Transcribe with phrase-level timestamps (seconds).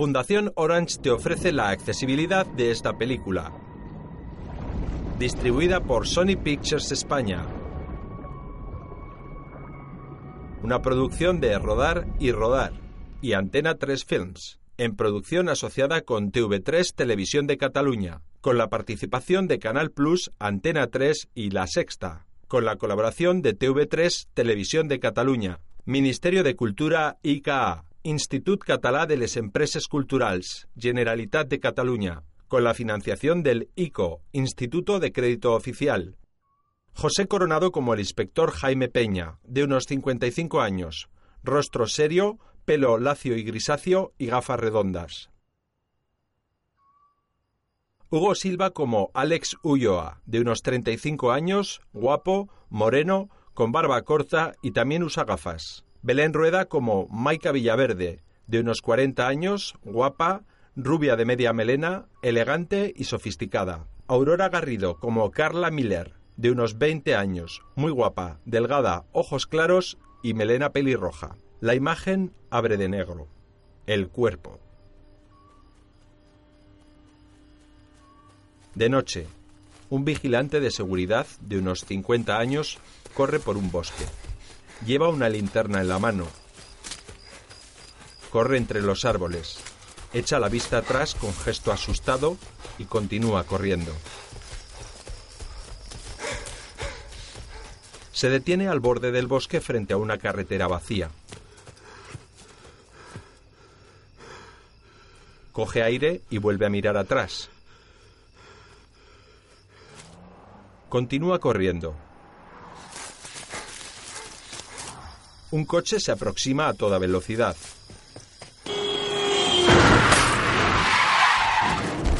[0.00, 3.52] Fundación Orange te ofrece la accesibilidad de esta película.
[5.18, 7.44] Distribuida por Sony Pictures España.
[10.62, 12.72] Una producción de Rodar y Rodar
[13.20, 19.48] y Antena 3 Films, en producción asociada con TV3 Televisión de Cataluña, con la participación
[19.48, 24.98] de Canal Plus, Antena 3 y La Sexta, con la colaboración de TV3 Televisión de
[24.98, 32.64] Cataluña, Ministerio de Cultura ICA, Institut Català de les Empreses Culturals, Generalitat de Cataluña, con
[32.64, 36.16] la financiación del ICO, Instituto de Crédito Oficial.
[36.94, 41.10] José Coronado como el inspector Jaime Peña, de unos 55 años,
[41.42, 45.30] rostro serio, pelo lacio y grisáceo y gafas redondas.
[48.08, 54.70] Hugo Silva como Alex Ulloa, de unos 35 años, guapo, moreno, con barba corta y
[54.70, 55.84] también usa gafas.
[56.02, 62.92] Belén Rueda como Maika Villaverde, de unos 40 años, guapa, rubia de media melena, elegante
[62.96, 63.86] y sofisticada.
[64.06, 70.32] Aurora Garrido como Carla Miller, de unos 20 años, muy guapa, delgada, ojos claros y
[70.32, 71.36] melena pelirroja.
[71.60, 73.28] La imagen abre de negro.
[73.86, 74.58] El cuerpo.
[78.74, 79.26] De noche,
[79.90, 82.78] un vigilante de seguridad de unos 50 años
[83.14, 84.04] corre por un bosque.
[84.86, 86.26] Lleva una linterna en la mano.
[88.30, 89.58] Corre entre los árboles.
[90.12, 92.36] Echa la vista atrás con gesto asustado
[92.78, 93.92] y continúa corriendo.
[98.12, 101.10] Se detiene al borde del bosque frente a una carretera vacía.
[105.52, 107.50] Coge aire y vuelve a mirar atrás.
[110.88, 111.94] Continúa corriendo.
[115.52, 117.56] Un coche se aproxima a toda velocidad.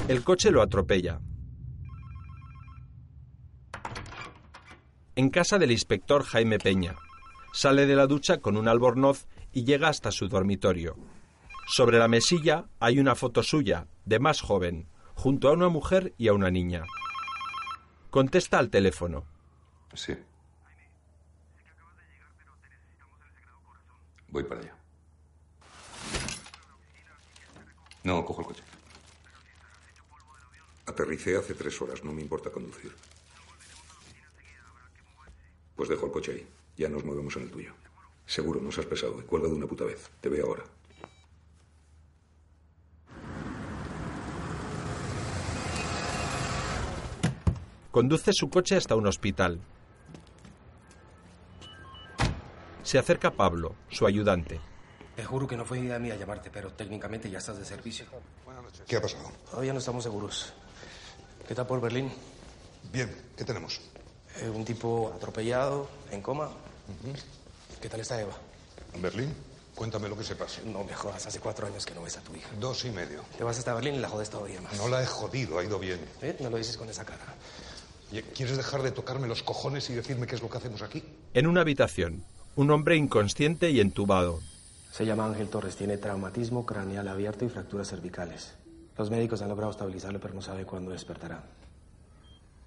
[0.08, 1.20] El coche lo atropella.
[5.14, 6.96] En casa del inspector Jaime Peña.
[7.52, 10.96] Sale de la ducha con un albornoz y llega hasta su dormitorio.
[11.68, 16.26] Sobre la mesilla hay una foto suya, de más joven, junto a una mujer y
[16.26, 16.82] a una niña.
[18.10, 19.24] Contesta al teléfono.
[19.94, 20.14] Sí.
[24.30, 24.74] Voy para allá.
[28.04, 28.62] No, cojo el coche.
[30.86, 32.94] Aterricé hace tres horas, no me importa conducir.
[35.76, 36.48] Pues dejo el coche ahí.
[36.76, 37.74] Ya nos movemos en el tuyo.
[38.26, 39.20] Seguro, no seas pesado.
[39.20, 40.10] Y cuelga de una puta vez.
[40.20, 40.64] Te veo ahora.
[47.90, 49.60] Conduce su coche hasta un hospital.
[52.90, 54.58] Se acerca Pablo, su ayudante.
[55.14, 58.04] Te juro que no fue idea mía llamarte, pero técnicamente ya estás de servicio.
[58.88, 59.30] ¿Qué ha pasado?
[59.48, 60.52] Todavía no estamos seguros.
[61.46, 62.10] ¿Qué tal por Berlín?
[62.92, 63.80] Bien, ¿qué tenemos?
[64.40, 66.50] Eh, un tipo atropellado, en coma.
[67.80, 68.32] ¿Qué tal está Eva?
[68.92, 69.36] ¿En Berlín?
[69.76, 70.60] Cuéntame lo que sepas.
[70.64, 72.48] No me jodas, hace cuatro años que no ves a tu hija.
[72.58, 73.22] Dos y medio.
[73.38, 74.76] Te vas hasta Berlín y la jodes todavía más.
[74.76, 76.00] No la he jodido, ha ido bien.
[76.22, 76.36] ¿Eh?
[76.40, 77.36] No lo dices con esa cara.
[78.34, 81.04] ¿Quieres dejar de tocarme los cojones y decirme qué es lo que hacemos aquí?
[81.32, 82.24] En una habitación,
[82.56, 84.40] un hombre inconsciente y entubado.
[84.90, 88.54] Se llama Ángel Torres, tiene traumatismo craneal abierto y fracturas cervicales.
[88.98, 91.44] Los médicos han logrado estabilizarlo, pero no sabe cuándo despertará.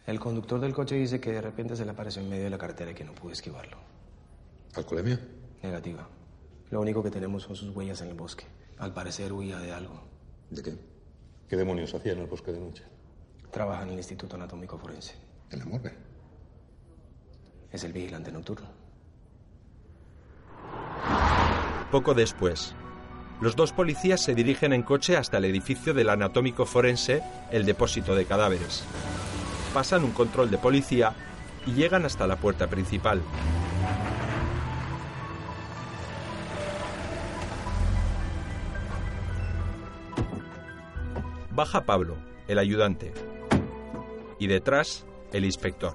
[0.07, 2.57] El conductor del coche dice que de repente se le apareció en medio de la
[2.57, 3.77] carretera y que no pudo esquivarlo.
[4.73, 5.19] ¿Alcoholemia?
[5.61, 6.07] Negativa.
[6.71, 8.45] Lo único que tenemos son sus huellas en el bosque.
[8.79, 10.01] Al parecer huía de algo.
[10.49, 10.77] ¿De qué?
[11.47, 12.83] ¿Qué demonios hacía en el bosque de noche?
[13.51, 15.13] Trabaja en el Instituto Anatómico Forense.
[15.51, 15.93] ¿En la morgue?
[17.71, 18.82] Es el vigilante nocturno.
[21.93, 22.73] Poco después,
[23.39, 27.21] los dos policías se dirigen en coche hasta el edificio del anatómico forense,
[27.51, 28.83] el depósito de cadáveres.
[29.75, 31.13] Pasan un control de policía
[31.67, 33.21] y llegan hasta la puerta principal.
[41.51, 42.17] Baja Pablo,
[42.47, 43.13] el ayudante,
[44.39, 45.93] y detrás el inspector.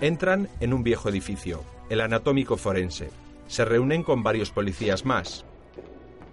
[0.00, 3.23] Entran en un viejo edificio, el anatómico forense.
[3.46, 5.44] Se reúnen con varios policías más.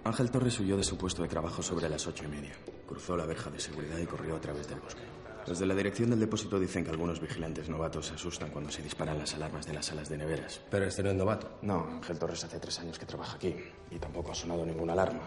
[0.04, 2.52] Ángel Torres huyó de su puesto de trabajo sobre las ocho y media.
[2.88, 5.02] Cruzó la verja de seguridad y corrió a través del bosque.
[5.46, 8.82] Los de la dirección del depósito dicen que algunos vigilantes novatos se asustan cuando se
[8.82, 10.60] disparan las alarmas de las salas de neveras.
[10.70, 11.58] Pero este no es novato.
[11.62, 13.54] No, Ángel Torres hace tres años que trabaja aquí
[13.90, 15.22] y tampoco ha sonado ninguna alarma.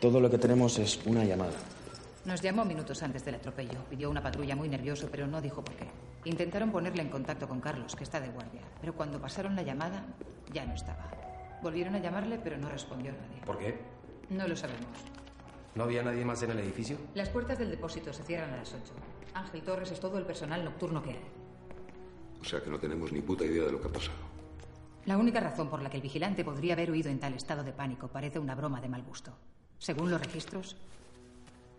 [0.00, 1.54] Todo lo que tenemos es una llamada.
[2.24, 3.84] Nos llamó minutos antes del atropello.
[3.90, 5.86] Pidió una patrulla muy nervioso, pero no dijo por qué.
[6.24, 8.62] Intentaron ponerle en contacto con Carlos, que está de guardia.
[8.80, 10.06] Pero cuando pasaron la llamada,
[10.54, 11.10] ya no estaba.
[11.62, 13.42] Volvieron a llamarle, pero no respondió nadie.
[13.44, 13.78] ¿Por qué?
[14.30, 14.86] No lo sabemos.
[15.74, 16.96] ¿No había nadie más en el edificio?
[17.14, 18.80] Las puertas del depósito se cierran a las 8.
[19.34, 21.24] Ángel Torres es todo el personal nocturno que hay.
[22.40, 24.18] O sea que no tenemos ni puta idea de lo que ha pasado.
[25.06, 27.72] La única razón por la que el vigilante podría haber huido en tal estado de
[27.72, 29.36] pánico parece una broma de mal gusto.
[29.78, 30.76] Según los registros,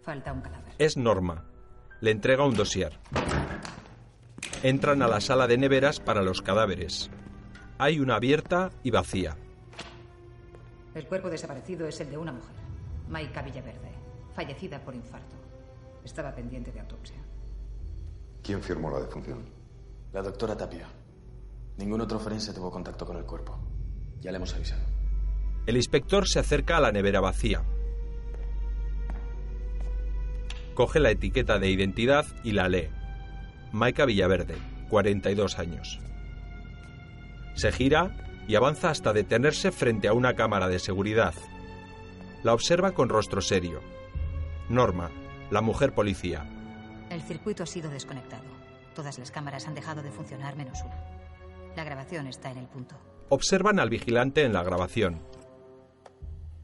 [0.04, 0.74] falta un cadáver.
[0.78, 1.46] Es Norma.
[2.02, 3.00] Le entrega un dossier.
[4.62, 7.10] Entran a la sala de neveras para los cadáveres.
[7.78, 9.36] Hay una abierta y vacía.
[10.94, 12.56] El cuerpo desaparecido es el de una mujer,
[13.10, 13.92] Maika Villaverde,
[14.34, 15.36] fallecida por infarto.
[16.06, 17.18] Estaba pendiente de autopsia.
[18.42, 19.44] ¿Quién firmó la defunción?
[20.14, 20.88] La doctora Tapia.
[21.78, 23.60] Ningún otro forense tuvo contacto con el cuerpo.
[24.22, 24.84] Ya le hemos avisado.
[25.66, 27.62] El inspector se acerca a la nevera vacía.
[30.76, 32.88] Coge la etiqueta de identidad y la lee.
[33.74, 34.56] Maika Villaverde,
[34.90, 36.00] 42 años.
[37.56, 38.12] Se gira
[38.48, 41.34] y avanza hasta detenerse frente a una cámara de seguridad.
[42.44, 43.82] La observa con rostro serio.
[44.70, 45.10] Norma,
[45.50, 46.46] la mujer policía.
[47.10, 48.44] El circuito ha sido desconectado.
[48.94, 50.96] Todas las cámaras han dejado de funcionar menos una.
[51.76, 52.96] La grabación está en el punto.
[53.30, 55.22] Observan al vigilante en la grabación.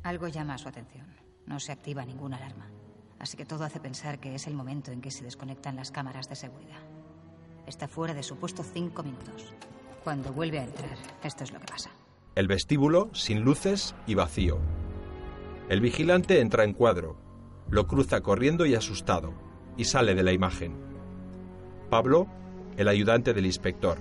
[0.04, 1.08] Algo llama su atención.
[1.46, 2.70] No se activa ninguna alarma.
[3.20, 6.28] Así que todo hace pensar que es el momento en que se desconectan las cámaras
[6.28, 6.82] de seguridad.
[7.68, 9.54] Está fuera de su puesto cinco minutos.
[10.04, 11.92] Cuando vuelve a entrar, esto es lo que pasa.
[12.34, 14.58] El vestíbulo, sin luces y vacío.
[15.70, 17.18] El vigilante entra en cuadro.
[17.70, 19.34] Lo cruza corriendo y asustado,
[19.78, 20.76] y sale de la imagen.
[21.90, 22.28] Pablo,
[22.78, 24.00] el ayudante del inspector.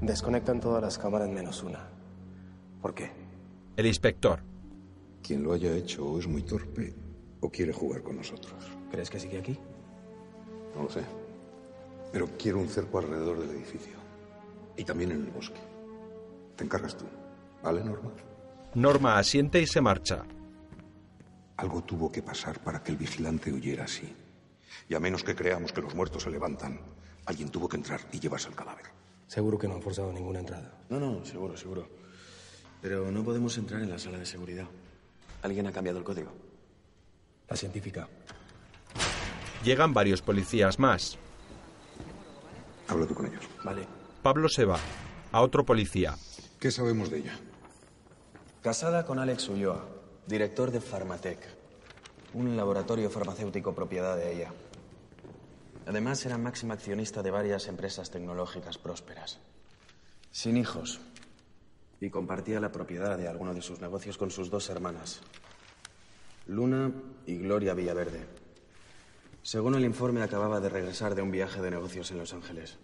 [0.00, 1.88] Desconectan todas las cámaras menos una.
[2.82, 3.12] ¿Por qué?
[3.76, 4.40] El inspector.
[5.22, 6.94] Quien lo haya hecho o es muy torpe
[7.40, 8.54] o quiere jugar con nosotros.
[8.90, 9.58] ¿Crees que sigue aquí?
[10.74, 11.02] No lo sé.
[12.12, 14.05] Pero quiero un cerco alrededor del edificio.
[14.76, 15.60] Y también en el bosque.
[16.56, 17.04] Te encargas tú.
[17.62, 18.12] ¿Vale, Norma?
[18.74, 20.24] Norma asiente y se marcha.
[21.56, 24.14] Algo tuvo que pasar para que el vigilante huyera así.
[24.88, 26.80] Y a menos que creamos que los muertos se levantan,
[27.24, 28.86] alguien tuvo que entrar y llevarse el cadáver.
[29.26, 30.72] Seguro que no han forzado ninguna entrada.
[30.88, 31.88] No, no, seguro, seguro.
[32.82, 34.66] Pero no podemos entrar en la sala de seguridad.
[35.42, 36.32] ¿Alguien ha cambiado el código?
[37.48, 38.08] La científica.
[39.64, 41.18] Llegan varios policías más.
[42.88, 43.42] Habla tú con ellos.
[43.64, 43.95] Vale.
[44.26, 44.80] Pablo se va.
[45.30, 46.16] A otro policía.
[46.58, 47.38] ¿Qué sabemos de ella?
[48.60, 49.86] Casada con Alex Ulloa,
[50.26, 51.38] director de Pharmatec,
[52.34, 54.50] un laboratorio farmacéutico propiedad de ella.
[55.86, 59.38] Además, era máxima accionista de varias empresas tecnológicas prósperas.
[60.32, 60.98] Sin hijos.
[62.00, 65.20] Y compartía la propiedad de alguno de sus negocios con sus dos hermanas,
[66.48, 66.90] Luna
[67.26, 68.26] y Gloria Villaverde.
[69.42, 72.76] Según el informe, acababa de regresar de un viaje de negocios en Los Ángeles.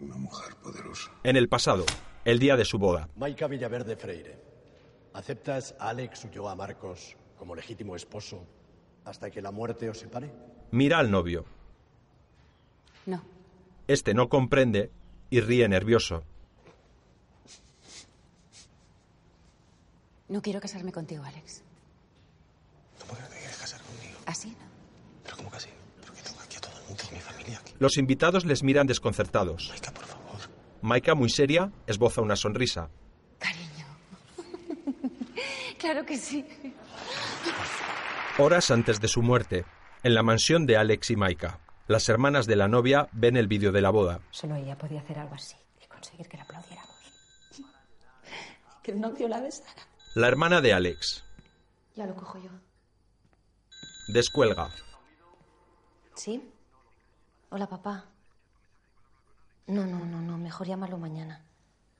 [0.00, 1.10] Una mujer poderosa.
[1.22, 1.84] En el pasado,
[2.24, 3.08] el día de su boda.
[3.16, 4.38] Maika Villaverde Freire,
[5.12, 8.44] ¿aceptas a Alex Ulloa Marcos como legítimo esposo
[9.04, 10.32] hasta que la muerte os separe?
[10.70, 11.44] Mira al novio.
[13.06, 13.22] No.
[13.86, 14.90] Este no comprende
[15.30, 16.24] y ríe nervioso.
[20.28, 21.62] No quiero casarme contigo, Alex.
[23.00, 24.18] ¿Cómo que no te quieres casar conmigo?
[24.26, 24.66] ¿Así no?
[25.22, 25.68] ¿Pero cómo que así?
[26.04, 27.63] Porque tengo aquí a todo el mundo, mi familia aquí.
[27.78, 29.68] Los invitados les miran desconcertados.
[29.70, 30.40] Maika, por favor.
[30.82, 32.88] Maika, muy seria, esboza una sonrisa.
[33.38, 33.86] Cariño.
[35.78, 36.46] claro que sí.
[38.38, 39.64] Horas antes de su muerte,
[40.02, 43.70] en la mansión de Alex y Maika, las hermanas de la novia ven el vídeo
[43.72, 44.20] de la boda.
[44.30, 46.94] Solo ella podía hacer algo así y conseguir que la aplaudiéramos.
[48.82, 49.82] que el novio la besara.
[50.14, 51.24] La hermana de Alex
[51.96, 52.50] Ya lo cojo yo.
[54.08, 54.68] descuelga.
[56.14, 56.42] ¿Sí?
[57.56, 58.04] Hola, papá.
[59.68, 60.36] No, no, no, no.
[60.36, 61.40] Mejor llámalo mañana.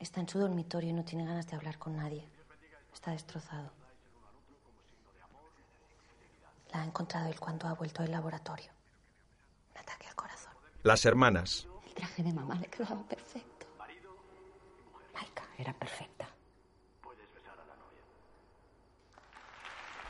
[0.00, 2.28] Está en su dormitorio y no tiene ganas de hablar con nadie.
[2.92, 3.70] Está destrozado.
[6.72, 8.72] La ha encontrado él cuando ha vuelto del laboratorio.
[9.70, 10.52] Un ataque al corazón.
[10.82, 11.68] Las hermanas.
[11.86, 13.66] El traje de mamá le quedaba perfecto.
[15.14, 16.28] Maika era perfecta.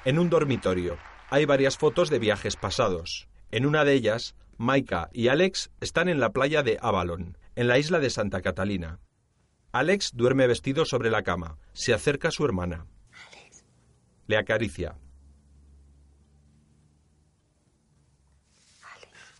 [0.06, 0.96] En un dormitorio
[1.28, 3.28] hay varias fotos de viajes pasados.
[3.50, 7.78] En una de ellas, Maika y Alex están en la playa de Avalon, en la
[7.78, 9.00] isla de Santa Catalina.
[9.72, 11.58] Alex duerme vestido sobre la cama.
[11.72, 12.86] Se acerca a su hermana.
[14.26, 14.96] Le acaricia.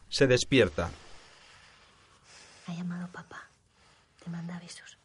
[0.08, 0.90] Se despierta.
[2.66, 3.48] Ha llamado papá.
[4.22, 4.98] Te manda avisos.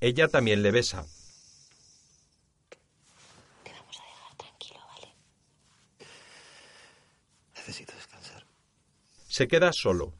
[0.00, 1.04] Ella también le besa.
[3.64, 5.14] Te vamos a dejar tranquilo, ¿vale?
[7.56, 8.44] Necesito descansar.
[9.30, 10.12] Se queda solo.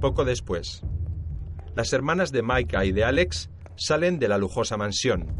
[0.00, 0.80] Poco después,
[1.76, 5.36] las hermanas de Maika y de Alex salen de la lujosa mansión.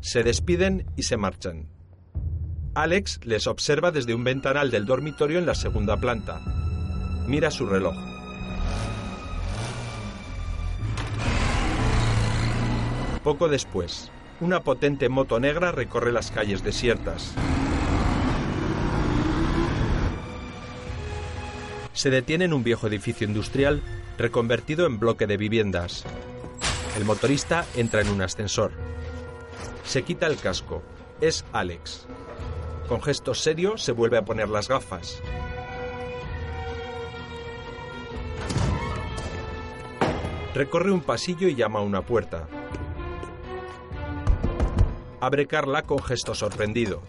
[0.00, 1.70] Se despiden y se marchan.
[2.74, 6.42] Alex les observa desde un ventanal del dormitorio en la segunda planta.
[7.26, 7.96] Mira su reloj.
[13.22, 17.34] Poco después, una potente moto negra recorre las calles desiertas.
[22.04, 23.80] Se detiene en un viejo edificio industrial
[24.18, 26.04] reconvertido en bloque de viviendas.
[26.98, 28.72] El motorista entra en un ascensor.
[29.84, 30.82] Se quita el casco.
[31.22, 32.06] Es Alex.
[32.90, 35.22] Con gesto serio se vuelve a poner las gafas.
[40.52, 42.46] Recorre un pasillo y llama a una puerta.
[45.22, 47.00] Abre Carla con gesto sorprendido.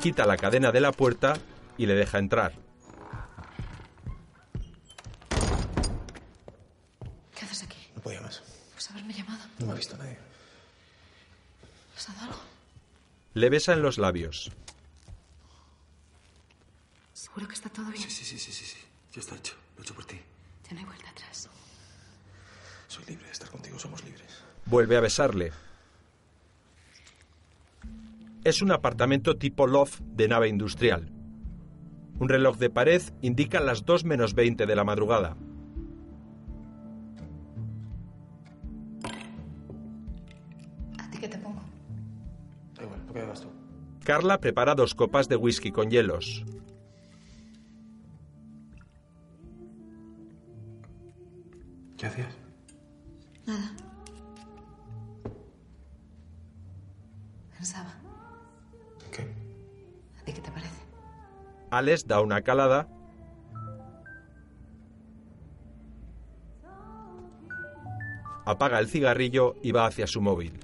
[0.00, 1.34] Quita la cadena de la puerta
[1.76, 2.52] y le deja entrar.
[7.34, 7.78] ¿Qué haces aquí?
[7.94, 8.42] No podía más.
[8.72, 9.44] Pues haberme llamado.
[9.58, 10.18] No me ha visto nadie.
[11.96, 12.40] ¿Has dado algo?
[13.34, 14.52] Le besa en los labios.
[17.12, 18.02] ¿Seguro que está todo bien?
[18.02, 18.78] Sí, sí, sí, sí, sí, sí.
[19.12, 19.54] Ya está hecho.
[19.74, 20.20] Lo he hecho por ti.
[20.68, 21.48] Ya no hay vuelta atrás.
[22.88, 24.30] Soy libre de estar contigo, somos libres.
[24.66, 25.52] Vuelve a besarle.
[28.46, 31.10] Es un apartamento tipo loft de nave industrial.
[32.20, 35.36] Un reloj de pared indica las 2 menos 20 de la madrugada.
[40.96, 41.60] ¿A ti qué te pongo?
[42.76, 43.48] Da igual, ¿por qué me vas tú?
[44.04, 46.44] Carla prepara dos copas de whisky con hielos.
[51.96, 52.38] ¿Qué hacías?
[53.44, 53.85] Nada.
[61.70, 62.88] Alex da una calada.
[68.44, 70.60] Apaga el cigarrillo y va hacia su móvil.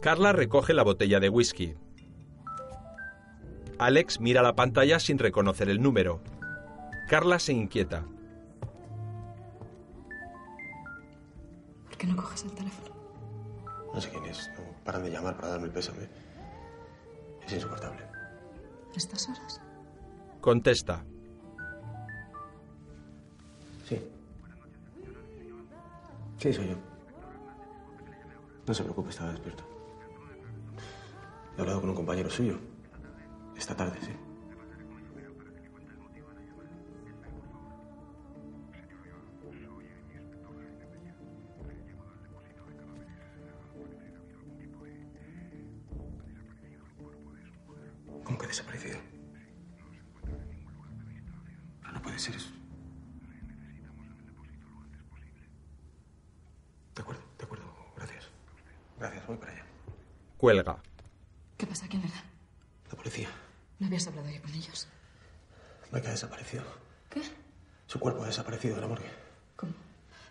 [0.00, 1.74] Carla recoge la botella de whisky.
[3.78, 6.20] Alex mira la pantalla sin reconocer el número.
[7.08, 8.04] Carla se inquieta.
[11.84, 12.94] ¿Por qué no coges el teléfono?
[13.92, 14.50] No sé quién es.
[14.56, 16.08] No paran de llamar para darme el pésame.
[17.46, 18.02] Es insoportable.
[18.02, 19.60] ¿A estas horas?
[20.40, 21.04] Contesta.
[23.88, 24.00] Sí.
[26.38, 26.76] Sí, soy yo.
[28.66, 29.64] No se preocupe, estaba despierto.
[31.56, 32.58] He hablado con un compañero suyo.
[33.56, 34.12] Esta tarde, sí.
[48.42, 48.98] Que ha desaparecido?
[51.80, 52.50] Pero no puede ser eso.
[56.94, 57.64] De acuerdo, de acuerdo.
[57.96, 58.28] Gracias.
[58.98, 59.64] Gracias, voy para allá.
[60.38, 60.82] Cuelga.
[61.56, 62.24] ¿Qué pasa aquí en verdad?
[62.90, 63.28] La policía.
[63.78, 64.88] ¿No habías hablado ya con ellos?
[65.92, 66.64] Mike ha desaparecido.
[67.10, 67.22] ¿Qué?
[67.86, 69.10] Su cuerpo ha desaparecido de la morgue.
[69.54, 69.72] ¿Cómo?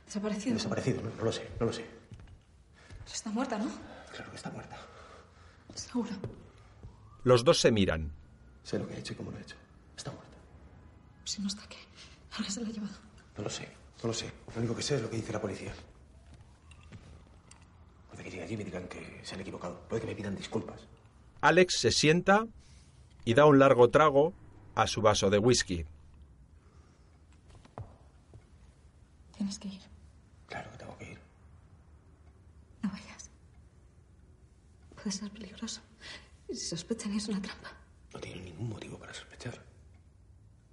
[0.05, 0.55] ¿Desaparecido?
[0.55, 1.85] Desaparecido, no, no lo sé, no lo sé.
[1.85, 3.71] Pero está muerta, ¿no?
[4.13, 4.77] Claro que está muerta.
[5.75, 6.09] Seguro.
[7.23, 8.11] Los dos se miran.
[8.63, 9.55] Sé lo que he hecho y cómo lo he hecho.
[9.95, 10.37] Está muerta.
[11.25, 11.77] Si no está aquí.
[12.31, 12.95] Alguien se la ha llevado.
[13.37, 13.67] No lo sé,
[14.01, 14.31] no lo sé.
[14.53, 15.73] Lo único que sé es lo que dice la policía.
[18.09, 19.79] Puede que lleguen allí y me digan que se han equivocado.
[19.87, 20.81] Puede que me pidan disculpas.
[21.41, 22.47] Alex se sienta
[23.25, 24.33] y da un largo trago
[24.75, 25.85] a su vaso de whisky.
[29.35, 29.81] Tienes que ir.
[30.47, 31.19] Claro que tengo que ir.
[32.83, 33.29] No vayas.
[34.95, 35.81] Puede ser peligroso.
[36.51, 37.71] Y si sospechan es una trampa.
[38.13, 39.63] No tienen ningún motivo para sospechar.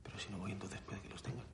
[0.02, 1.46] Pero si no voy, entonces puede que los tengan.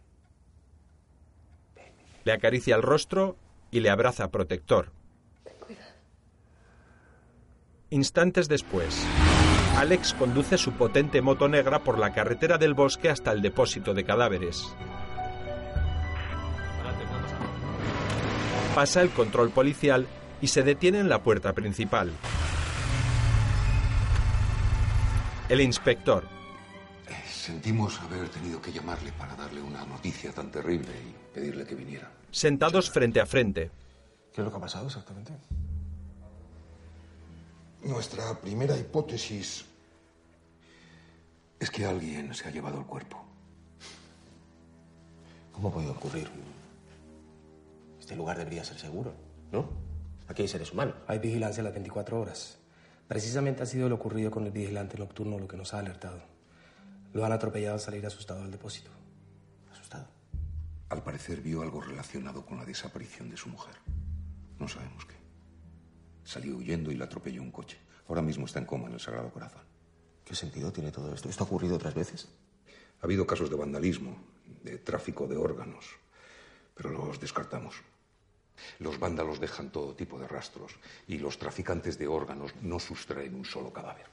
[2.24, 3.36] Le acaricia el rostro
[3.70, 4.92] y le abraza protector.
[7.90, 9.04] Instantes después,
[9.76, 14.04] Alex conduce su potente moto negra por la carretera del bosque hasta el depósito de
[14.04, 14.74] cadáveres.
[18.74, 20.06] Pasa el control policial
[20.40, 22.10] y se detiene en la puerta principal.
[25.48, 26.24] El inspector,
[27.28, 32.10] Sentimos haber tenido que llamarle para darle una noticia tan terrible y pedirle que viniera.
[32.30, 33.70] sentados frente a frente,
[34.32, 35.32] ¿Qué es lo que ha pasado exactamente?
[37.82, 39.66] Nuestra primera hipótesis
[41.60, 43.22] es que alguien se ha llevado el cuerpo.
[45.52, 46.30] ¿Cómo ha podido ocurrir?
[48.00, 49.12] Este lugar debería ser seguro,
[49.52, 49.68] ¿no?
[50.26, 50.94] Aquí hay seres humanos.
[51.06, 52.58] Hay vigilancia las 24 horas.
[53.08, 56.22] Precisamente ha sido lo ocurrido con el vigilante nocturno lo que nos ha alertado.
[57.12, 58.90] Lo han atropellado al salir asustado del depósito.
[59.70, 60.06] ¿Asustado?
[60.88, 63.74] Al parecer vio algo relacionado con la desaparición de su mujer.
[64.58, 65.14] No sabemos qué.
[66.24, 67.78] Salió huyendo y la atropelló un coche.
[68.08, 69.62] Ahora mismo está en coma en el Sagrado Corazón.
[70.24, 71.28] ¿Qué sentido tiene todo esto?
[71.28, 72.28] ¿Esto ha ocurrido otras veces?
[73.00, 74.16] Ha habido casos de vandalismo,
[74.62, 75.84] de tráfico de órganos,
[76.74, 77.76] pero los descartamos.
[78.78, 80.72] Los vándalos dejan todo tipo de rastros
[81.08, 84.06] y los traficantes de órganos no sustraen un solo cadáver.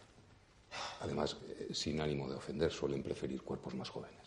[1.01, 4.21] Además, eh, sin ánimo de ofender, suelen preferir cuerpos más jóvenes.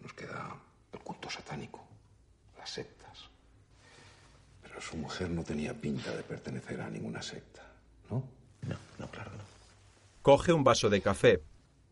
[0.00, 0.56] Nos queda
[0.92, 1.84] el culto satánico,
[2.56, 3.28] las sectas.
[4.62, 7.62] Pero su mujer no tenía pinta de pertenecer a ninguna secta,
[8.10, 8.24] ¿no?
[8.62, 9.44] No, no, claro no.
[10.22, 11.42] Coge un vaso de café.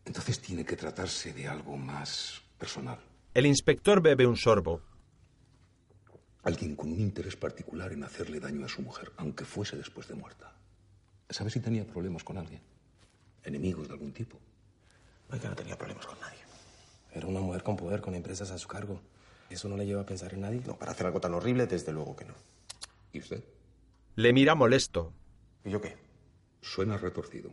[0.05, 2.99] Entonces tiene que tratarse de algo más personal.
[3.33, 4.81] El inspector bebe un sorbo.
[6.43, 10.15] Alguien con un interés particular en hacerle daño a su mujer, aunque fuese después de
[10.15, 10.53] muerta.
[11.29, 12.61] ¿Sabe si tenía problemas con alguien?
[13.43, 14.37] ¿Enemigos de algún tipo?
[15.29, 16.39] Maika no tenía problemas con nadie.
[17.11, 19.01] Era una mujer con poder, con empresas a su cargo.
[19.49, 20.61] ¿Eso no le lleva a pensar en nadie?
[20.65, 22.33] No, para hacer algo tan horrible, desde luego que no.
[23.11, 23.43] ¿Y usted?
[24.15, 25.11] Le mira molesto.
[25.65, 25.97] ¿Y yo qué?
[26.61, 27.51] Suena retorcido.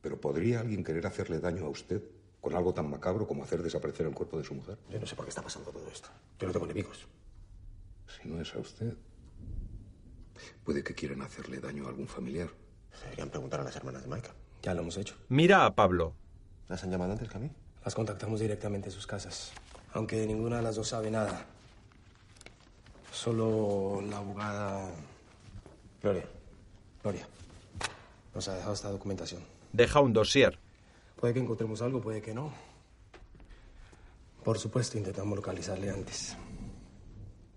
[0.00, 2.02] Pero ¿podría alguien querer hacerle daño a usted
[2.40, 4.78] con algo tan macabro como hacer desaparecer el cuerpo de su mujer?
[4.90, 6.08] Yo no sé por qué está pasando todo esto.
[6.38, 7.06] Yo no tengo enemigos.
[8.06, 8.94] Si no es a usted,
[10.64, 12.50] puede que quieran hacerle daño a algún familiar.
[13.02, 14.34] Deberían preguntar a las hermanas de Maika.
[14.62, 15.16] Ya lo hemos hecho.
[15.28, 16.14] Mira a Pablo.
[16.68, 17.50] ¿Las han llamado antes que a mí?
[17.84, 19.52] Las contactamos directamente a sus casas.
[19.92, 21.46] Aunque ninguna de las dos sabe nada.
[23.12, 24.90] Solo la abogada...
[26.02, 26.24] Gloria.
[27.02, 27.28] Gloria.
[28.34, 29.42] Nos ha dejado esta documentación.
[29.72, 30.58] Deja un dossier.
[31.16, 32.52] Puede que encontremos algo, puede que no.
[34.42, 36.36] Por supuesto, intentamos localizarle antes.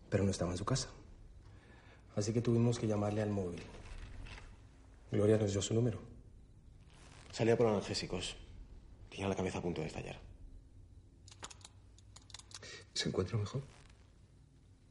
[0.09, 0.89] Pero no estaba en su casa.
[2.15, 3.61] Así que tuvimos que llamarle al móvil.
[5.11, 5.99] Gloria nos dio su número.
[7.31, 8.35] Salía por analgésicos.
[9.09, 10.19] Tenía la cabeza a punto de estallar.
[12.93, 13.61] ¿Se encuentra mejor?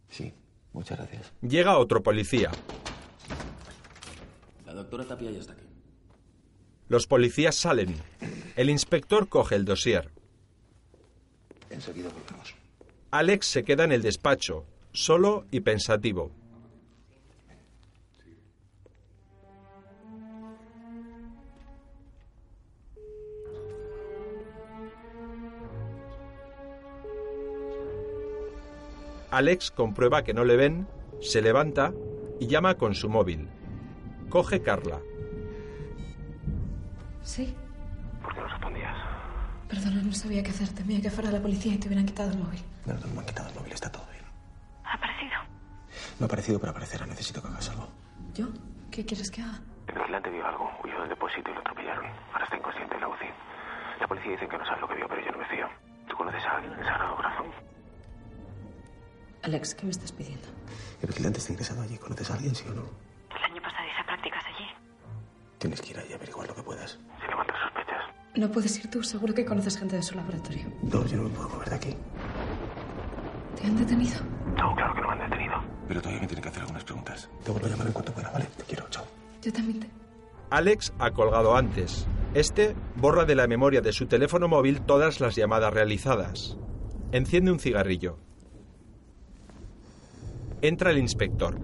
[0.08, 0.32] Sí,
[0.72, 1.32] muchas gracias.
[1.42, 2.52] Llega otro policía.
[4.64, 5.66] La doctora Tapia ya está aquí.
[6.88, 8.00] Los policías salen.
[8.54, 10.10] El inspector coge el dossier.
[11.68, 12.54] Enseguida volvemos.
[13.10, 14.64] Alex se queda en el despacho,
[14.96, 16.32] solo y pensativo.
[29.30, 30.86] Alex comprueba que no le ven,
[31.20, 31.92] se levanta
[32.40, 33.48] y llama con su móvil.
[34.30, 34.98] Coge Carla.
[37.22, 37.54] Sí.
[38.22, 38.96] ¿Por qué no respondías?
[39.68, 40.70] Perdona, no sabía qué hacer.
[40.70, 42.60] Temía que fuera la policía y te hubieran quitado el móvil.
[42.86, 44.15] No, no me han quitado el móvil, está todo bien.
[44.96, 45.36] ¿Ha aparecido?
[46.18, 47.06] No ha aparecido, pero aparecerá.
[47.06, 47.88] Necesito que hagas algo.
[48.34, 48.46] ¿Yo?
[48.90, 49.60] ¿Qué quieres que haga?
[49.88, 52.06] El vigilante vio algo, huyó del depósito y lo atropellaron.
[52.32, 53.26] Ahora está inconsciente en la UCI.
[54.00, 55.66] La policía dice que no sabe lo que vio, pero yo no me fío.
[56.08, 57.46] ¿Tú conoces a alguien en el Sagrado Corazón?
[59.42, 60.48] Alex, ¿qué me estás pidiendo?
[61.02, 61.98] El vigilante está ingresado allí.
[61.98, 62.82] ¿Conoces a alguien, sí o no?
[63.36, 64.66] El año pasado hice prácticas allí.
[65.58, 66.98] Tienes que ir ahí a averiguar lo que puedas.
[67.20, 68.02] Se levantan sospechas.
[68.34, 69.02] No puedes ir tú.
[69.04, 70.66] Seguro que conoces gente de su laboratorio.
[70.82, 71.96] No, yo no me puedo mover de aquí.
[73.60, 74.20] ¿Te han detenido?
[74.56, 75.54] No, claro que no me han detenido.
[75.88, 77.30] Pero todavía me tienen que hacer algunas preguntas.
[77.44, 78.46] Te vuelvo a llamar en cuanto pueda, ¿vale?
[78.56, 79.04] Te quiero, chao.
[79.42, 79.90] Yo también te...
[80.50, 82.06] Alex ha colgado antes.
[82.34, 86.56] Este borra de la memoria de su teléfono móvil todas las llamadas realizadas.
[87.12, 88.18] Enciende un cigarrillo.
[90.62, 91.58] Entra el inspector.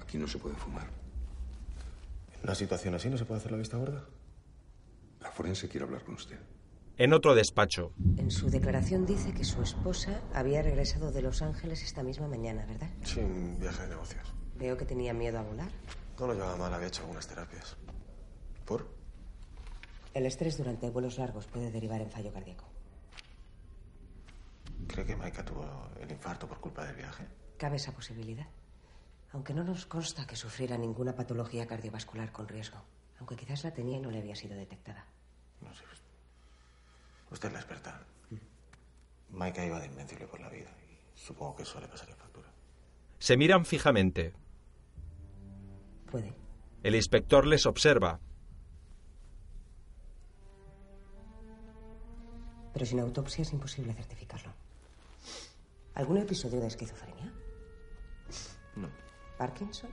[0.00, 0.88] Aquí no se puede fumar.
[2.34, 4.04] En una situación así no se puede hacer la vista gorda.
[5.20, 6.38] La forense quiere hablar con usted.
[6.98, 7.92] En otro despacho.
[8.16, 12.66] En su declaración dice que su esposa había regresado de Los Ángeles esta misma mañana,
[12.66, 12.90] ¿verdad?
[13.04, 14.34] Sí, un viaje de negocios.
[14.56, 15.70] Veo que tenía miedo a volar.
[16.18, 17.76] No lo llevaba mal, había hecho algunas terapias.
[18.64, 18.88] ¿Por?
[20.12, 22.64] El estrés durante vuelos largos puede derivar en fallo cardíaco.
[24.88, 25.64] ¿Cree que Maika tuvo
[26.00, 27.24] el infarto por culpa del viaje?
[27.58, 28.48] Cabe esa posibilidad.
[29.32, 32.82] Aunque no nos consta que sufriera ninguna patología cardiovascular con riesgo.
[33.20, 35.06] Aunque quizás la tenía y no le había sido detectada.
[35.60, 35.84] No sé.
[37.30, 38.00] Usted es la experta.
[39.30, 42.48] Maika iba de invencible por la vida y supongo que eso le pasaría factura.
[43.18, 44.32] Se miran fijamente.
[46.10, 46.34] Puede.
[46.82, 48.20] El inspector les observa.
[52.72, 54.52] Pero sin autopsia es imposible certificarlo.
[55.94, 57.32] ¿Algún episodio de esquizofrenia?
[58.76, 58.88] No.
[59.36, 59.90] ¿Parkinson?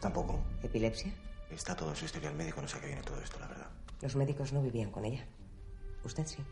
[0.00, 0.40] Tampoco.
[0.62, 1.12] ¿Epilepsia?
[1.50, 3.70] Está todo en su historial médico, no sé a qué viene todo esto, la verdad.
[4.00, 5.26] Los médicos no vivían con ella.
[6.04, 6.44] Usted sí.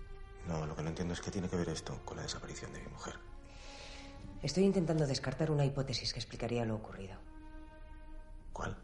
[0.46, 2.80] No, lo que no entiendo es qué tiene que ver esto con la desaparición de
[2.80, 3.14] mi mujer.
[4.42, 7.16] Estoy intentando descartar una hipótesis que explicaría lo ocurrido.
[8.52, 8.76] ¿Cuál?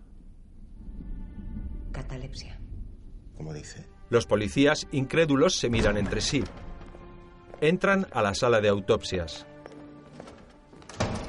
[1.92, 2.58] Catalepsia.
[3.36, 3.86] Como dice.
[4.10, 6.42] Los policías, incrédulos, se miran entre sí.
[7.60, 9.46] Entran a la sala de autopsias.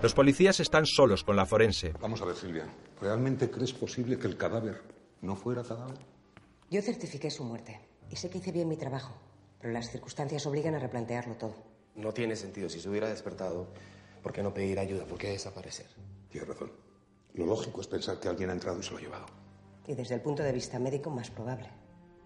[0.01, 1.93] Los policías están solos con la forense.
[2.01, 2.65] Vamos a ver, Silvia.
[2.99, 4.81] ¿Realmente crees posible que el cadáver
[5.21, 5.97] no fuera cadáver?
[6.69, 7.79] Yo certifiqué su muerte
[8.13, 9.11] y sé que hice bien mi trabajo,
[9.59, 11.55] pero las circunstancias obligan a replantearlo todo.
[11.95, 12.69] No tiene sentido.
[12.69, 13.69] Si se hubiera despertado,
[14.21, 15.03] ¿por qué no pedir ayuda?
[15.03, 15.87] ¿Por qué desaparecer?
[16.29, 16.71] Tienes razón.
[17.33, 19.25] Lo lógico es pensar que alguien ha entrado y se lo ha llevado.
[19.87, 21.71] Y desde el punto de vista médico, más probable.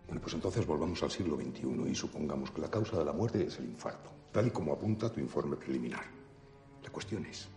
[0.07, 3.45] Bueno, pues entonces volvamos al siglo XXI y supongamos que la causa de la muerte
[3.45, 6.03] es el infarto, tal y como apunta tu informe preliminar.
[6.83, 7.47] La cuestión es,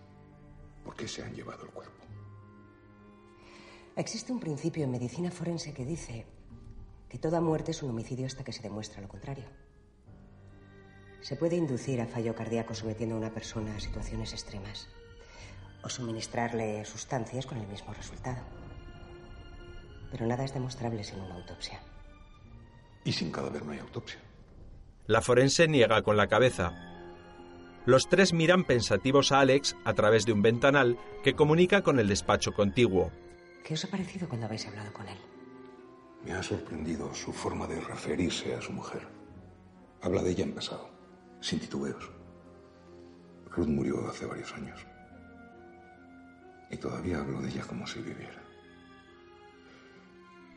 [0.85, 2.05] ¿por qué se han llevado el cuerpo?
[3.97, 6.27] Existe un principio en medicina forense que dice
[7.11, 9.45] que toda muerte es un homicidio hasta que se demuestra lo contrario.
[11.21, 14.89] Se puede inducir a fallo cardíaco sometiendo a una persona a situaciones extremas
[15.83, 18.43] o suministrarle sustancias con el mismo resultado.
[20.11, 21.81] Pero nada es demostrable sin una autopsia.
[23.05, 24.21] Y sin cadáver no hay autopsia.
[25.07, 26.73] La forense niega con la cabeza.
[27.87, 32.09] Los tres miran pensativos a Alex a través de un ventanal que comunica con el
[32.09, 33.11] despacho contiguo.
[33.65, 35.19] ¿Qué os ha parecido cuando habéis hablado con él?
[36.25, 39.07] Me ha sorprendido su forma de referirse a su mujer.
[40.03, 40.91] Habla de ella en pasado,
[41.41, 42.11] sin titubeos.
[43.51, 44.87] Ruth murió hace varios años.
[46.71, 48.43] Y todavía hablo de ella como si viviera.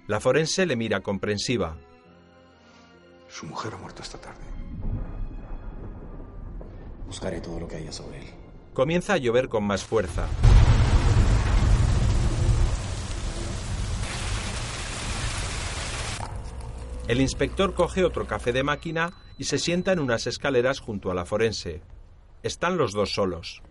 [0.07, 1.77] La forense le mira comprensiva.
[3.29, 4.43] Su mujer ha muerto esta tarde.
[7.07, 8.27] Buscaré todo lo que haya sobre él.
[8.73, 10.27] Comienza a llover con más fuerza.
[17.07, 21.13] El inspector coge otro café de máquina y se sienta en unas escaleras junto a
[21.13, 21.81] la forense.
[22.43, 23.61] Están los dos solos.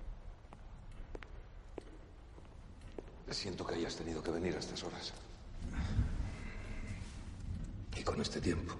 [3.30, 5.14] Siento que hayas tenido que venir a estas horas.
[7.96, 8.74] Y con este tiempo.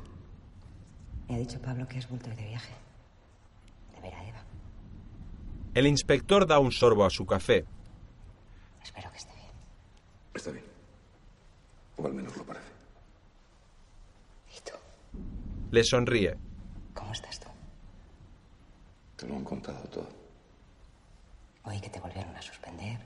[1.29, 2.75] Me ha dicho Pablo que has vuelto de viaje.
[3.95, 4.45] De ver a Eva.
[5.75, 7.65] El inspector da un sorbo a su café.
[8.83, 9.51] Espero que esté bien.
[10.35, 10.65] Está bien.
[11.97, 12.67] O al menos lo parece.
[14.55, 14.77] ¿Y tú?
[15.73, 16.37] Le sonríe.
[16.93, 17.49] ¿Cómo estás tú?
[19.17, 20.07] Te lo han contado todo.
[21.65, 22.99] Oí que te volvieron a suspender.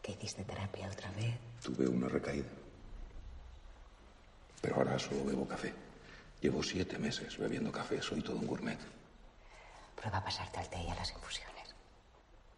[0.00, 1.34] Que hiciste terapia otra vez.
[1.62, 2.48] Tuve una recaída.
[4.62, 5.74] Pero ahora solo bebo café.
[6.40, 8.00] Llevo siete meses bebiendo café.
[8.00, 8.78] Soy todo un gourmet.
[9.94, 11.74] Prueba a pasarte al té y a las infusiones.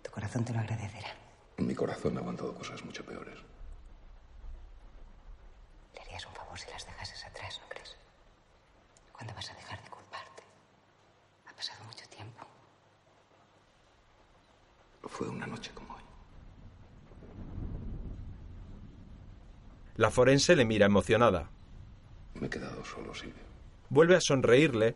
[0.04, 1.12] Tu corazón te lo agradecerá.
[1.56, 3.40] Mi corazón ha aguantado cosas mucho peores.
[5.94, 7.83] Le harías un favor si las dejases atrás, ¿no crees?
[9.24, 10.42] ¿Cuándo vas a dejar de culparte?
[11.46, 12.46] Ha pasado mucho tiempo.
[15.04, 16.02] Fue una noche como hoy.
[19.96, 21.48] La forense le mira emocionada.
[22.34, 23.42] Me he quedado solo, Silvia.
[23.88, 24.94] Vuelve a sonreírle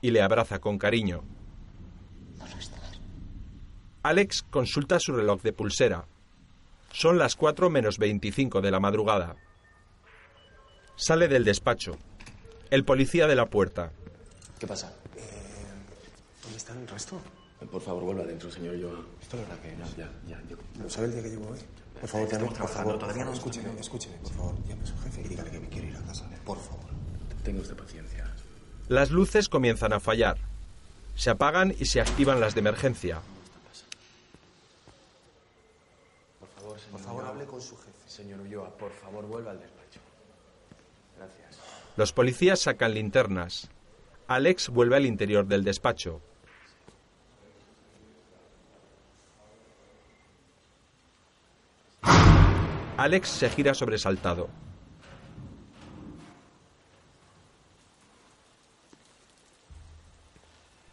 [0.00, 1.22] y le abraza con cariño.
[2.38, 3.00] No lo estabas.
[4.02, 6.06] Alex consulta su reloj de pulsera.
[6.90, 9.36] Son las 4 menos 25 de la madrugada.
[11.02, 11.98] Sale del despacho.
[12.70, 13.90] El policía de la puerta.
[14.60, 14.92] ¿Qué pasa?
[16.44, 17.20] ¿Dónde está el resto?
[17.72, 19.04] Por favor, vuelva adentro, señor Joa.
[19.20, 19.84] Esto es verdad que no.
[19.96, 20.40] Ya, ya.
[20.48, 20.56] Yo...
[20.78, 21.58] ¿No sabe el día que llevo hoy?
[22.00, 22.98] Por favor, llame, por favor.
[23.00, 24.54] Todavía no escúcheme, escúcheme, por favor.
[24.68, 26.30] Llame a su jefe y dígale que me quiero ir a casa.
[26.44, 26.86] Por favor.
[27.42, 28.32] Tenga usted paciencia.
[28.86, 30.38] Las luces comienzan a fallar.
[31.16, 33.20] Se apagan y se activan las de emergencia.
[36.38, 37.90] Por favor, señor Por favor, hable con su jefe.
[38.06, 39.81] Señor Ulloa, por favor, vuelva al despacho.
[41.96, 43.68] Los policías sacan linternas.
[44.26, 46.22] Alex vuelve al interior del despacho.
[52.96, 54.48] Alex se gira sobresaltado.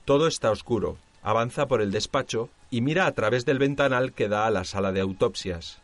[0.06, 0.98] Todo está oscuro.
[1.22, 4.92] Avanza por el despacho y mira a través del ventanal que da a la sala
[4.92, 5.82] de autopsias.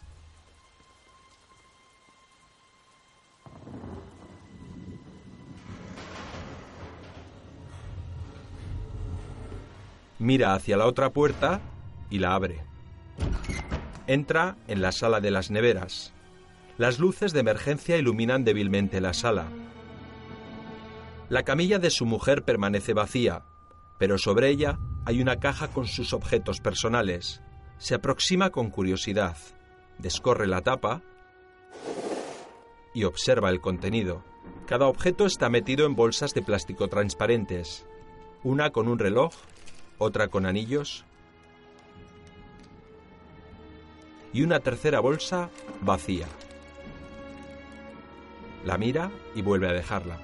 [10.19, 11.61] Mira hacia la otra puerta
[12.09, 12.63] y la abre.
[14.07, 16.13] Entra en la sala de las neveras.
[16.77, 19.47] Las luces de emergencia iluminan débilmente la sala.
[21.27, 23.43] La camilla de su mujer permanece vacía,
[23.97, 27.41] pero sobre ella hay una caja con sus objetos personales.
[27.77, 29.37] Se aproxima con curiosidad,
[29.97, 31.01] descorre la tapa
[32.93, 34.23] y observa el contenido.
[34.65, 37.85] Cada objeto está metido en bolsas de plástico transparentes,
[38.43, 39.33] una con un reloj,
[39.97, 41.05] otra con anillos
[44.33, 45.49] y una tercera bolsa
[45.81, 46.27] vacía.
[48.65, 50.19] La mira y vuelve a dejarla.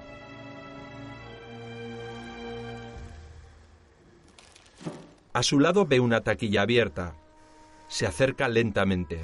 [5.34, 7.15] A su lado ve una taquilla abierta.
[7.88, 9.21] Se acerca lentamente.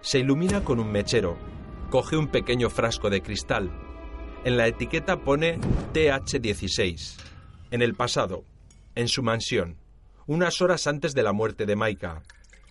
[0.00, 1.36] Se ilumina con un mechero.
[1.90, 3.85] Coge un pequeño frasco de cristal.
[4.44, 5.58] En la etiqueta pone
[5.92, 7.16] TH16.
[7.70, 8.44] En el pasado,
[8.94, 9.76] en su mansión,
[10.26, 12.22] unas horas antes de la muerte de Maika,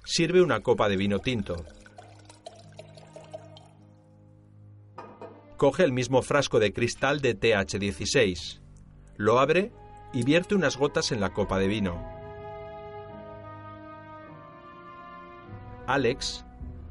[0.03, 1.65] sirve una copa de vino tinto.
[5.57, 8.61] Coge el mismo frasco de cristal de TH16.
[9.17, 9.71] Lo abre
[10.13, 12.15] y vierte unas gotas en la copa de vino.
[15.87, 16.45] Alex,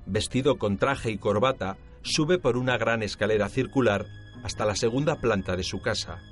[0.06, 4.06] vestido con traje y corbata, sube por una gran escalera circular
[4.44, 6.22] hasta la segunda planta de su casa.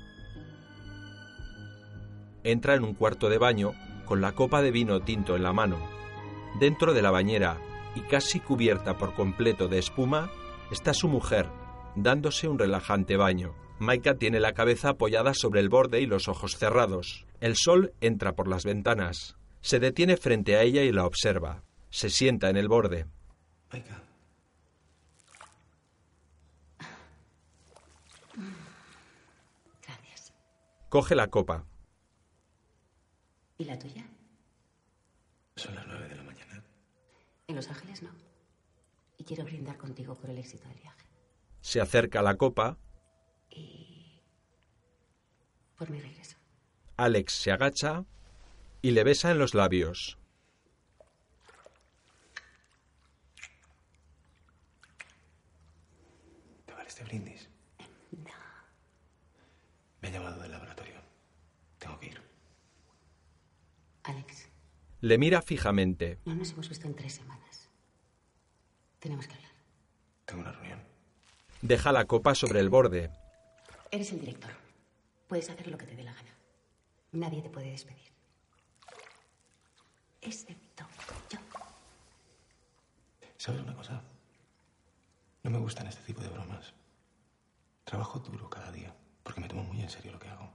[2.43, 3.73] Entra en un cuarto de baño
[4.05, 5.77] con la copa de vino tinto en la mano.
[6.59, 7.57] Dentro de la bañera
[7.95, 10.29] y casi cubierta por completo de espuma
[10.71, 11.49] está su mujer,
[11.95, 13.55] dándose un relajante baño.
[13.79, 17.25] Maika tiene la cabeza apoyada sobre el borde y los ojos cerrados.
[17.41, 19.35] El sol entra por las ventanas.
[19.61, 21.63] Se detiene frente a ella y la observa.
[21.89, 23.07] Se sienta en el borde.
[23.71, 24.03] Maika.
[29.85, 30.33] Gracias.
[30.93, 31.65] Coge la copa.
[33.57, 34.07] ¿Y la tuya?
[35.55, 36.63] Son las nueve de la mañana.
[37.47, 38.11] En Los Ángeles no.
[39.17, 41.07] Y quiero brindar contigo por el éxito del viaje.
[41.61, 42.77] Se acerca a la copa.
[43.49, 44.21] Y...
[45.75, 46.37] por mi regreso.
[46.95, 48.05] Alex se agacha
[48.83, 50.19] y le besa en los labios.
[56.67, 57.49] ¿Te vale este brindis?
[58.11, 58.29] No.
[60.01, 60.83] Me ha llamado del laboratorio.
[61.79, 62.21] Tengo que ir.
[64.03, 64.47] Alex,
[65.03, 66.17] Le mira fijamente.
[66.23, 67.69] no nos hemos visto en tres semanas.
[68.99, 69.51] Tenemos que hablar.
[70.23, 70.81] Tengo una reunión.
[71.61, 73.09] Deja la copa sobre el borde.
[73.91, 74.51] Eres el director.
[75.27, 76.33] Puedes hacer lo que te dé la gana.
[77.11, 78.13] Nadie te puede despedir.
[80.21, 80.85] Excepto
[81.29, 81.39] yo.
[83.35, 84.01] ¿Sabes una cosa?
[85.43, 86.73] No me gustan este tipo de bromas.
[87.83, 90.49] Trabajo duro cada día porque me tomo muy en serio lo que hago.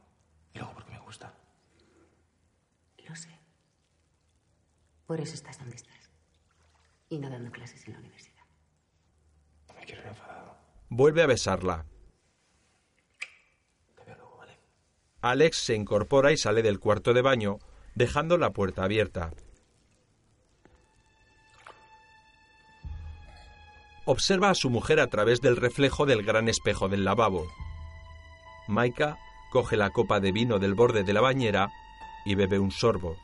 [0.54, 1.34] Y luego porque me gusta.
[3.06, 3.37] Lo sé.
[5.08, 6.10] Por eso estás donde estás.
[7.08, 8.44] Y no dando clases en la universidad.
[9.74, 10.54] Me quiero ir enfadado.
[10.90, 11.86] Vuelve a besarla.
[13.96, 14.58] Te veo luego, ¿vale?
[15.22, 17.58] Alex se incorpora y sale del cuarto de baño,
[17.94, 19.32] dejando la puerta abierta.
[24.04, 27.46] Observa a su mujer a través del reflejo del gran espejo del lavabo.
[28.66, 29.16] Maika
[29.50, 31.70] coge la copa de vino del borde de la bañera
[32.26, 33.16] y bebe un sorbo.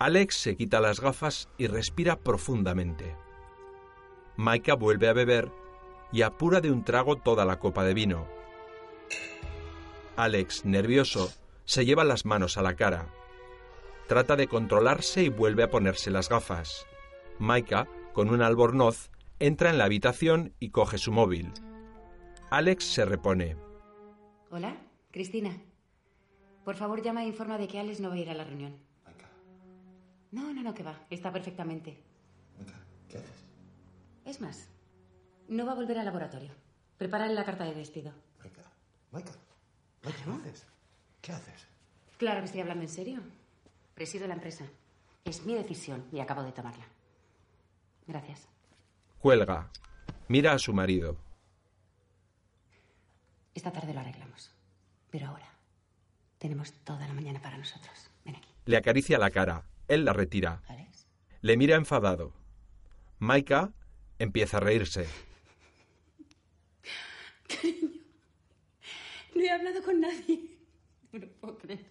[0.00, 3.16] Alex se quita las gafas y respira profundamente.
[4.36, 5.50] Maika vuelve a beber
[6.12, 8.28] y apura de un trago toda la copa de vino.
[10.14, 11.32] Alex, nervioso,
[11.64, 13.08] se lleva las manos a la cara.
[14.06, 16.86] Trata de controlarse y vuelve a ponerse las gafas.
[17.40, 21.52] Maika, con un albornoz, entra en la habitación y coge su móvil.
[22.50, 23.56] Alex se repone.
[24.50, 24.76] Hola,
[25.10, 25.60] Cristina.
[26.64, 28.87] Por favor, llama e informa de que Alex no va a ir a la reunión.
[30.30, 31.06] No, no, no, que va.
[31.10, 32.02] Está perfectamente.
[33.08, 33.44] ¿Qué haces?
[34.24, 34.68] Es más,
[35.48, 36.52] no va a volver al laboratorio.
[36.98, 38.12] Prepárale la carta de despido.
[38.40, 38.62] Maika.
[39.12, 39.32] Maika.
[40.02, 40.66] Maika, ¿qué haces?
[41.22, 41.66] ¿Qué haces?
[42.18, 43.20] Claro que estoy hablando en serio.
[43.94, 44.66] Presido la empresa.
[45.24, 46.86] Es mi decisión y acabo de tomarla.
[48.06, 48.48] Gracias.
[49.20, 49.70] Cuelga.
[50.28, 51.16] Mira a su marido.
[53.54, 54.50] Esta tarde lo arreglamos.
[55.10, 55.48] Pero ahora
[56.38, 58.10] tenemos toda la mañana para nosotros.
[58.24, 58.48] Ven aquí.
[58.66, 59.64] Le acaricia la cara.
[59.88, 60.62] Él la retira.
[60.68, 61.08] Alex.
[61.40, 62.32] Le mira enfadado.
[63.18, 63.72] Maika
[64.18, 65.06] empieza a reírse.
[69.34, 70.58] No he hablado con nadie.
[71.12, 71.86] No lo puedo creer.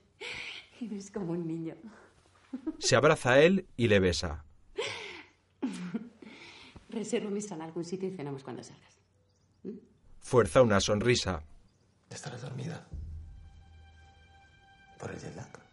[0.81, 1.75] Eres como un niño.
[2.79, 4.45] Se abraza a él y le besa.
[6.89, 8.99] Reservo mesa en algún sitio y cenamos cuando salgas.
[10.19, 11.41] Fuerza una sonrisa.
[12.09, 12.87] ¿Estarás dormida?
[14.99, 15.66] ¿Por el jet lag?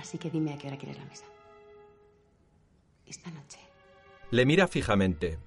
[0.00, 1.24] Así que dime a qué hora quieres la mesa.
[3.06, 3.58] Esta noche.
[4.30, 5.38] Le mira fijamente.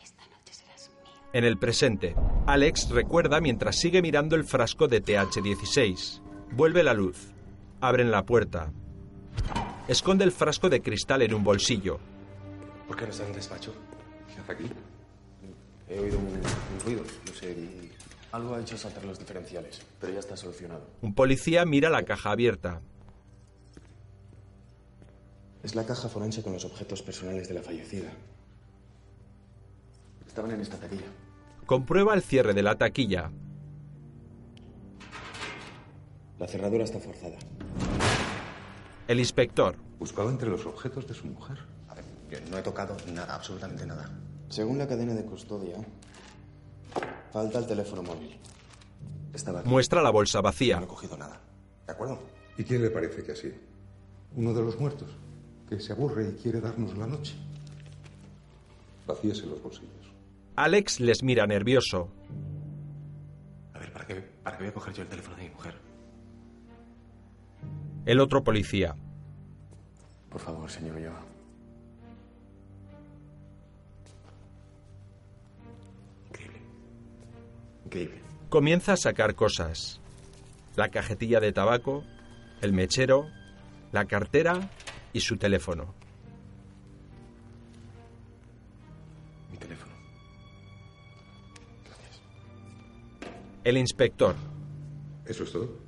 [0.00, 1.12] Esta noche serás mío.
[1.32, 2.14] En el presente,
[2.46, 6.20] Alex recuerda mientras sigue mirando el frasco de TH16.
[6.52, 7.32] Vuelve la luz.
[7.80, 8.72] Abren la puerta.
[9.88, 11.98] Esconde el frasco de cristal en un bolsillo.
[12.86, 13.74] ¿Por qué no está en el despacho?
[14.32, 14.70] ¿Qué hace aquí?
[15.88, 17.56] He oído un, un ruido, no sé.
[18.30, 20.86] Algo ha hecho saltar los diferenciales, pero ya está solucionado.
[21.02, 22.80] Un policía mira la caja abierta.
[25.62, 28.10] Es la caja forense con los objetos personales de la fallecida.
[30.26, 31.06] Estaban en esta taquilla.
[31.66, 33.30] Comprueba el cierre de la taquilla.
[36.38, 37.36] La cerradura está forzada.
[39.06, 39.76] El inspector.
[40.00, 41.58] Buscaba entre los objetos de su mujer.
[41.88, 44.10] A ver, yo no he tocado nada, absolutamente nada.
[44.48, 45.76] Según la cadena de custodia,
[47.32, 48.40] falta el teléfono móvil.
[49.32, 49.68] Estaba aquí.
[49.68, 50.78] Muestra la bolsa vacía.
[50.78, 51.40] No he cogido nada.
[51.86, 52.18] ¿De acuerdo?
[52.58, 53.54] ¿Y quién le parece que así?
[54.34, 55.10] ¿Uno de los muertos?
[55.72, 57.34] ¿Que se aburre y quiere darnos la noche?
[59.06, 60.12] Vacíese los bolsillos.
[60.54, 62.10] Alex les mira nervioso.
[63.72, 65.74] A ver, ¿para qué, ¿para qué voy a coger yo el teléfono de mi mujer?
[68.04, 68.94] El otro policía.
[70.28, 71.24] Por favor, señor Ulloa.
[76.28, 76.58] Increíble.
[77.86, 78.20] Increíble.
[78.50, 80.02] Comienza a sacar cosas.
[80.76, 82.04] La cajetilla de tabaco,
[82.60, 83.26] el mechero,
[83.90, 84.68] la cartera
[85.12, 85.94] y su teléfono.
[89.50, 89.92] Mi teléfono.
[93.64, 94.34] El inspector.
[95.26, 95.78] ¿Eso es todo?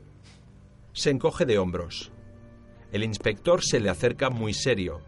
[0.92, 2.12] Se encoge de hombros.
[2.92, 5.00] El inspector se le acerca muy serio.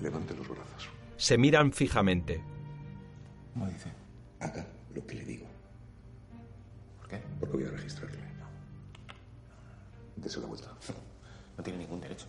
[0.00, 0.88] Levante los brazos.
[1.16, 2.42] Se miran fijamente.
[3.52, 3.92] ¿Cómo dice?
[4.40, 5.46] Haga lo que le digo.
[6.98, 7.22] ¿Por qué?
[7.38, 8.18] Porque voy a registrarle.
[10.16, 10.72] Dese la vuelta.
[11.56, 12.26] No tiene ningún derecho.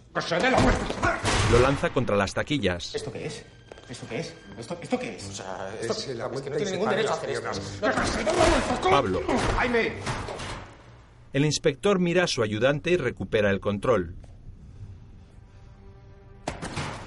[1.52, 2.94] Lo lanza contra las taquillas.
[2.94, 3.46] ¿Esto qué es?
[3.90, 4.34] ¿Esto qué es?
[4.58, 5.30] ¿Esto, esto qué es?
[5.30, 7.50] O sea, esto, la es que no tiene ningún derecho a hacer esto.
[8.82, 9.22] No, Pablo.
[9.58, 9.94] ¡Jaime!
[11.34, 14.16] El inspector mira a su ayudante y recupera el control.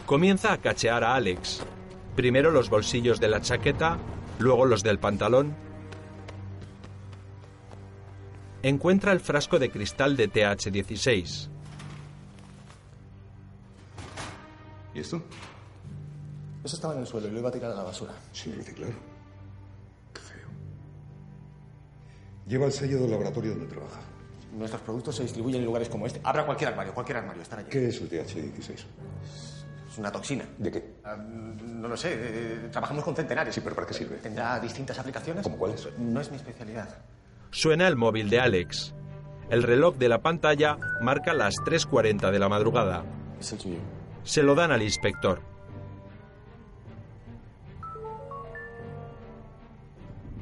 [0.04, 1.62] Comienza a cachear a Alex.
[2.14, 3.98] Primero los bolsillos de la chaqueta,
[4.38, 5.56] luego los del pantalón.
[8.62, 11.55] Encuentra el frasco de cristal de TH16.
[14.96, 15.22] ¿Y esto?
[16.64, 18.14] Eso estaba en el suelo y lo iba a tirar a la basura.
[18.32, 18.94] Sí, lo dice claro.
[20.14, 20.48] Qué feo.
[22.46, 24.00] Lleva el sello del laboratorio donde trabaja.
[24.56, 26.18] Nuestros productos se distribuyen en lugares como este.
[26.24, 27.70] Abra cualquier armario, cualquier armario, estará allí.
[27.70, 28.86] ¿Qué es el TH16?
[29.90, 30.46] Es una toxina.
[30.56, 30.94] ¿De qué?
[31.04, 33.54] Ah, no lo sé, eh, trabajamos con centenares.
[33.54, 34.16] Sí, pero ¿para qué sirve?
[34.16, 35.42] ¿Tendrá distintas aplicaciones?
[35.42, 35.86] ¿Cómo cuáles?
[35.98, 36.88] No es mi especialidad.
[37.50, 38.94] Suena el móvil de Alex.
[39.50, 43.04] El reloj de la pantalla marca las 3.40 de la madrugada.
[43.38, 44.05] Es el suyo.
[44.26, 45.40] Se lo dan al inspector.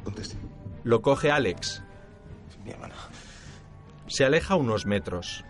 [0.03, 0.37] Conteste.
[0.85, 1.83] Lo coge Alex.
[2.64, 2.94] Mi hermana.
[4.07, 5.44] Se aleja unos metros.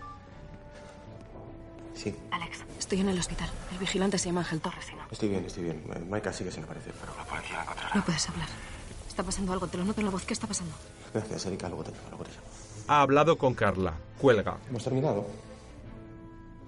[1.95, 3.49] Sí, Alex, estoy en el hospital.
[3.73, 4.87] El vigilante se llama Ángel Torres.
[4.97, 5.85] no- estoy bien, estoy bien.
[6.09, 7.95] Maika sigue sin aparecer, pero la policía la encontrará.
[7.95, 8.49] No puedes hablar.
[9.09, 10.25] Está pasando algo, te lo noto en la voz.
[10.25, 10.75] ¿Qué está pasando?
[11.13, 11.69] Gracias, Erika.
[11.69, 12.43] Luego te llamo, luego te llamo.
[12.89, 13.95] Ha hablado con Carla.
[14.21, 14.59] Cuelga.
[14.69, 15.27] ¿Hemos terminado?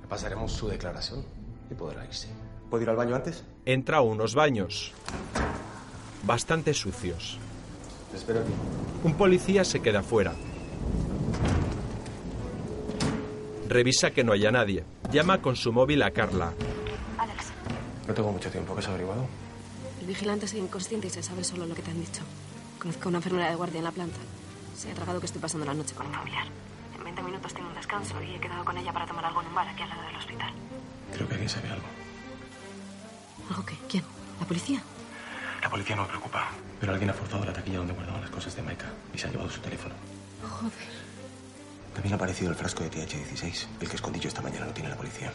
[0.09, 1.25] Pasaremos su declaración
[1.71, 2.29] y podrá irse.
[2.71, 3.45] ¿Puedo ir al baño antes?
[3.65, 4.93] Entra a unos baños.
[6.25, 7.39] Bastante sucios.
[8.11, 8.53] Te espero aquí.
[9.05, 10.35] Un policía se queda fuera.
[13.69, 14.85] Revisa que no haya nadie.
[15.13, 16.53] Llama con su móvil a Carla.
[17.19, 17.47] Alex,
[18.07, 18.75] No tengo mucho tiempo.
[18.75, 19.27] ¿Qué has averiguado?
[20.01, 22.23] el vigilante sigue inconsciente y se sabe solo lo que te han dicho.
[22.81, 24.17] Conozco a una enfermera de guardia en la planta.
[24.77, 26.47] Se ha tragado que estoy pasando la noche con un familiar.
[26.97, 29.49] En 20 minutos tengo un descanso y he quedado con ella para tomar algo en
[29.49, 30.53] un bar aquí al lado del hospital.
[31.13, 31.87] Creo que alguien sabe algo.
[33.51, 33.77] ¿Algo qué?
[33.89, 34.05] ¿Quién?
[34.41, 34.83] ¿La policía?
[35.63, 36.49] La policía no me preocupa.
[36.81, 39.31] Pero alguien ha forzado la taquilla donde guardaban las cosas de Maika y se ha
[39.31, 39.95] llevado su teléfono.
[40.43, 41.07] Joder.
[41.95, 43.67] También ha aparecido el frasco de TH16.
[43.81, 45.33] El que escondí yo esta mañana lo tiene la policía.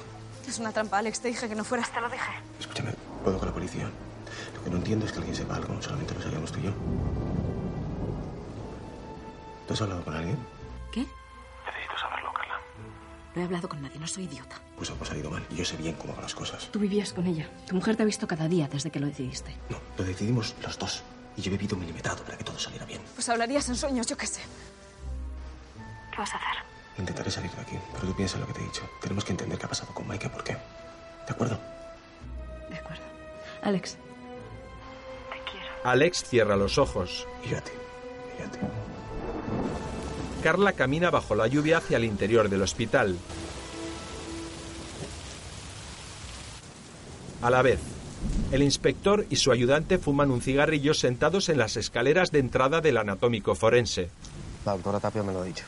[0.48, 1.20] Es una trampa, Alex.
[1.22, 1.92] Te dije que no fueras.
[1.92, 2.32] Te lo dije.
[2.60, 3.90] Escúchame, puedo con la policía.
[4.56, 6.72] Lo que no entiendo es que alguien sepa algo, solamente lo sabíamos tú y yo.
[9.68, 10.38] ¿Tú has hablado con alguien?
[10.92, 11.00] ¿Qué?
[11.02, 12.60] Necesito saberlo, Carla.
[13.34, 14.00] No he hablado con nadie.
[14.00, 14.58] No soy idiota.
[14.82, 16.68] Pues algo ha salido mal y yo sé bien cómo van las cosas.
[16.72, 17.48] Tú vivías con ella.
[17.68, 19.56] Tu mujer te ha visto cada día desde que lo decidiste.
[19.70, 21.04] No, lo decidimos los dos.
[21.38, 23.00] Y yo he vivido milimetrado para que todo saliera bien.
[23.14, 24.42] Pues hablarías en sueños, yo qué sé.
[26.10, 26.64] ¿Qué vas a hacer?
[26.98, 28.82] Intentaré salir de aquí, pero tú piensa en lo que te he dicho.
[29.00, 30.54] Tenemos que entender qué ha pasado con Maika, por qué.
[30.54, 31.60] ¿De acuerdo?
[32.68, 33.04] De acuerdo.
[33.62, 33.98] Alex.
[35.84, 37.28] Alex cierra los ojos.
[37.46, 37.72] Y yo a ti.
[38.36, 38.58] Y yo a ti.
[40.42, 43.20] Carla camina bajo la lluvia hacia el interior del hospital.
[47.42, 47.80] A la vez,
[48.52, 52.98] el inspector y su ayudante fuman un cigarrillo sentados en las escaleras de entrada del
[52.98, 54.10] anatómico forense.
[54.66, 55.66] La doctora Tapia me lo ha dicho.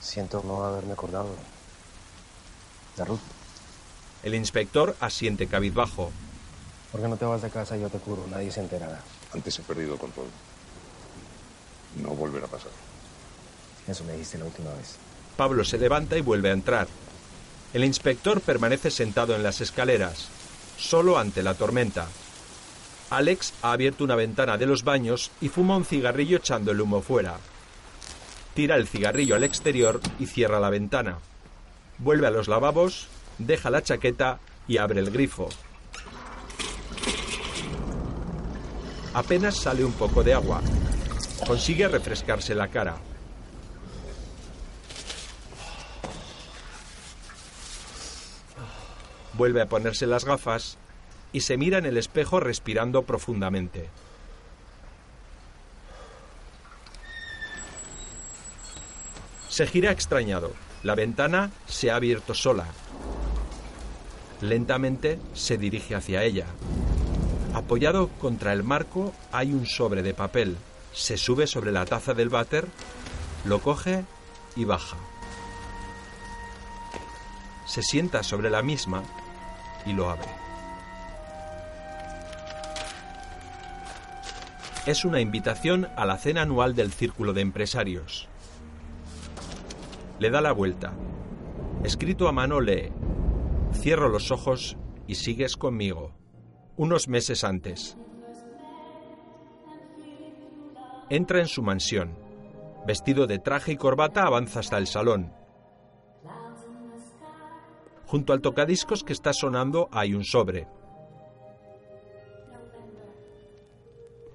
[0.00, 1.28] Siento no haberme acordado
[2.96, 3.20] de Ruth.
[4.22, 6.10] El inspector asiente cabizbajo.
[6.92, 8.24] ¿Por qué no te vas de casa y yo te curo?
[8.30, 9.02] Nadie se enterará.
[9.34, 10.28] Antes he perdido el control.
[12.02, 12.70] No volverá a pasar.
[13.86, 14.96] Eso me dijiste la última vez.
[15.36, 16.88] Pablo se levanta y vuelve a entrar.
[17.76, 20.28] El inspector permanece sentado en las escaleras,
[20.78, 22.08] solo ante la tormenta.
[23.10, 27.02] Alex ha abierto una ventana de los baños y fuma un cigarrillo echando el humo
[27.02, 27.36] fuera.
[28.54, 31.18] Tira el cigarrillo al exterior y cierra la ventana.
[31.98, 35.50] Vuelve a los lavabos, deja la chaqueta y abre el grifo.
[39.12, 40.62] Apenas sale un poco de agua.
[41.46, 42.96] Consigue refrescarse la cara.
[49.36, 50.78] Vuelve a ponerse las gafas
[51.32, 53.90] y se mira en el espejo respirando profundamente.
[59.48, 60.52] Se gira extrañado.
[60.82, 62.66] La ventana se ha abierto sola.
[64.40, 66.46] Lentamente se dirige hacia ella.
[67.54, 70.56] Apoyado contra el marco hay un sobre de papel.
[70.92, 72.66] Se sube sobre la taza del váter,
[73.44, 74.04] lo coge
[74.56, 74.96] y baja.
[77.66, 79.02] Se sienta sobre la misma
[79.86, 80.28] y lo abre.
[84.86, 88.28] Es una invitación a la cena anual del Círculo de Empresarios.
[90.18, 90.92] Le da la vuelta.
[91.82, 92.92] Escrito a mano lee,
[93.72, 94.76] Cierro los ojos
[95.06, 96.14] y sigues conmigo.
[96.76, 97.96] Unos meses antes.
[101.10, 102.16] Entra en su mansión.
[102.86, 105.32] Vestido de traje y corbata avanza hasta el salón.
[108.06, 110.68] Junto al tocadiscos que está sonando hay un sobre.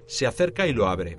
[0.06, 1.16] Se acerca y lo abre.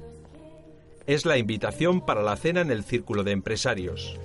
[1.08, 4.20] Es la invitación para la cena en el círculo de empresarios.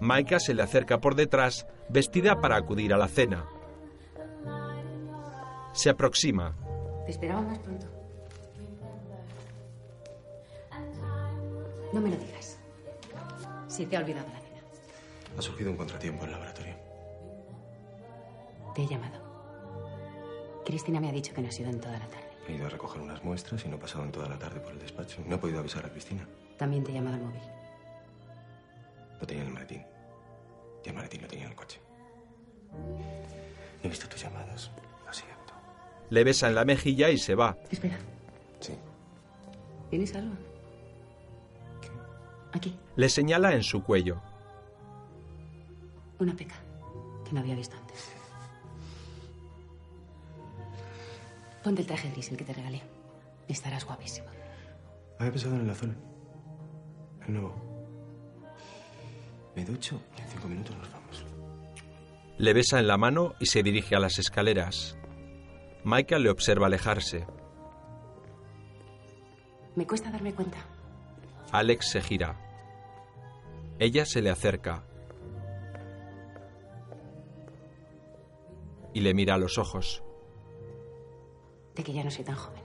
[0.00, 3.46] Maika se le acerca por detrás, vestida para acudir a la cena.
[5.72, 6.54] Se aproxima.
[7.06, 7.86] Te esperaba más pronto.
[11.92, 12.58] No me lo digas.
[13.68, 14.37] Si te ha olvidado.
[15.36, 16.74] Ha surgido un contratiempo en el laboratorio.
[18.74, 19.18] Te he llamado.
[20.64, 22.26] Cristina me ha dicho que no has ido en toda la tarde.
[22.48, 24.72] He ido a recoger unas muestras y no he pasado en toda la tarde por
[24.72, 25.22] el despacho.
[25.26, 26.26] No he podido avisar a Cristina.
[26.56, 27.40] También te he llamado al móvil.
[29.20, 29.84] Lo tenía en el maletín.
[30.84, 31.80] Y el maletín lo tenía en el coche.
[33.82, 34.70] He visto tus llamadas.
[35.06, 35.54] Lo siento.
[36.10, 37.56] Le besa en la mejilla y se va.
[37.70, 37.98] Espera.
[38.60, 38.74] Sí.
[39.90, 40.34] ¿Tienes algo?
[42.52, 44.22] Aquí, Le señala en su cuello.
[46.18, 46.56] Una peca
[47.24, 48.12] que no había visto antes.
[51.62, 52.82] Ponte el traje gris, el que te regalé.
[53.48, 54.28] Estarás guapísimo.
[55.18, 55.96] Había pensado en el azul.
[57.26, 57.54] El nuevo.
[59.56, 61.24] Me ducho y en cinco minutos nos vamos.
[62.38, 64.96] Le besa en la mano y se dirige a las escaleras.
[65.84, 67.26] Michael le observa alejarse.
[69.74, 70.58] Me cuesta darme cuenta.
[71.50, 72.36] Alex se gira.
[73.78, 74.84] Ella se le acerca.
[78.98, 80.02] Y le mira a los ojos.
[81.76, 82.60] de que ya no soy tan joven.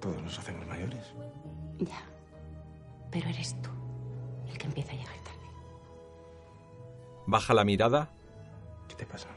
[0.00, 1.12] Todos nos hacemos mayores.
[1.78, 2.02] Ya.
[3.10, 3.68] Pero eres tú
[4.48, 5.46] el que empieza a llegar tarde.
[7.26, 8.14] Baja la mirada,
[8.88, 9.28] ¿Qué te pasa?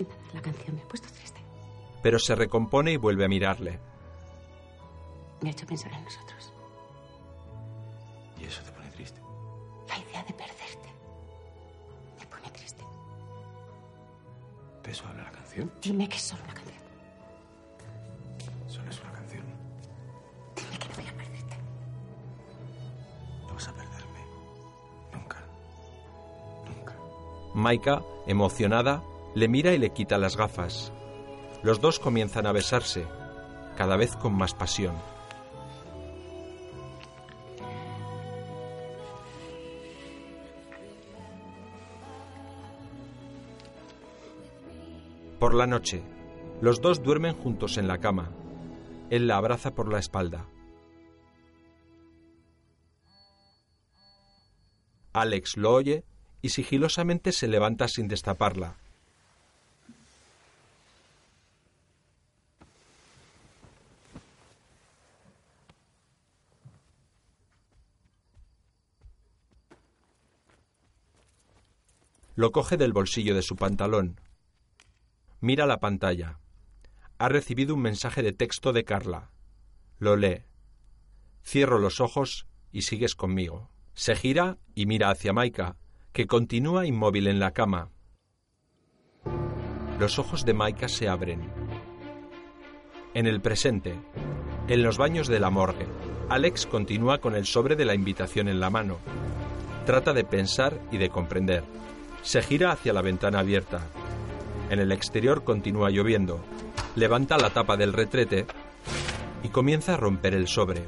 [0.00, 1.40] Nada, la canción me ha puesto triste.
[2.02, 3.78] pero se recompone y vuelve a mirarle.
[5.42, 6.43] Me ha hecho pensar en nosotros.
[15.54, 15.72] Canción?
[15.80, 16.74] Dime que es solo una canción.
[18.68, 19.44] Solo es una canción.
[20.56, 21.56] Dime que no voy a perderte.
[23.46, 24.20] No vas a perderme.
[25.12, 25.38] Nunca.
[26.66, 26.94] Nunca.
[27.54, 29.02] Maika, emocionada,
[29.34, 30.92] le mira y le quita las gafas.
[31.62, 33.06] Los dos comienzan a besarse,
[33.76, 34.94] cada vez con más pasión.
[45.54, 46.02] La noche,
[46.60, 48.32] los dos duermen juntos en la cama.
[49.08, 50.48] Él la abraza por la espalda.
[55.12, 56.02] Alex lo oye
[56.42, 58.78] y sigilosamente se levanta sin destaparla.
[72.34, 74.23] Lo coge del bolsillo de su pantalón.
[75.44, 76.38] Mira la pantalla.
[77.18, 79.30] Ha recibido un mensaje de texto de Carla.
[79.98, 80.46] Lo lee.
[81.44, 83.68] Cierro los ojos y sigues conmigo.
[83.92, 85.76] Se gira y mira hacia Maika,
[86.14, 87.90] que continúa inmóvil en la cama.
[89.98, 91.42] Los ojos de Maika se abren.
[93.12, 94.00] En el presente,
[94.66, 95.86] en los baños de la morgue,
[96.30, 98.96] Alex continúa con el sobre de la invitación en la mano.
[99.84, 101.64] Trata de pensar y de comprender.
[102.22, 103.86] Se gira hacia la ventana abierta.
[104.74, 106.40] En el exterior continúa lloviendo.
[106.96, 108.44] Levanta la tapa del retrete
[109.44, 110.82] y comienza a romper el sobre.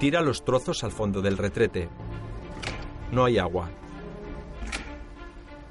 [0.00, 1.90] Tira los trozos al fondo del retrete.
[3.12, 3.68] No hay agua.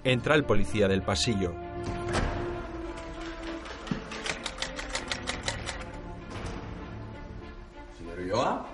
[0.04, 1.52] Entra el policía del pasillo.
[7.98, 8.66] Señor Ulloa.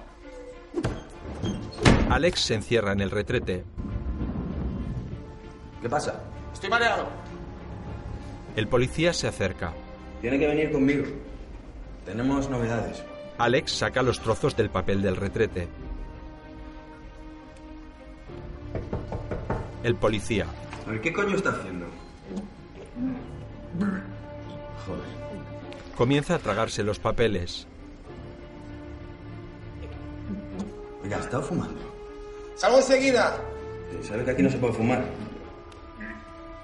[2.09, 3.63] Alex se encierra en el retrete.
[5.81, 6.21] ¿Qué pasa?
[6.51, 7.28] Estoy mareado.
[8.55, 9.73] El policía se acerca.
[10.21, 11.05] Tiene que venir conmigo.
[12.05, 13.03] Tenemos novedades.
[13.37, 15.67] Alex saca los trozos del papel del retrete.
[19.83, 20.45] El policía.
[20.85, 21.85] A ver, ¿qué coño está haciendo?
[24.85, 25.03] Joder.
[25.95, 27.65] Comienza a tragarse los papeles.
[31.03, 31.79] Oiga, ¿ha estado fumando?
[32.55, 33.37] ¡Salgo enseguida!
[33.89, 35.05] Sí, ¿Sabe que aquí no se puede fumar?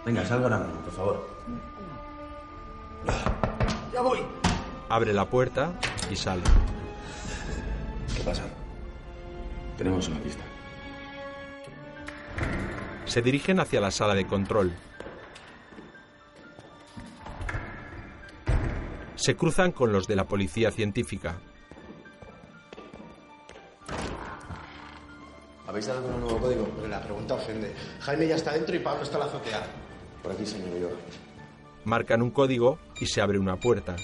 [0.05, 1.34] Venga, salga ahora mismo, por favor.
[3.93, 4.19] ¡Ya voy!
[4.89, 5.73] Abre la puerta
[6.11, 6.43] y sale.
[8.15, 8.43] ¿Qué pasa?
[9.77, 10.43] Tenemos una pista.
[13.05, 14.73] Se dirigen hacia la sala de control.
[19.15, 21.37] Se cruzan con los de la policía científica.
[25.67, 26.69] ¿Habéis dado un nuevo código?
[26.75, 27.73] Pero la pregunta ofende.
[28.01, 29.63] Jaime ya está dentro y Pablo está en la azotea.
[30.21, 30.91] Por aquí, señor.
[31.85, 33.95] Marcan un código y se abre una puerta.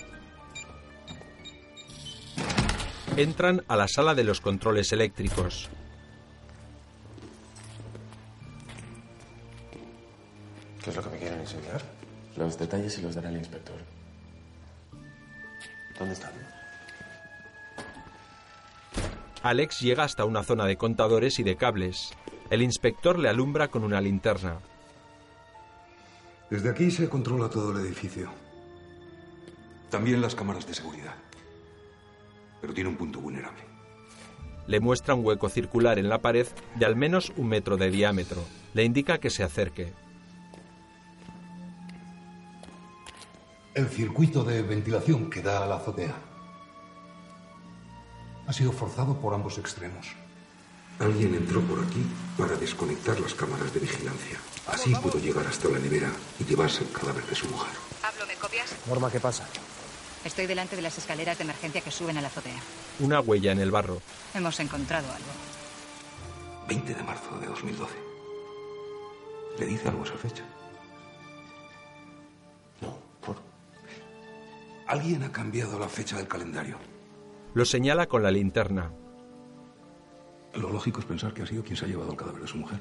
[3.17, 5.69] Entran a la sala de los controles eléctricos.
[10.83, 11.81] ¿Qué es lo que me quieren enseñar?
[12.37, 13.75] Los detalles se los dará el inspector.
[15.99, 16.31] ¿Dónde están?
[19.43, 22.11] Alex llega hasta una zona de contadores y de cables.
[22.49, 24.59] El inspector le alumbra con una linterna.
[26.49, 28.29] Desde aquí se controla todo el edificio.
[29.91, 31.13] También las cámaras de seguridad.
[32.61, 33.61] Pero tiene un punto vulnerable.
[34.65, 38.41] Le muestra un hueco circular en la pared de al menos un metro de diámetro.
[38.73, 39.93] Le indica que se acerque.
[43.73, 46.15] El circuito de ventilación que da a la azotea
[48.47, 50.07] ha sido forzado por ambos extremos.
[50.99, 52.05] Alguien entró por aquí
[52.37, 54.37] para desconectar las cámaras de vigilancia.
[54.67, 57.73] Así pudo llegar hasta la nevera y llevarse el cadáver de su mujer.
[58.01, 58.75] Pablo, ¿me copias?
[58.87, 59.47] Norma, ¿qué pasa?
[60.23, 62.59] Estoy delante de las escaleras de emergencia que suben a la azotea.
[62.99, 64.01] Una huella en el barro.
[64.33, 65.29] Hemos encontrado algo.
[66.67, 67.95] 20 de marzo de 2012.
[69.59, 70.43] ¿Le dice algo esa fecha?
[72.81, 73.37] No, por...
[74.87, 76.77] Alguien ha cambiado la fecha del calendario.
[77.53, 78.91] Lo señala con la linterna.
[80.53, 82.57] Lo lógico es pensar que ha sido quien se ha llevado el cadáver de su
[82.57, 82.79] mujer.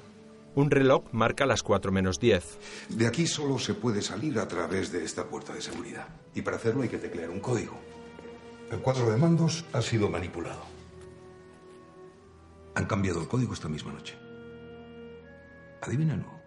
[0.55, 2.89] Un reloj marca las 4 menos 10.
[2.89, 6.09] De aquí solo se puede salir a través de esta puerta de seguridad.
[6.35, 7.79] Y para hacerlo hay que teclear un código.
[8.71, 10.63] El cuadro de mandos ha sido manipulado.
[12.75, 14.17] Han cambiado el código esta misma noche.
[15.83, 16.41] Adivínalo.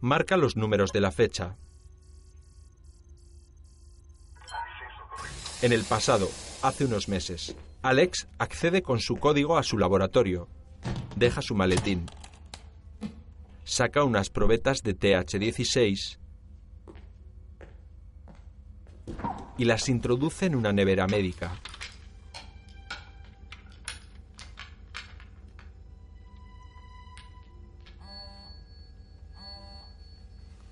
[0.00, 1.56] Marca los números de la fecha.
[5.62, 6.28] En el pasado,
[6.62, 10.48] hace unos meses, Alex accede con su código a su laboratorio.
[11.16, 12.06] Deja su maletín.
[13.64, 16.18] Saca unas probetas de TH16
[19.58, 21.60] y las introduce en una nevera médica.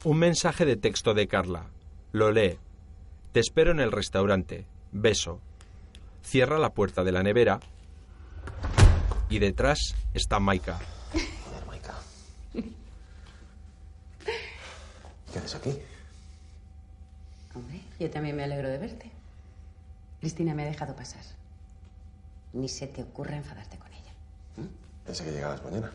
[0.04, 1.70] Un mensaje de texto de Carla.
[2.12, 2.58] Lo lee.
[3.32, 4.66] Te espero en el restaurante.
[4.92, 5.40] Beso.
[6.22, 7.60] Cierra la puerta de la nevera
[9.28, 10.78] y detrás está Maika.
[11.12, 11.94] Joder, Maika.
[15.32, 15.78] ¿Qué haces aquí?
[17.54, 19.10] Hombre, yo también me alegro de verte.
[20.20, 21.22] Cristina me ha dejado pasar.
[22.52, 24.12] Ni se te ocurra enfadarte con ella.
[25.06, 25.90] Pensé que llegabas mañana.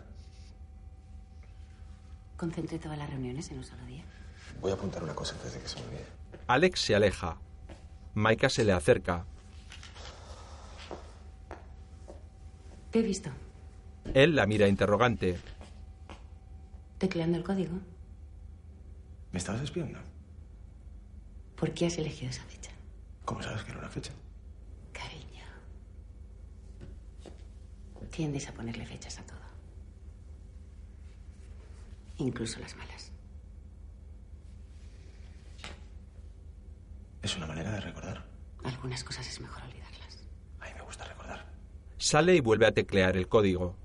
[2.38, 4.04] Concentré todas las reuniones en un solo día.
[4.62, 6.06] Voy a apuntar una cosa antes de que se me olvide.
[6.48, 7.38] Alex se aleja.
[8.14, 9.26] Maika se le acerca.
[12.96, 13.30] Te he visto.
[14.14, 15.38] Él la mira interrogante.
[16.98, 17.78] Tecleando el código.
[19.34, 20.00] ¿Me estabas espiando?
[21.58, 22.72] ¿Por qué has elegido esa fecha?
[23.26, 24.14] ¿Cómo sabes que era una fecha?
[24.94, 25.44] Cariño.
[28.12, 29.40] Tiendes a ponerle fechas a todo.
[32.20, 33.12] Incluso las malas.
[37.22, 38.24] Es una manera de recordar.
[38.64, 39.85] Algunas cosas es mejor olvidarlas.
[41.98, 43.76] Sale y vuelve a teclear el código.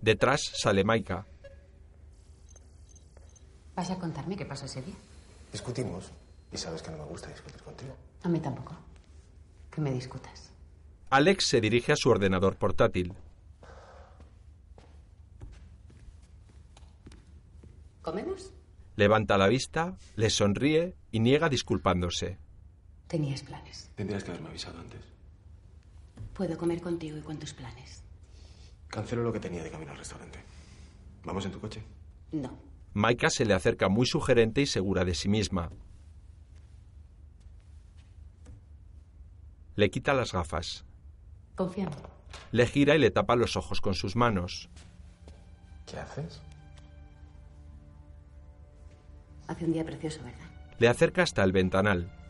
[0.00, 1.26] Detrás sale Maika.
[3.76, 4.94] ¿Vas a contarme qué pasó ese día?
[5.52, 6.10] Discutimos.
[6.52, 7.96] Y sabes que no me gusta discutir contigo.
[8.22, 8.76] A mí tampoco.
[9.70, 10.52] Que me discutas.
[11.10, 13.14] Alex se dirige a su ordenador portátil.
[18.02, 18.52] ¿Comemos?
[18.96, 22.38] Levanta la vista, le sonríe y niega disculpándose.
[23.12, 23.90] Tenías planes.
[23.94, 25.02] Tendrías que haberme avisado antes.
[26.32, 28.02] Puedo comer contigo y con tus planes.
[28.88, 30.38] Cancelo lo que tenía de camino al restaurante.
[31.22, 31.82] ¿Vamos en tu coche?
[32.32, 32.58] No.
[32.94, 35.70] Maika se le acerca muy sugerente y segura de sí misma.
[39.76, 40.86] Le quita las gafas.
[41.54, 41.96] Confía en mí.
[42.50, 44.70] Le gira y le tapa los ojos con sus manos.
[45.84, 46.40] ¿Qué haces?
[49.48, 50.48] Hace un día precioso, ¿verdad?
[50.78, 52.21] Le acerca hasta el ventanal.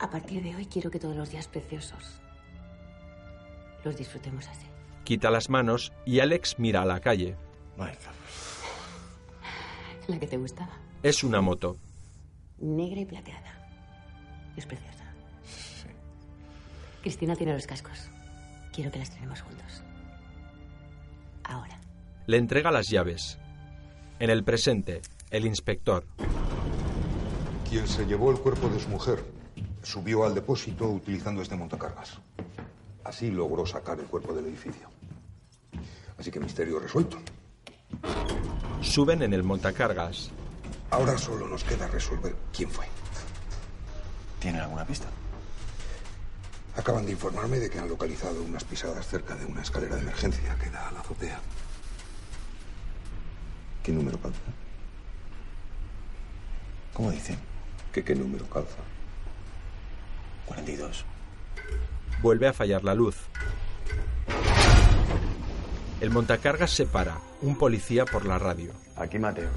[0.00, 2.20] A partir de hoy quiero que todos los días preciosos
[3.84, 4.66] los disfrutemos así.
[5.04, 7.36] Quita las manos y Alex mira a la calle.
[7.76, 8.10] Maika.
[10.06, 10.72] La que te gustaba.
[11.02, 11.76] Es una moto.
[12.58, 13.54] Negra y plateada.
[14.56, 15.04] Es preciosa.
[17.02, 18.10] Cristina tiene los cascos.
[18.72, 19.82] Quiero que las tenemos juntos.
[21.44, 21.78] Ahora.
[22.26, 23.38] Le entrega las llaves.
[24.18, 26.06] En el presente, el inspector.
[27.68, 29.39] Quien se llevó el cuerpo de su mujer
[29.82, 32.18] subió al depósito utilizando este montacargas.
[33.04, 34.88] Así logró sacar el cuerpo del edificio.
[36.18, 37.18] Así que misterio resuelto.
[38.82, 40.30] Suben en el montacargas.
[40.90, 42.86] Ahora solo nos queda resolver quién fue.
[44.38, 45.06] ¿Tienen alguna pista?
[46.76, 50.56] Acaban de informarme de que han localizado unas pisadas cerca de una escalera de emergencia
[50.56, 51.40] que da a la azotea.
[53.82, 54.38] ¿Qué número calza?
[56.92, 57.38] ¿Cómo dicen?
[57.92, 58.78] ¿Que qué número calza?
[60.50, 61.04] 42.
[62.22, 63.16] Vuelve a fallar la luz.
[66.00, 67.18] El montacargas se para.
[67.40, 68.72] Un policía por la radio.
[68.96, 69.50] Aquí Mateo.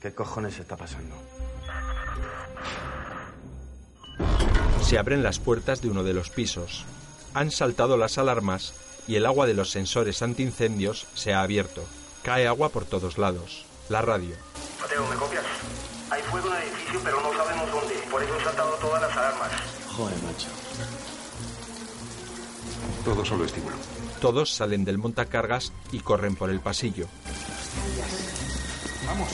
[0.00, 1.16] ¿Qué cojones está pasando?
[4.82, 6.84] Se abren las puertas de uno de los pisos.
[7.34, 8.74] Han saltado las alarmas
[9.08, 11.84] y el agua de los sensores antiincendios se ha abierto.
[12.22, 13.66] Cae agua por todos lados.
[13.88, 14.36] La radio.
[14.80, 15.44] Mateo, ¿me copias?
[16.10, 17.37] Hay fuego en el edificio, pero no
[23.08, 23.74] Todo solo estímulo.
[24.20, 27.06] Todos salen del montacargas y corren por el pasillo.
[29.06, 29.30] Vamos.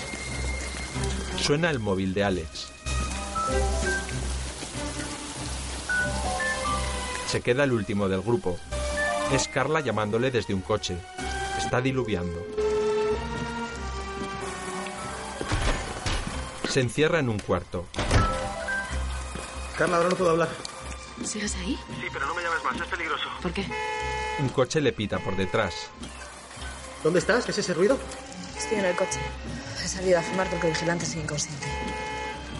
[1.36, 2.68] Suena el móvil de Alex.
[7.26, 8.56] Se queda el último del grupo.
[9.32, 10.96] Es Carla llamándole desde un coche.
[11.58, 12.46] Está diluviando.
[16.68, 17.86] Se encierra en un cuarto.
[19.76, 20.73] Carla, ahora no puedo hablar.
[21.22, 21.78] ¿Sigues ahí?
[22.00, 23.28] Sí, pero no me llames más, es peligroso.
[23.40, 23.66] ¿Por qué?
[24.40, 25.88] Un coche le pita por detrás.
[27.02, 27.44] ¿Dónde estás?
[27.44, 27.98] ¿Qué es ese ruido?
[28.56, 29.20] Estoy en el coche.
[29.82, 31.66] He salido a fumar porque el vigilante sigue inconsciente.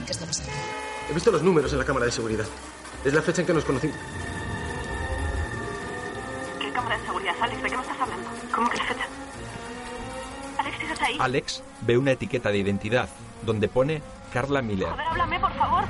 [0.07, 0.53] ¿Qué está pasando?
[1.11, 2.47] He visto los números en la cámara de seguridad.
[3.05, 3.97] Es la fecha en que nos conocimos.
[6.61, 7.63] ¿Qué cámara de seguridad, Alex?
[7.63, 8.31] ¿De qué me estás hablando?
[8.55, 9.07] ¿Cómo que la fecha?
[10.59, 11.17] Alex, ¿sigues ahí?
[11.21, 13.09] Alex ve una etiqueta de identidad
[13.43, 14.03] donde pone
[14.33, 14.89] Carla Miller.
[14.89, 15.85] Joder, háblame, por favor.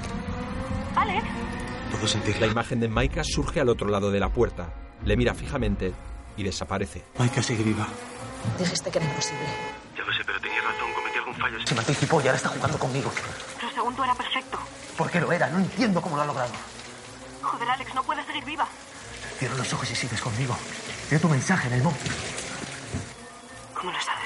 [0.96, 1.24] Alex.
[1.94, 2.46] Puedo sentirla.
[2.46, 4.66] La imagen de Maika surge al otro lado de la puerta.
[5.04, 5.92] Le mira fijamente
[6.36, 7.04] y desaparece.
[7.18, 7.86] Maika sigue viva.
[8.58, 9.44] Dijiste que era imposible.
[9.96, 11.56] Ya lo sé, pero tenías razón, cometí algún fallo.
[11.64, 13.12] Se me anticipó y ahora está jugando conmigo.
[13.60, 14.58] Pero segundo era perfecto.
[14.98, 15.48] ¿Por qué lo era?
[15.50, 16.52] No entiendo cómo lo ha logrado.
[17.42, 18.66] Joder, Alex, no puedes seguir viva.
[19.38, 20.56] Cierra los ojos y sigues conmigo.
[21.08, 22.00] Veo tu mensaje en el móvil.
[23.72, 24.23] ¿Cómo lo sabes?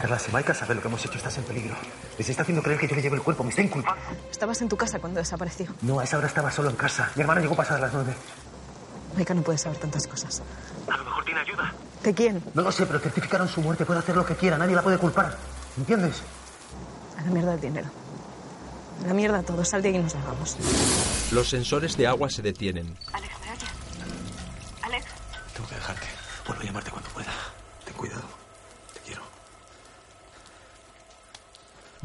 [0.00, 1.74] Carla, si Maika sabe lo que hemos hecho, estás en peligro.
[2.18, 3.44] Les está haciendo creer que yo le llevo el cuerpo.
[3.44, 4.00] Me está inculpando.
[4.30, 5.66] Estabas en tu casa cuando desapareció.
[5.82, 7.10] No, a esa hora estaba solo en casa.
[7.14, 8.14] Mi hermano llegó pasadas las nueve.
[9.16, 10.42] Maika no puede saber tantas cosas.
[10.90, 11.72] A lo mejor tiene ayuda.
[12.02, 12.42] ¿De quién?
[12.52, 13.86] No lo sé, pero certificaron su muerte.
[13.86, 14.58] Puede hacer lo que quiera.
[14.58, 15.36] Nadie la puede culpar.
[15.78, 16.22] ¿Entiendes?
[17.16, 17.88] A la mierda el dinero.
[19.04, 19.64] A la mierda todo.
[19.64, 20.56] Sal de ahí y nos largamos.
[21.30, 22.96] Los sensores de agua se detienen.
[23.12, 23.70] Alex, ¿me oyes?
[24.82, 25.06] Alex.
[25.54, 26.06] Tengo que dejarte.
[26.46, 27.32] Vuelvo a llamarte cuando pueda.
[27.84, 28.22] Ten cuidado.
[28.92, 29.22] Te quiero.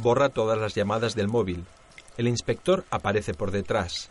[0.01, 1.65] Borra todas las llamadas del móvil.
[2.15, 4.09] El inspector aparece por detrás.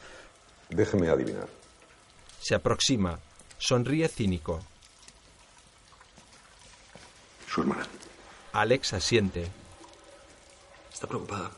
[0.69, 1.49] Déjeme adivinar.
[2.41, 3.19] Se aproxima.
[3.57, 4.61] Sonríe cínico.
[7.49, 7.87] Su hermana.
[8.53, 9.49] Alex asiente.
[10.93, 11.51] Está preocupada.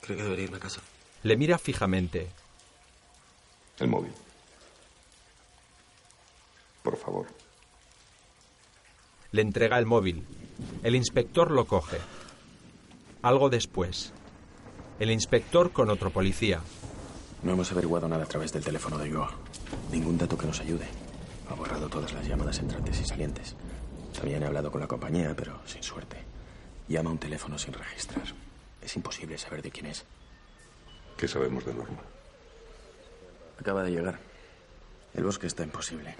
[0.00, 0.80] Cree que debería irme a casa.
[1.24, 2.30] Le mira fijamente.
[3.80, 4.14] El móvil.
[6.82, 7.26] Por favor.
[9.32, 10.26] Le entrega el móvil.
[10.82, 11.98] El inspector lo coge.
[13.22, 14.12] Algo después.
[15.00, 16.60] El inspector con otro policía.
[17.42, 19.32] No hemos averiguado nada a través del teléfono de Joa.
[19.90, 20.86] Ningún dato que nos ayude.
[21.50, 23.56] Ha borrado todas las llamadas entrantes y salientes.
[24.14, 26.16] También he hablado con la compañía, pero sin suerte.
[26.86, 28.22] Llama a un teléfono sin registrar.
[28.80, 30.04] Es imposible saber de quién es.
[31.16, 32.02] ¿Qué sabemos de Norma?
[33.60, 34.20] Acaba de llegar.
[35.14, 36.14] El bosque está imposible.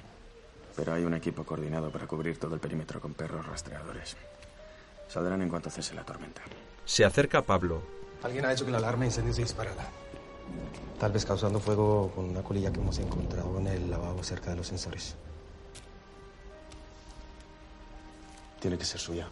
[0.75, 4.17] Pero hay un equipo coordinado para cubrir todo el perímetro con perros rastreadores.
[5.07, 6.43] Saldrán en cuanto cese la tormenta.
[6.89, 7.83] Se acerca Pablo.
[8.23, 9.87] Alguien ha hecho que la alarma de incendio se disparara.
[10.99, 14.57] Tal vez causando fuego con una colilla que hemos encontrado en el lavabo cerca de
[14.57, 15.15] los sensores.
[18.59, 19.29] Tiene que ser suya.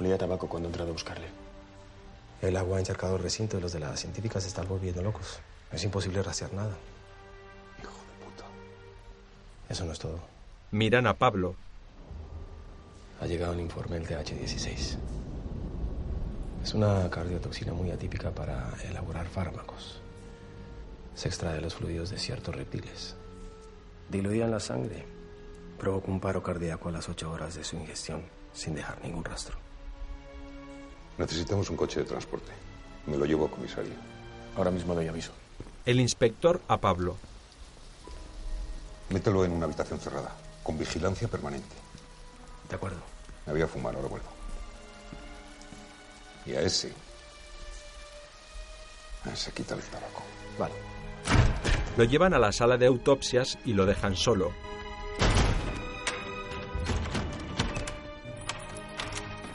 [0.00, 1.28] Olía a tabaco cuando he entrado a buscarle.
[2.42, 5.38] El agua ha encharcado el recinto y los de la científica se están volviendo locos.
[5.70, 6.76] Es imposible rastrear nada.
[7.80, 8.44] Hijo de puta.
[9.68, 10.18] Eso no es todo.
[10.72, 11.54] Miran a Pablo.
[13.20, 14.98] Ha llegado un informe del TH16.
[16.66, 20.00] Es una cardiotoxina muy atípica para elaborar fármacos.
[21.14, 23.14] Se extrae de los fluidos de ciertos reptiles.
[24.08, 25.06] Diluida en la sangre.
[25.78, 29.56] Provoca un paro cardíaco a las 8 horas de su ingestión, sin dejar ningún rastro.
[31.18, 32.50] Necesitamos un coche de transporte.
[33.06, 33.94] Me lo llevo a comisaría.
[34.56, 35.30] Ahora mismo doy aviso.
[35.84, 37.16] El inspector a Pablo.
[39.10, 41.76] Mételo en una habitación cerrada, con vigilancia permanente.
[42.68, 42.98] De acuerdo.
[43.46, 44.35] Me voy a fumar, ahora vuelvo.
[46.46, 46.92] Y a ese.
[49.24, 50.22] A ese quita el tabaco.
[50.58, 50.74] Vale.
[51.96, 54.52] Lo llevan a la sala de autopsias y lo dejan solo.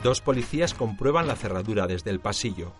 [0.02, 2.72] Dos policías comprueban la cerradura desde el pasillo.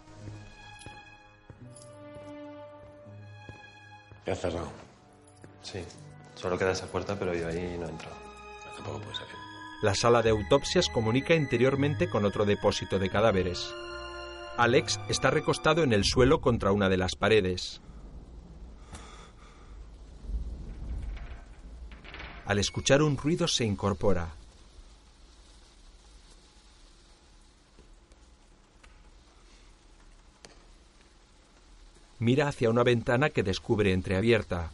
[4.27, 4.71] Ya cerrado.
[5.63, 5.85] Sí.
[6.35, 8.17] Solo queda esa puerta, pero yo ahí no he entrado.
[8.77, 9.35] Tampoco puede salir.
[9.83, 13.73] La sala de autopsias comunica interiormente con otro depósito de cadáveres.
[14.57, 17.81] Alex está recostado en el suelo contra una de las paredes.
[22.45, 24.35] Al escuchar un ruido se incorpora.
[32.19, 34.71] Mira hacia una ventana que descubre entreabierta.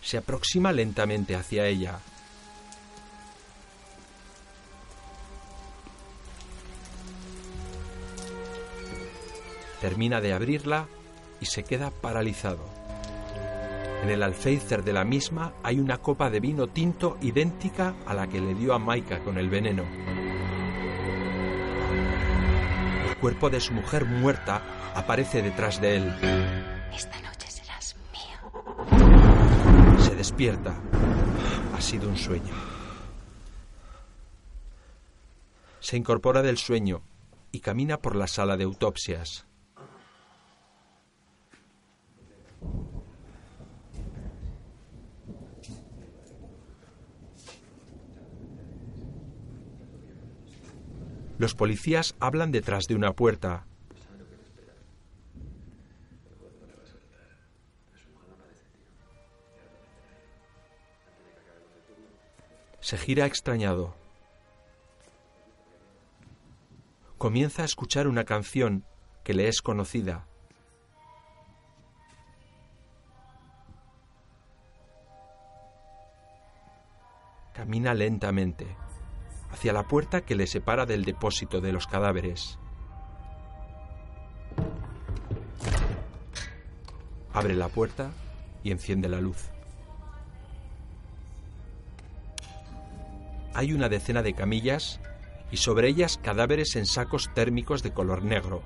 [0.00, 2.00] Se aproxima lentamente hacia ella.
[9.82, 10.86] Termina de abrirla
[11.40, 12.64] y se queda paralizado.
[14.04, 18.28] En el alféizar de la misma hay una copa de vino tinto idéntica a la
[18.28, 19.82] que le dio a Maika con el veneno.
[23.08, 24.62] El cuerpo de su mujer muerta
[24.94, 26.14] aparece detrás de él.
[26.94, 29.98] Esta noche serás mío.
[29.98, 30.74] Se despierta.
[31.74, 32.54] Ha sido un sueño.
[35.80, 37.02] Se incorpora del sueño
[37.50, 39.48] y camina por la sala de autopsias.
[51.42, 53.66] Los policías hablan detrás de una puerta.
[62.78, 63.96] Se gira extrañado.
[67.18, 68.84] Comienza a escuchar una canción
[69.24, 70.28] que le es conocida.
[77.62, 78.66] Camina lentamente
[79.52, 82.58] hacia la puerta que le separa del depósito de los cadáveres.
[87.32, 88.10] Abre la puerta
[88.64, 89.50] y enciende la luz.
[93.54, 94.98] Hay una decena de camillas
[95.52, 98.64] y sobre ellas cadáveres en sacos térmicos de color negro.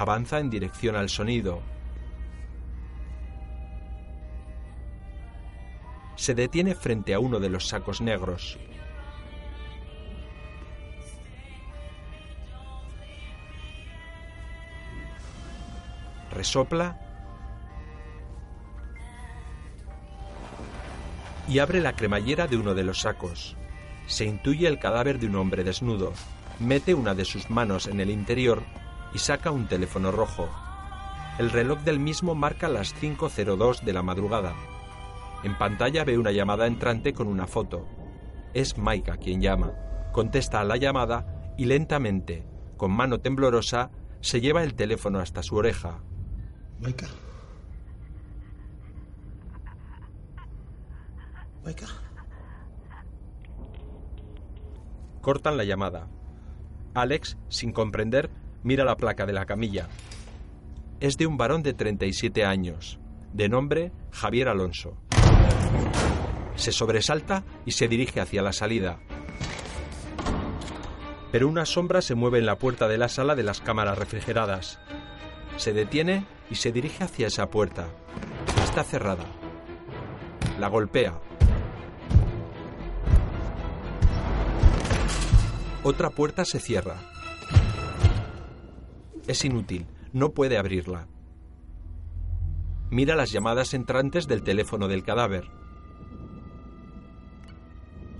[0.00, 1.60] Avanza en dirección al sonido.
[6.16, 8.58] Se detiene frente a uno de los sacos negros.
[16.30, 16.98] Resopla
[21.46, 23.54] y abre la cremallera de uno de los sacos.
[24.06, 26.14] Se intuye el cadáver de un hombre desnudo.
[26.58, 28.62] Mete una de sus manos en el interior
[29.12, 30.48] y saca un teléfono rojo.
[31.38, 34.54] El reloj del mismo marca las 5.02 de la madrugada.
[35.42, 37.86] En pantalla ve una llamada entrante con una foto.
[38.52, 39.72] Es Maika quien llama.
[40.12, 42.46] Contesta a la llamada y lentamente,
[42.76, 43.90] con mano temblorosa,
[44.20, 46.00] se lleva el teléfono hasta su oreja.
[46.80, 47.06] Maika.
[51.64, 51.86] Maika.
[55.20, 56.08] Cortan la llamada.
[56.94, 58.30] Alex, sin comprender,
[58.62, 59.88] mira la placa de la camilla.
[61.00, 62.98] Es de un varón de 37 años,
[63.32, 64.96] de nombre Javier Alonso.
[66.56, 69.00] Se sobresalta y se dirige hacia la salida.
[71.32, 74.78] Pero una sombra se mueve en la puerta de la sala de las cámaras refrigeradas.
[75.56, 77.86] Se detiene y se dirige hacia esa puerta.
[78.64, 79.24] Está cerrada.
[80.58, 81.18] La golpea.
[85.82, 87.09] Otra puerta se cierra.
[89.26, 91.06] Es inútil, no puede abrirla.
[92.90, 95.44] Mira las llamadas entrantes del teléfono del cadáver.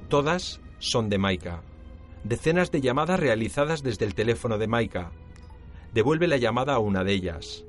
[0.08, 1.62] Todas son de Maika.
[2.24, 5.10] Decenas de llamadas realizadas desde el teléfono de Maika.
[5.92, 7.64] Devuelve la llamada a una de ellas.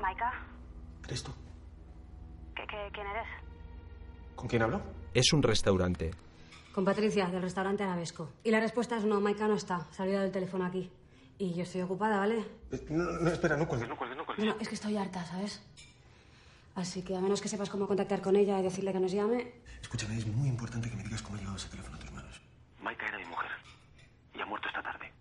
[0.00, 0.32] Maika,
[1.06, 1.32] ¿Eres tú?
[2.54, 3.26] ¿qué, qué, quién eres?
[4.34, 4.80] ¿Con quién hablo?
[5.12, 6.12] Es un restaurante.
[6.74, 8.32] Con Patricia, del restaurante Arabesco.
[8.42, 9.86] Y la respuesta es no, Maika no está.
[9.92, 10.90] Se ha olvidado el teléfono aquí.
[11.38, 12.44] Y yo estoy ocupada, ¿vale?
[12.90, 14.44] No, no, espera, no cuelgues, no cuelgues, no cuelgues.
[14.44, 15.62] Bueno, es que estoy harta, ¿sabes?
[16.74, 19.52] Así que a menos que sepas cómo contactar con ella y decirle que nos llame...
[19.80, 22.40] Escúchame, es muy importante que me digas cómo ha llegado ese teléfono a tus manos.
[22.82, 23.50] Maika era mi mujer.
[24.34, 25.12] Y ha muerto esta tarde.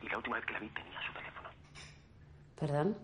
[0.00, 1.50] Y la última vez que la vi tenía su teléfono.
[2.58, 2.96] ¿Perdón?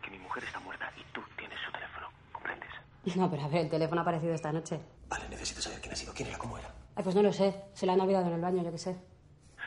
[0.00, 2.06] Que mi mujer está muerta y tú tienes su teléfono.
[2.30, 2.70] ¿Comprendes?
[3.16, 4.78] No, pero a ver, el teléfono ha aparecido esta noche.
[5.08, 6.72] Vale, necesito saber quién ha sido, quién era, cómo era.
[6.94, 7.54] Ay, pues no lo sé.
[7.72, 8.94] Se la han olvidado en el baño, yo qué sé.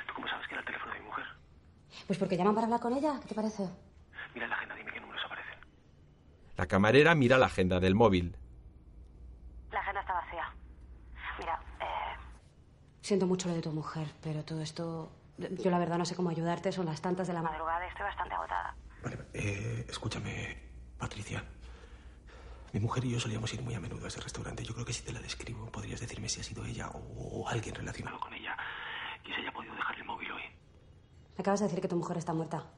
[0.08, 1.26] ¿Tú cómo sabes que era el teléfono de mi mujer?
[2.08, 3.20] Pues porque llaman para hablar con ella.
[3.22, 3.70] ¿Qué te parece?
[4.34, 5.60] Mira la agenda, dime qué números aparecen.
[6.58, 8.36] La camarera mira la agenda del móvil.
[9.72, 10.54] La agenda está vacía.
[11.40, 11.86] Mira, eh,
[13.02, 15.12] Siento mucho lo de tu mujer, pero todo esto...
[15.38, 16.72] Yo la verdad no sé cómo ayudarte.
[16.72, 17.80] Son las tantas de la madrugada.
[17.80, 18.76] madrugada estoy bastante agotada.
[19.34, 20.58] Eh, escúchame,
[20.98, 21.44] Patricia.
[22.76, 24.62] Mi mujer y yo solíamos ir muy a menudo a ese restaurante.
[24.62, 27.74] Yo creo que si te la describo, podrías decirme si ha sido ella o alguien
[27.74, 28.54] relacionado con ella.
[29.24, 30.42] Y se haya podido dejar el móvil hoy.
[30.42, 32.70] Me acabas de decir que tu mujer está muerta.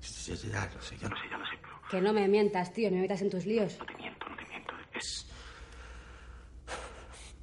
[0.00, 2.72] Ya, ya, lo sé, ya lo sé, ya lo sé, pero Que no me mientas,
[2.72, 2.90] tío.
[2.90, 3.78] No me metas en tus líos.
[3.78, 4.74] no te miento, no te miento.
[4.92, 5.30] Es.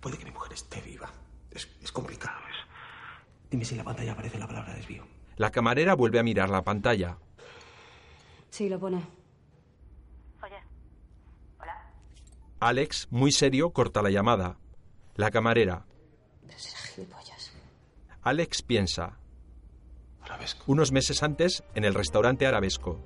[0.02, 1.10] Puede que mi mujer esté viva.
[1.50, 2.42] Es, es complicado.
[2.50, 3.50] Es...
[3.50, 5.08] Dime si en la pantalla aparece la palabra desvío.
[5.38, 7.18] La camarera vuelve a mirar la pantalla.
[8.50, 9.23] Sí, lo pone.
[12.68, 14.58] Alex, muy serio, corta la llamada.
[15.16, 15.86] La camarera.
[16.48, 17.52] Pero será gilipollas.
[18.22, 19.18] Alex piensa.
[20.66, 23.00] Unos meses antes, en el restaurante Arabesco.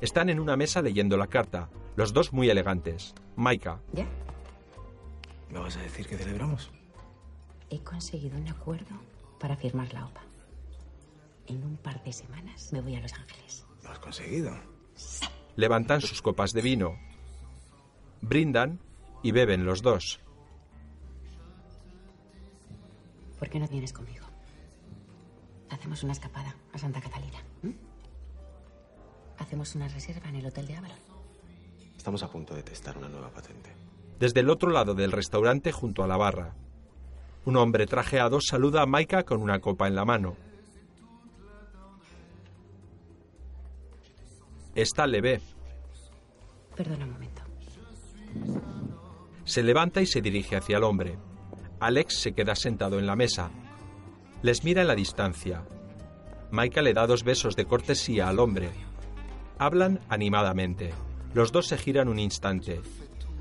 [0.00, 3.14] Están en una mesa leyendo la carta, los dos muy elegantes.
[3.34, 3.80] Maika.
[3.92, 4.06] ¿Ya?
[5.50, 6.70] ¿Me vas a decir que celebramos?
[7.68, 8.94] He conseguido un acuerdo
[9.40, 10.22] para firmar la OPA.
[11.48, 13.66] En un par de semanas me voy a Los Ángeles.
[13.82, 14.56] ¿Lo has conseguido?
[15.56, 16.96] Levantan sus copas de vino.
[18.20, 18.78] Brindan
[19.22, 20.20] y beben los dos.
[23.38, 24.26] ¿Por qué no vienes conmigo?
[25.70, 27.38] Hacemos una escapada a Santa Catalina.
[27.62, 27.74] ¿m?
[29.38, 30.98] Hacemos una reserva en el Hotel de Avalon.
[31.96, 33.70] Estamos a punto de testar una nueva patente.
[34.18, 36.54] Desde el otro lado del restaurante, junto a la barra,
[37.46, 40.36] un hombre trajeado saluda a Maika con una copa en la mano.
[44.74, 45.40] Esta le ve.
[46.76, 47.42] Perdona un momento.
[49.50, 51.18] Se levanta y se dirige hacia el hombre.
[51.80, 53.50] Alex se queda sentado en la mesa.
[54.42, 55.64] Les mira en la distancia.
[56.52, 58.70] Maika le da dos besos de cortesía al hombre.
[59.58, 60.92] Hablan animadamente.
[61.34, 62.80] Los dos se giran un instante.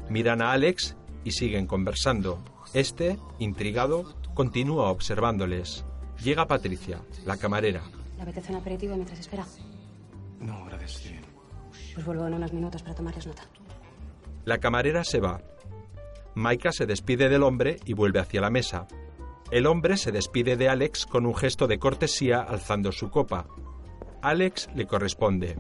[0.10, 2.44] Miran a Alex y siguen conversando.
[2.74, 5.86] Este, intrigado, continúa observándoles.
[6.24, 7.84] Llega Patricia, la camarera.
[8.18, 9.46] ¿Le apetece un aperitivo mientras espera?
[10.40, 11.04] No, gracias.
[11.94, 13.44] Pues vuelvo en unos minutos para tomarles nota.
[14.46, 15.40] La camarera se va.
[16.36, 18.88] Maika se despide del hombre y vuelve hacia la mesa.
[19.52, 23.48] El hombre se despide de Alex con un gesto de cortesía alzando su copa.
[24.22, 25.58] Alex le corresponde.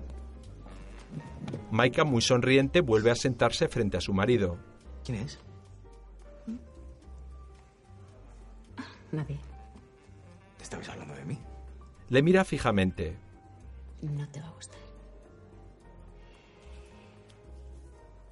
[1.72, 4.58] Maika, muy sonriente, vuelve a sentarse frente a su marido.
[5.04, 5.40] ¿Quién es?
[9.12, 9.40] Nadie.
[10.58, 11.40] ¿Te estabais hablando de mí?
[12.10, 13.18] Le mira fijamente.
[14.02, 14.80] No te va a gustar.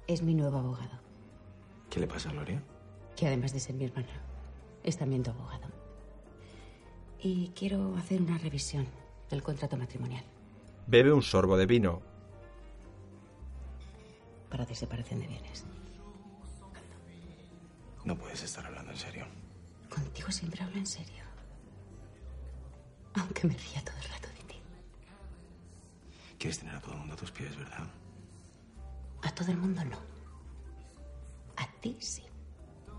[0.06, 1.00] Es mi nuevo abogado,
[1.98, 2.62] ¿Qué le pasa a Gloria?
[3.16, 4.22] que además de ser mi hermana,
[4.84, 5.66] es también tu abogado.
[7.20, 8.86] Y quiero hacer una revisión
[9.28, 10.22] del contrato matrimonial
[10.86, 12.00] Bebe un sorbo de vino.
[14.48, 15.64] para de separación de bienes.
[18.04, 19.26] No puedes estar hablando en serio.
[19.92, 21.24] Contigo siempre hablo en serio.
[23.14, 24.60] Aunque me ría todo el rato de ti.
[26.38, 27.88] Quieres tener a todo el mundo a tus pies, ¿verdad?
[29.34, 30.17] todo el mundo no.
[31.78, 32.22] A ti sí.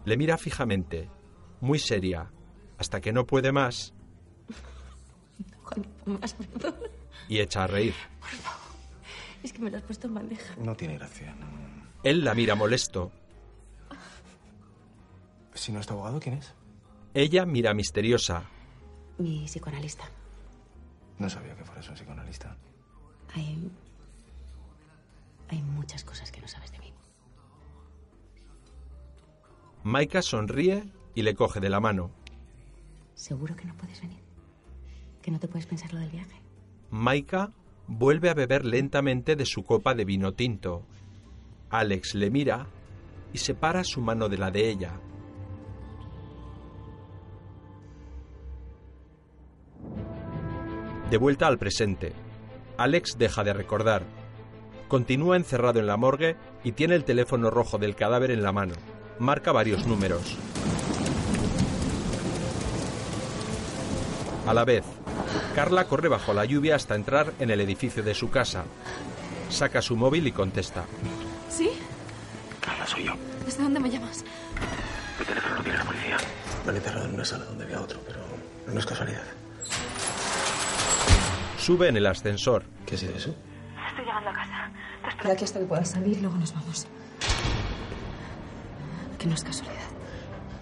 [0.05, 1.09] Le mira fijamente,
[1.59, 2.31] muy seria,
[2.77, 3.93] hasta que no puede más
[5.63, 6.75] Juanito, más perdón.
[7.27, 7.93] y echa a reír.
[9.43, 10.55] Es que me lo has puesto en bandeja.
[10.57, 11.35] No tiene gracia.
[11.35, 11.47] no.
[12.03, 13.11] Él la mira molesto.
[15.53, 16.53] Si no es tu abogado, ¿quién es?
[17.13, 18.43] Ella mira misteriosa.
[19.17, 20.05] Mi psicoanalista.
[21.17, 22.55] No sabía que fueras un psicoanalista.
[23.35, 23.69] Hay.
[25.49, 26.78] Hay muchas cosas que no sabes de
[29.83, 30.83] Maika sonríe
[31.15, 32.11] y le coge de la mano.
[33.13, 34.19] ¿Seguro que no puedes venir?
[35.21, 36.41] ¿Que no te puedes pensar lo del viaje?
[36.91, 37.51] Maika
[37.87, 40.83] vuelve a beber lentamente de su copa de vino tinto.
[41.69, 42.67] Alex le mira
[43.33, 44.99] y separa su mano de la de ella.
[51.09, 52.13] De vuelta al presente,
[52.77, 54.03] Alex deja de recordar.
[54.87, 58.75] Continúa encerrado en la morgue y tiene el teléfono rojo del cadáver en la mano.
[59.19, 60.37] Marca varios números.
[64.47, 64.83] A la vez,
[65.53, 68.63] Carla corre bajo la lluvia hasta entrar en el edificio de su casa.
[69.49, 70.85] Saca su móvil y contesta.
[71.49, 71.69] ¿Sí?
[72.61, 73.13] Carla, soy yo.
[73.45, 74.23] ¿Desde dónde me llamas?
[75.19, 76.17] Mi teléfono lo tiene la policía.
[76.65, 78.19] Me han enterrado en una sala donde había otro, pero
[78.73, 79.23] no es casualidad.
[81.57, 82.63] Sube en el ascensor.
[82.85, 83.35] ¿Qué es eso?
[83.89, 84.71] Estoy llegando a casa.
[85.03, 86.19] Te Espera aquí hasta que puedas salir.
[86.21, 86.87] luego nos vamos.
[89.19, 89.83] Que no es casualidad.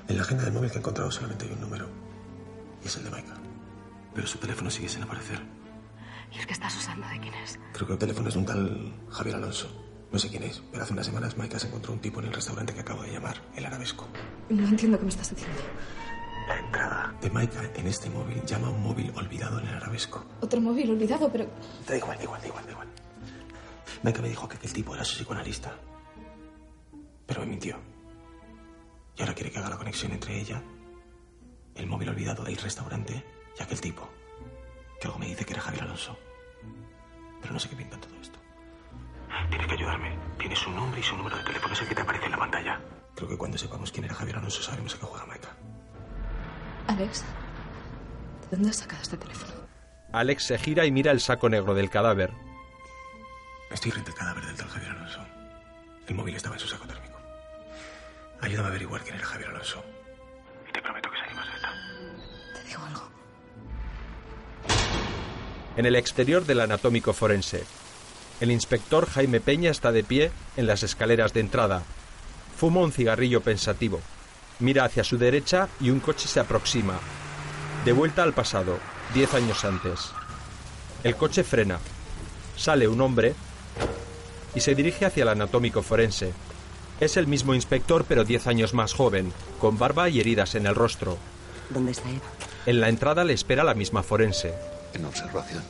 [0.07, 1.87] En la agenda del móvil que he encontrado solamente hay un número.
[2.83, 3.35] Y es el de Maika.
[4.13, 5.39] Pero su teléfono sigue sin aparecer.
[6.33, 7.59] ¿Y el que estás usando de quién es?
[7.73, 9.69] Creo que el teléfono es de un tal Javier Alonso.
[10.11, 12.33] No sé quién es, pero hace unas semanas Maika se encontró un tipo en el
[12.33, 14.07] restaurante que acabo de llamar, el Arabesco.
[14.49, 15.61] No entiendo qué me estás diciendo.
[16.47, 20.25] La entrada de Maika en este móvil llama a un móvil olvidado en el Arabesco.
[20.39, 21.45] Otro móvil olvidado, pero.
[21.85, 22.87] Da igual, da igual, da igual, da igual.
[24.01, 25.75] Maika me dijo que aquel tipo era su psicoanalista.
[27.25, 27.77] Pero me mintió.
[29.17, 30.61] Y ahora quiere que haga la conexión entre ella,
[31.75, 33.23] el móvil olvidado del restaurante
[33.57, 34.07] y aquel tipo.
[34.99, 36.17] Que algo me dice que era Javier Alonso.
[37.41, 38.39] Pero no sé qué pinta todo esto.
[39.49, 40.17] Tiene que ayudarme.
[40.37, 42.37] Tiene su nombre y su número de teléfono, es el que te aparece en la
[42.37, 42.81] pantalla.
[43.15, 45.49] Creo que cuando sepamos quién era Javier Alonso sabremos a qué juega Maika.
[46.87, 47.23] Alex,
[48.49, 49.53] ¿de dónde has sacado este teléfono?
[50.13, 52.33] Alex se gira y mira el saco negro del cadáver.
[53.71, 55.19] Estoy frente al cadáver del tal Javier Alonso.
[56.07, 57.06] El móvil estaba en su saco térmico.
[58.41, 59.83] Ayúdame a averiguar quién era Javier Alonso.
[60.69, 61.73] Y te prometo que salimos de esta.
[62.53, 63.09] Te digo algo.
[65.75, 67.63] En el exterior del anatómico forense,
[68.39, 71.83] el inspector Jaime Peña está de pie en las escaleras de entrada.
[72.55, 73.99] Fuma un cigarrillo pensativo.
[74.59, 76.99] Mira hacia su derecha y un coche se aproxima.
[77.85, 78.79] De vuelta al pasado,
[79.13, 80.11] diez años antes.
[81.03, 81.79] El coche frena.
[82.55, 83.35] Sale un hombre
[84.55, 86.33] y se dirige hacia el anatómico forense.
[86.99, 90.73] Es el mismo inspector pero diez años más joven, con barba y heridas en el
[90.73, 91.17] rostro.
[91.69, 92.21] ¿Dónde está Eva?
[92.65, 94.53] En la entrada le espera la misma forense.
[94.93, 95.63] En observación.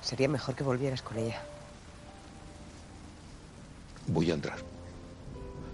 [0.00, 1.42] Sería mejor que volvieras con ella.
[4.08, 4.58] Voy a entrar.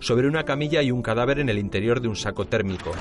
[0.00, 2.92] Sobre una camilla hay un cadáver en el interior de un saco térmico.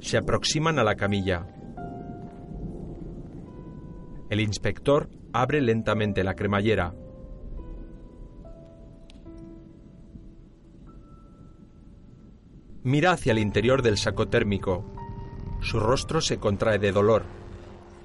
[0.00, 1.46] Se aproximan a la camilla.
[4.30, 6.94] El inspector abre lentamente la cremallera.
[12.84, 14.84] Mira hacia el interior del saco térmico.
[15.60, 17.24] Su rostro se contrae de dolor.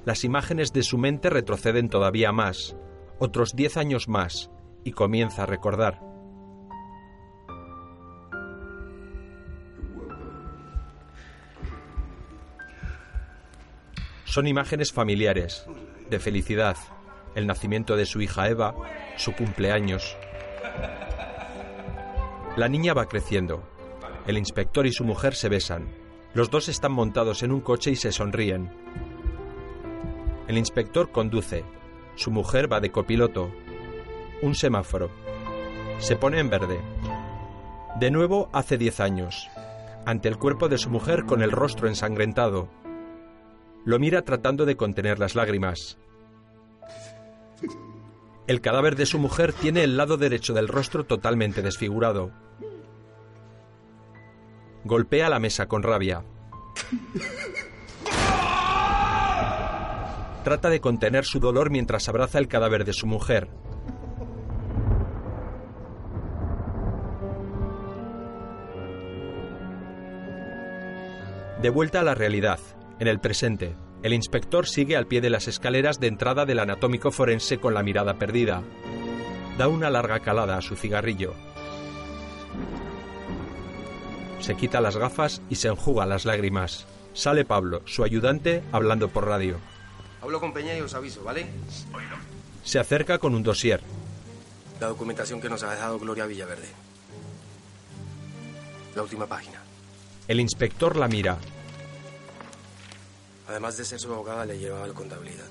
[0.06, 2.76] Las imágenes de su mente retroceden todavía más,
[3.20, 4.50] otros diez años más,
[4.84, 6.00] y comienza a recordar.
[14.24, 15.68] Son imágenes familiares,
[16.10, 16.78] de felicidad,
[17.36, 18.76] el nacimiento de su hija Eva,
[19.18, 20.18] su cumpleaños.
[22.56, 23.64] La niña va creciendo.
[24.28, 25.88] El inspector y su mujer se besan.
[26.34, 28.70] Los dos están montados en un coche y se sonríen.
[30.48, 31.64] El inspector conduce.
[32.16, 33.52] Su mujer va de copiloto.
[34.42, 35.10] Un semáforo.
[36.00, 36.80] Se pone en verde.
[38.00, 39.48] De nuevo hace diez años.
[40.06, 42.68] Ante el cuerpo de su mujer con el rostro ensangrentado.
[43.86, 45.98] Lo mira tratando de contener las lágrimas.
[48.47, 52.32] El cadáver de su mujer tiene el lado derecho del rostro totalmente desfigurado.
[54.86, 56.24] Golpea la mesa con rabia.
[60.43, 63.49] Trata de contener su dolor mientras abraza el cadáver de su mujer.
[71.62, 72.60] De vuelta a la realidad,
[72.99, 77.12] en el presente, El inspector sigue al pie de las escaleras de entrada del anatómico
[77.12, 78.64] forense con la mirada perdida.
[79.58, 81.34] Da una larga calada a su cigarrillo.
[84.39, 86.88] Se quita las gafas y se enjuga las lágrimas.
[87.14, 89.58] Sale Pablo, su ayudante, hablando por radio.
[90.22, 91.45] Hablo con Peña y os aviso, ¿vale?
[92.64, 93.82] Se acerca con un dossier.
[94.80, 96.70] La documentación que nos ha dejado Gloria Villaverde.
[98.95, 99.62] La última página.
[100.30, 101.38] El inspector la mira.
[103.50, 105.47] Además de ser su abogada, le llevaba la contabilidad.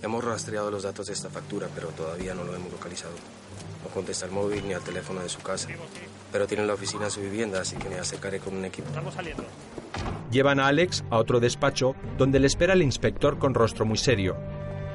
[0.00, 3.14] Hemos rastreado los datos de esta factura, pero todavía no lo hemos localizado.
[3.82, 5.68] No contesta el móvil ni al teléfono de su casa.
[6.30, 8.88] Pero tiene la oficina en su vivienda, así que me acercaré con un equipo.
[8.88, 9.42] Estamos saliendo.
[10.30, 14.36] Llevan a Alex a otro despacho donde le espera el inspector con rostro muy serio.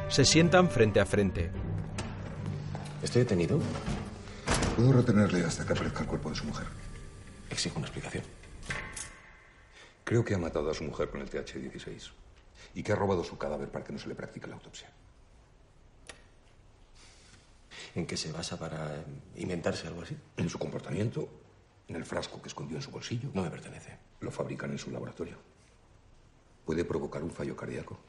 [0.08, 1.52] Se sientan frente a frente.
[3.04, 3.60] ¿Estoy detenido?
[4.78, 6.66] Puedo retenerle hasta que aparezca el cuerpo de su mujer.
[7.50, 8.24] Exijo una explicación.
[10.10, 12.10] Creo que ha matado a su mujer con el TH-16
[12.74, 14.90] y que ha robado su cadáver para que no se le practique la autopsia.
[17.94, 19.06] ¿En qué se basa para
[19.36, 20.18] inventarse algo así?
[20.38, 21.30] En su comportamiento,
[21.88, 23.30] en el frasco que escondió en su bolsillo.
[23.36, 24.00] No me pertenece.
[24.22, 25.38] Lo fabrican en su laboratorio.
[26.66, 28.00] Puede provocar un fallo cardíaco.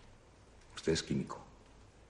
[0.75, 1.45] Usted es químico.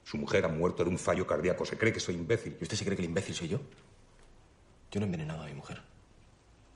[0.05, 1.65] Su mujer ha muerto de un fallo cardíaco.
[1.65, 2.55] Se cree que soy imbécil.
[2.61, 3.59] ¿Y usted se cree que el imbécil soy yo?
[4.89, 5.90] Yo no he envenenado a mi mujer.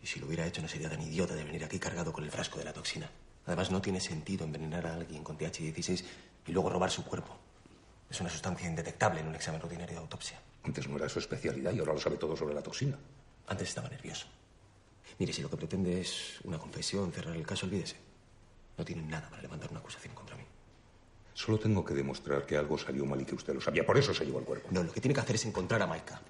[0.05, 2.29] Y si lo hubiera hecho, no sería tan idiota de venir aquí cargado con el
[2.29, 3.09] frasco de la toxina.
[3.47, 6.03] Además, no tiene sentido envenenar a alguien con TH16
[6.45, 7.35] y luego robar su cuerpo.
[8.07, 10.39] Es una sustancia indetectable en un examen rutinario de autopsia.
[10.63, 12.95] Antes no era su especialidad y ahora lo sabe todo sobre la toxina.
[13.47, 14.27] Antes estaba nervioso.
[15.17, 17.95] Mire, si lo que pretende es una confesión, cerrar el caso, olvídese.
[18.77, 20.43] No tiene nada para levantar una acusación contra mí.
[21.33, 23.83] Solo tengo que demostrar que algo salió mal y que usted lo sabía.
[23.83, 24.67] Por eso se llevó el cuerpo.
[24.69, 26.21] No, lo que tiene que hacer es encontrar a Maika.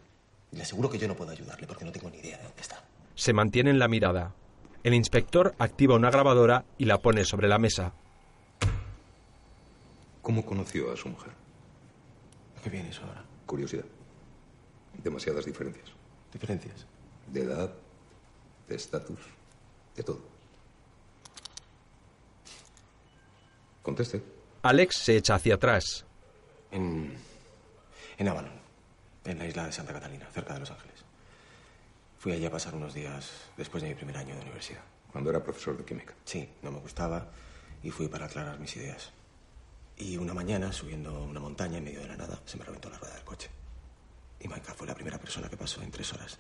[0.52, 2.82] Le aseguro que yo no puedo ayudarle porque no tengo ni idea de dónde está.
[3.16, 4.34] Se mantienen la mirada.
[4.84, 7.94] El inspector activa una grabadora y la pone sobre la mesa.
[10.22, 11.32] ¿Cómo conoció a su mujer?
[12.58, 13.24] ¿A qué viene eso ahora?
[13.46, 13.86] Curiosidad.
[15.04, 15.90] Demasiadas diferencias.
[16.32, 16.86] ¿Diferencias?
[17.32, 17.74] De edad,
[18.68, 19.20] de estatus,
[19.96, 20.22] de todo.
[23.82, 24.22] Conteste.
[24.64, 26.06] Alex se echa hacia atrás.
[26.72, 27.14] En.
[28.18, 28.60] en Avalon,
[29.26, 31.05] en la isla de Santa Catalina, cerca de Los Ángeles.
[32.26, 34.82] Fui allí a pasar unos días después de mi primer año de universidad.
[35.12, 36.16] Cuando era profesor de química.
[36.26, 37.30] Sí, no me gustaba
[37.84, 39.12] y fui para aclarar mis ideas.
[39.96, 42.98] Y una mañana, subiendo una montaña en medio de la nada, se me reventó la
[42.98, 43.52] rueda del coche.
[44.40, 46.40] Y Maika fue la primera persona que pasó en tres horas.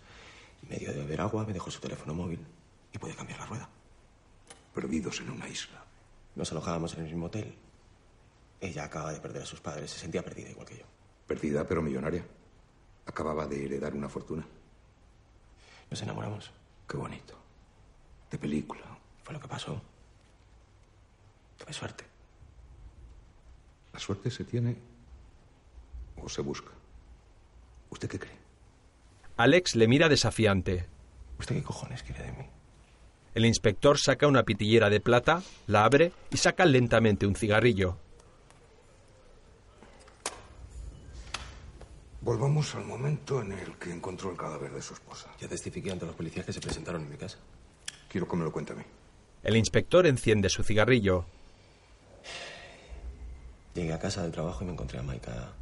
[0.63, 2.43] En medio de beber agua, me dejó su teléfono móvil
[2.91, 3.69] y pude cambiar la rueda.
[4.73, 5.85] Perdidos en una isla.
[6.33, 7.55] Nos alojábamos en el mismo hotel.
[8.59, 10.85] Ella acaba de perder a sus padres, se sentía perdida igual que yo.
[11.27, 12.25] Perdida, pero millonaria.
[13.05, 14.47] Acababa de heredar una fortuna.
[15.95, 16.51] Nos enamoramos.
[16.89, 17.35] Qué bonito.
[18.29, 18.81] De película.
[19.23, 19.81] Fue lo que pasó.
[21.57, 22.03] Tuve suerte.
[23.93, 24.75] ¿La suerte se tiene
[26.21, 26.71] o se busca?
[27.91, 28.35] ¿Usted qué cree?
[29.37, 30.85] Alex le mira desafiante.
[31.39, 32.45] ¿Usted qué cojones quiere de mí?
[33.33, 37.95] El inspector saca una pitillera de plata, la abre y saca lentamente un cigarrillo.
[42.25, 45.29] Volvamos al momento en el que encontró el cadáver de su esposa.
[45.39, 47.37] Ya testifiqué ante los policías que se presentaron en mi casa.
[48.09, 48.81] Quiero que me lo cuente a mí.
[49.43, 51.27] El inspector enciende su cigarrillo.
[53.75, 55.53] Llegué a casa del trabajo y me encontré a Maika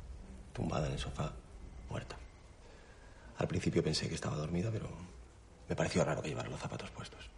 [0.53, 1.33] tumbada en el sofá,
[1.89, 2.15] muerta.
[3.39, 4.87] Al principio pensé que estaba dormida, pero
[5.67, 7.29] me pareció raro que llevara los zapatos puestos.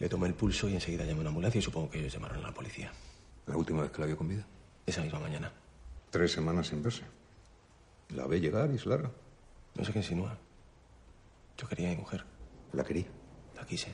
[0.00, 2.44] Le tomé el pulso y enseguida llamé a una ambulancia y supongo que ellos llamaron
[2.44, 2.92] a la policía.
[3.46, 4.46] ¿La última vez que la vio con vida?
[4.84, 5.50] Esa misma mañana.
[6.10, 7.04] Tres semanas sin verse.
[8.14, 9.10] La ve llegar y se larga.
[9.74, 10.38] No sé qué insinúa.
[11.56, 12.24] Yo quería a mi mujer.
[12.72, 13.06] ¿La quería?
[13.56, 13.90] La quise.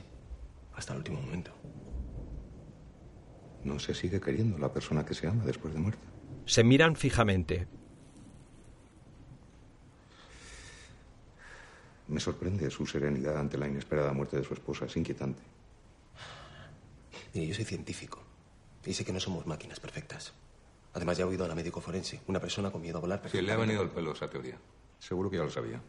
[0.75, 1.51] Hasta el último momento.
[3.63, 6.07] No se sigue queriendo la persona que se ama después de muerta.
[6.45, 7.67] Se miran fijamente.
[12.07, 14.85] Me sorprende su serenidad ante la inesperada muerte de su esposa.
[14.85, 15.41] Es inquietante.
[17.33, 18.23] Mire, yo soy científico.
[18.85, 20.33] Y sé que no somos máquinas perfectas.
[20.93, 22.21] Además, ya he oído a la médico forense.
[22.27, 23.21] Una persona con miedo a volar.
[23.29, 24.57] Sí, le ha venido el pelo esa teoría.
[24.99, 25.81] Seguro que ya lo sabía.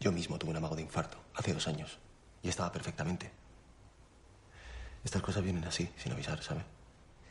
[0.00, 1.98] Yo mismo tuve un amago de infarto hace dos años.
[2.42, 3.30] Y estaba perfectamente.
[5.02, 6.64] Estas cosas vienen así, sin avisar, ¿sabe?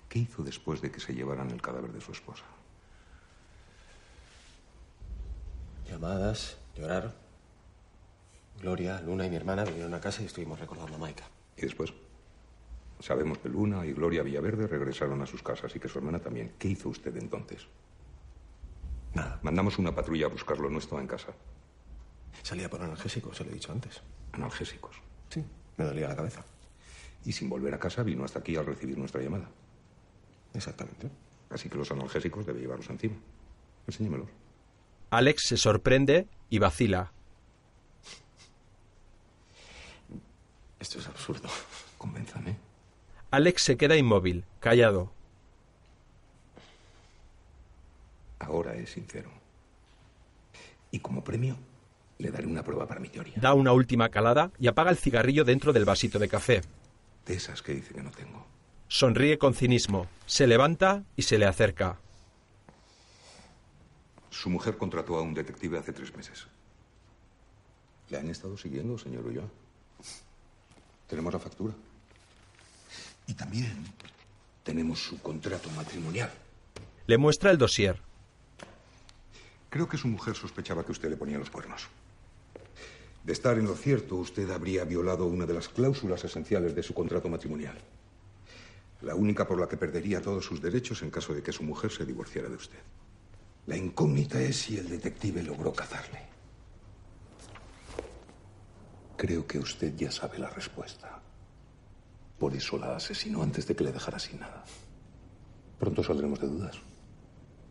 [0.10, 2.44] ¿Qué hizo después de que se llevaran el cadáver de su esposa?
[5.88, 7.14] Llamadas, llorar.
[8.60, 11.26] Gloria, Luna y mi hermana vinieron a casa y estuvimos recordando a Maika.
[11.56, 11.94] ¿Y después?
[13.00, 16.54] Sabemos que Luna y Gloria Villaverde regresaron a sus casas y que su hermana también.
[16.58, 17.68] ¿Qué hizo usted entonces?
[19.14, 19.40] Nada.
[19.44, 20.70] Mandamos una patrulla a buscarlo.
[20.70, 21.34] No estaba en casa.
[22.44, 24.02] Salía por analgésicos, se lo he dicho antes.
[24.32, 24.96] ¿Analgésicos?
[25.30, 25.44] Sí,
[25.78, 26.44] me dolía la cabeza.
[27.26, 29.50] Y sin volver a casa vino hasta aquí al recibir nuestra llamada.
[30.54, 31.10] Exactamente.
[31.50, 33.16] Así que los analgésicos debe llevarlos encima.
[33.86, 34.30] Enséñemelos.
[35.10, 37.12] Alex se sorprende y vacila.
[40.80, 41.50] Esto es absurdo.
[41.98, 42.67] Convénzame.
[43.30, 45.12] Alex se queda inmóvil, callado.
[48.40, 49.30] Ahora es sincero.
[50.92, 51.58] Y como premio,
[52.20, 53.34] le daré una prueba para mi teoría.
[53.38, 56.62] Da una última calada y apaga el cigarrillo dentro del vasito de café.
[57.26, 58.46] De esas que dice que no tengo.
[58.88, 61.98] Sonríe con cinismo, se levanta y se le acerca.
[64.30, 66.48] Su mujer contrató a un detective hace tres meses.
[68.10, 69.50] ¿Le han estado siguiendo, señor Ulloa?
[71.08, 71.74] Tenemos la factura.
[73.28, 73.86] Y también
[74.64, 76.32] tenemos su contrato matrimonial.
[77.06, 78.02] Le muestra el dossier.
[79.70, 81.88] Creo que su mujer sospechaba que usted le ponía los cuernos.
[83.24, 86.94] De estar en lo cierto, usted habría violado una de las cláusulas esenciales de su
[86.94, 87.78] contrato matrimonial.
[89.02, 91.92] La única por la que perdería todos sus derechos en caso de que su mujer
[91.92, 92.80] se divorciara de usted.
[93.68, 96.22] La incógnita es si el detective logró cazarle.
[99.18, 101.17] Creo que usted ya sabe la respuesta.
[102.38, 104.64] Por eso la asesinó antes de que le dejara sin nada.
[105.80, 106.78] Pronto saldremos de dudas.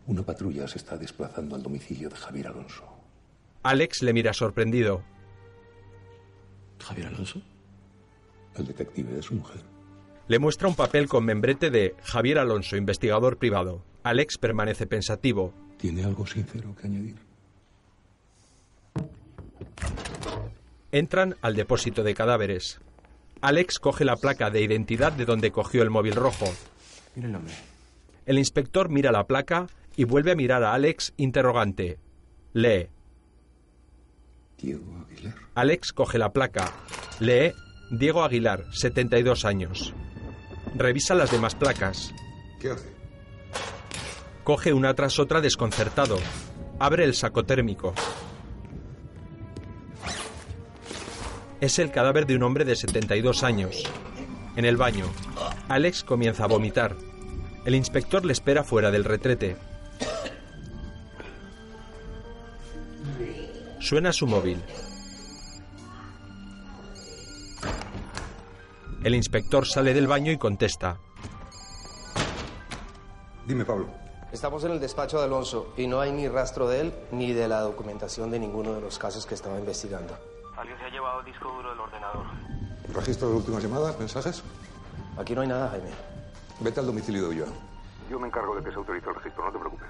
[0.07, 2.85] Una patrulla se está desplazando al domicilio de Javier Alonso.
[3.63, 5.03] Alex le mira sorprendido.
[6.79, 7.41] ¿Javier Alonso?
[8.55, 9.61] El detective de su mujer.
[10.27, 13.83] Le muestra un papel con membrete de Javier Alonso, investigador privado.
[14.03, 15.53] Alex permanece pensativo.
[15.77, 17.15] ¿Tiene algo sincero que añadir?
[20.91, 22.79] Entran al depósito de cadáveres.
[23.41, 26.45] Alex coge la placa de identidad de donde cogió el móvil rojo.
[27.15, 27.53] Mira el nombre.
[28.25, 31.99] El inspector mira la placa y vuelve a mirar a Alex interrogante.
[32.53, 32.89] Lee.
[34.57, 35.35] Diego Aguilar.
[35.55, 36.71] Alex coge la placa.
[37.19, 37.53] Lee
[37.89, 39.93] Diego Aguilar, 72 años.
[40.75, 42.13] Revisa las demás placas.
[42.59, 42.91] ¿Qué hace?
[44.43, 46.17] Coge una tras otra desconcertado.
[46.79, 47.93] Abre el saco térmico.
[51.59, 53.83] Es el cadáver de un hombre de 72 años.
[54.55, 55.05] En el baño,
[55.69, 56.95] Alex comienza a vomitar.
[57.65, 59.57] El inspector le espera fuera del retrete.
[63.79, 64.61] Suena su móvil.
[69.03, 70.99] El inspector sale del baño y contesta.
[73.47, 73.87] Dime, Pablo.
[74.31, 77.47] Estamos en el despacho de Alonso y no hay ni rastro de él ni de
[77.47, 80.17] la documentación de ninguno de los casos que estaba investigando.
[80.67, 82.25] Alguien se ha llevado el disco duro del ordenador.
[82.93, 84.43] ¿Registro de últimas llamadas, mensajes?
[85.17, 85.89] Aquí no hay nada, Jaime.
[86.59, 87.47] Vete al domicilio de Ulloa.
[88.11, 89.87] Yo me encargo de que se autorice el registro, no te preocupes.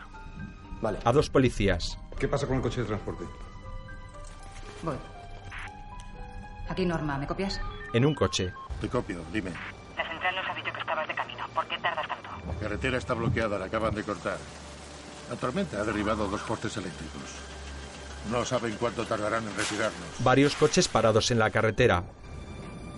[0.80, 1.00] Vale.
[1.04, 1.98] A dos policías.
[2.20, 3.24] ¿Qué pasa con el coche de transporte?
[4.84, 4.98] Voy.
[6.70, 7.60] Aquí Norma, ¿me copias?
[7.94, 8.54] En un coche.
[8.80, 9.50] Te copio, dime.
[9.96, 11.44] La central nos ha dicho que estabas de camino.
[11.56, 12.30] ¿Por qué tardas tanto?
[12.46, 14.38] La carretera está bloqueada, la acaban de cortar.
[15.28, 17.47] La tormenta ha derribado dos postes eléctricos.
[18.32, 20.24] No saben cuánto tardarán en retirarnos.
[20.24, 22.04] Varios coches parados en la carretera.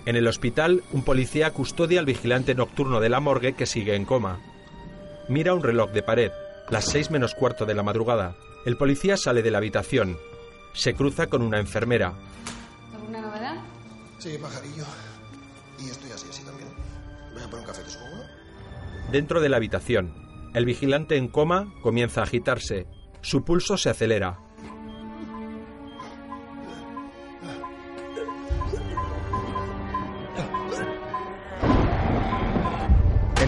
[0.06, 4.06] En el hospital, un policía custodia al vigilante nocturno de la morgue que sigue en
[4.06, 4.40] coma.
[5.28, 6.32] Mira un reloj de pared,
[6.70, 8.36] las seis menos cuarto de la madrugada.
[8.66, 10.18] El policía sale de la habitación.
[10.74, 12.14] Se cruza con una enfermera.
[12.94, 13.56] ¿Alguna novedad?
[14.18, 14.86] Sí, pajarillo.
[15.80, 16.70] Y estoy así, así también.
[17.34, 18.24] Voy a poner un café, ¿te supongo?
[19.12, 20.14] Dentro de la habitación,
[20.54, 22.88] el vigilante en coma comienza a agitarse.
[23.22, 24.40] Su pulso se acelera.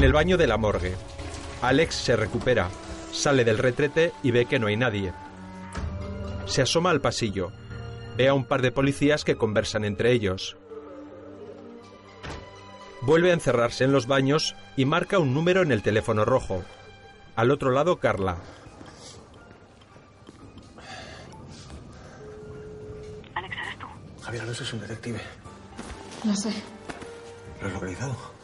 [0.02, 0.96] En el baño de la morgue,
[1.62, 2.72] Alex se recupera,
[3.12, 5.14] sale del retrete y ve que no hay nadie.
[6.48, 7.52] Se asoma al pasillo.
[8.18, 10.58] Ve a un par de policías que conversan entre ellos.
[13.02, 16.64] Vuelve a encerrarse en los baños y marca un número en el teléfono rojo.
[17.36, 18.38] Al otro lado, Carla.
[23.36, 23.86] Alex, ¿eres tú?
[24.24, 25.22] Javier Alonso es un detective.
[26.24, 26.52] No sé.
[27.62, 28.41] ¿Lo has localizado?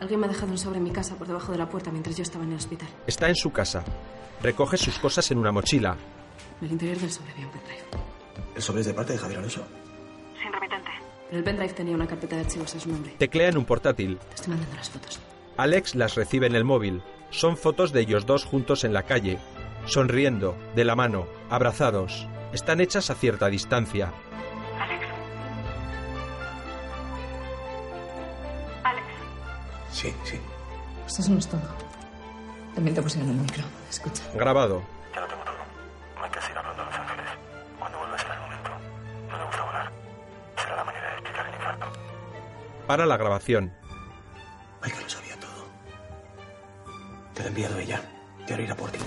[0.00, 2.16] Alguien me ha dejado un sobre en mi casa por debajo de la puerta mientras
[2.16, 2.88] yo estaba en el hospital.
[3.06, 3.84] Está en su casa.
[4.42, 5.96] Recoge sus cosas en una mochila.
[6.60, 7.82] En el interior del sobre había un pendrive.
[8.54, 9.64] ¿El sobre es de parte de Javier Alonso?
[10.40, 10.90] Sin remitente.
[11.26, 13.14] Pero el pendrive tenía una carpeta de archivos a su nombre.
[13.18, 14.18] Teclea en un portátil.
[14.18, 15.20] Te estoy mandando las fotos.
[15.56, 17.02] Alex las recibe en el móvil.
[17.30, 19.38] Son fotos de ellos dos juntos en la calle,
[19.86, 22.26] sonriendo, de la mano, abrazados.
[22.52, 24.12] Están hechas a cierta distancia.
[29.92, 30.38] Sí, sí.
[31.06, 31.72] Estás en un estómago.
[32.74, 33.64] También te pusieron el micro.
[33.90, 34.22] Escucha.
[34.34, 34.82] Grabado.
[35.14, 35.54] Ya lo tengo todo.
[36.16, 37.24] No hay que seguir hablando a Los Ángeles.
[37.78, 38.70] Cuando vuelva será el momento.
[39.30, 39.92] No me gusta volar.
[40.56, 41.86] Será la manera de explicar el infarto.
[42.86, 43.72] Para la grabación.
[44.82, 45.66] Michael lo sabía todo.
[47.34, 48.02] Te lo ha enviado ella.
[48.46, 48.98] Quiero ir a por ti.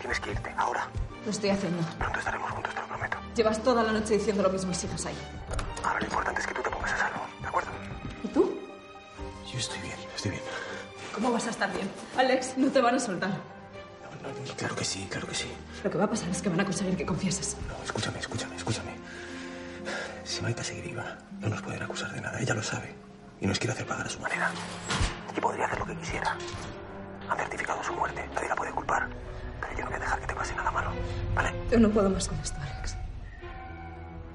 [0.00, 0.88] Tienes que irte, ahora.
[1.24, 1.82] Lo estoy haciendo.
[1.98, 3.16] Pronto estaremos juntos, te lo prometo.
[3.34, 5.16] Llevas toda la noche diciendo lo mismo y sigues ahí.
[5.84, 7.70] Ahora lo importante es que tú te pongas a salvo, ¿de acuerdo?
[8.24, 8.58] ¿Y tú?
[9.50, 9.87] Yo estoy bien,
[10.18, 10.42] estoy bien.
[11.14, 11.88] ¿Cómo vas a estar bien?
[12.16, 13.30] Alex, no te van a soltar.
[14.56, 15.48] Claro que sí, claro que sí.
[15.84, 17.56] Lo que va a pasar es que van a conseguir que confieses.
[17.68, 18.90] No, escúchame, escúchame, escúchame.
[20.24, 22.38] Si Maika sigue viva, no nos pueden acusar de nada.
[22.40, 22.94] Ella lo sabe.
[23.40, 24.50] Y nos quiere hacer pagar a su manera.
[25.36, 26.36] Y podría hacer lo que quisiera.
[27.28, 28.28] Han certificado su muerte.
[28.34, 29.08] Nadie la puede culpar.
[29.60, 30.90] Pero yo no voy a dejar que te pase nada malo.
[31.34, 31.52] ¿Vale?
[31.70, 32.96] Yo no puedo más con esto, Alex.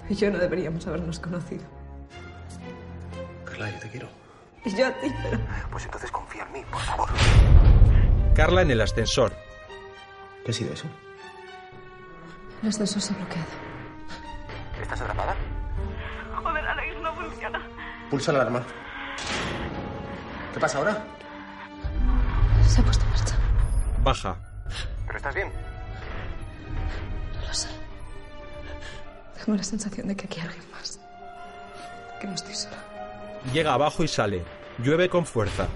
[0.10, 1.64] Y yo no deberíamos habernos conocido.
[3.45, 4.22] Carla, yo te quiero.
[4.65, 5.40] Y yo a ti, pero...
[5.72, 7.10] Pues entonces confía en mí, por favor.
[8.35, 9.35] Carla en el ascensor.
[10.45, 10.88] ¿Qué ha sido eso?
[12.61, 13.48] El ascensor se ha bloqueado.
[14.81, 15.35] ¿Estás atrapada?
[16.41, 17.61] Joder, Alex, no funciona.
[18.10, 18.64] Pulsa la alarma.
[20.53, 21.03] ¿Qué pasa ahora?
[22.68, 23.35] Se ha puesto en marcha.
[24.03, 24.35] Baja.
[25.06, 25.52] ¿Pero estás bien?
[27.35, 27.68] No lo sé.
[29.38, 30.99] Tengo la sensación de que aquí hay alguien más.
[32.22, 32.92] Que no estoy sola.
[33.51, 34.43] Llega abajo y sale.
[34.79, 35.67] Llueve con fuerza.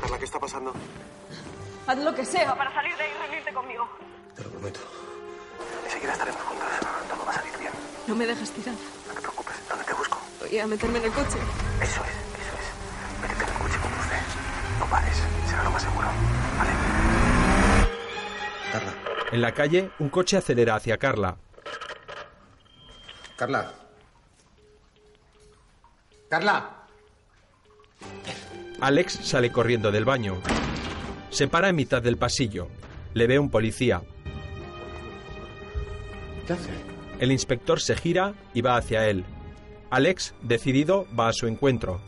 [0.00, 0.72] Carla, ¿qué está pasando?
[1.86, 2.54] Haz lo que sea.
[2.54, 3.88] Para salir de ahí, reunirte conmigo.
[4.34, 4.80] Te lo prometo.
[5.84, 6.68] Enseguida estaremos juntas.
[7.08, 7.72] Todo va a salir bien.
[8.06, 8.78] No me dejas tirada.
[9.08, 9.54] No te preocupes.
[9.68, 10.18] ¿Dónde te busco?
[10.40, 11.38] Voy a meterme en el coche.
[11.80, 13.22] Eso es, eso es.
[13.22, 14.20] Métete en el coche con usted.
[14.80, 15.22] No pares.
[15.48, 16.08] Será lo más seguro.
[16.58, 16.70] ¿Vale?
[18.72, 18.92] Carla.
[19.32, 21.36] En la calle, un coche acelera hacia Carla.
[23.36, 23.72] Carla.
[26.28, 26.84] Carla.
[28.80, 30.36] Alex sale corriendo del baño.
[31.30, 32.68] Se para en mitad del pasillo.
[33.14, 34.02] Le ve un policía.
[36.46, 36.70] ¿Qué hace?
[37.18, 39.24] El inspector se gira y va hacia él.
[39.90, 42.00] Alex, decidido, va a su encuentro.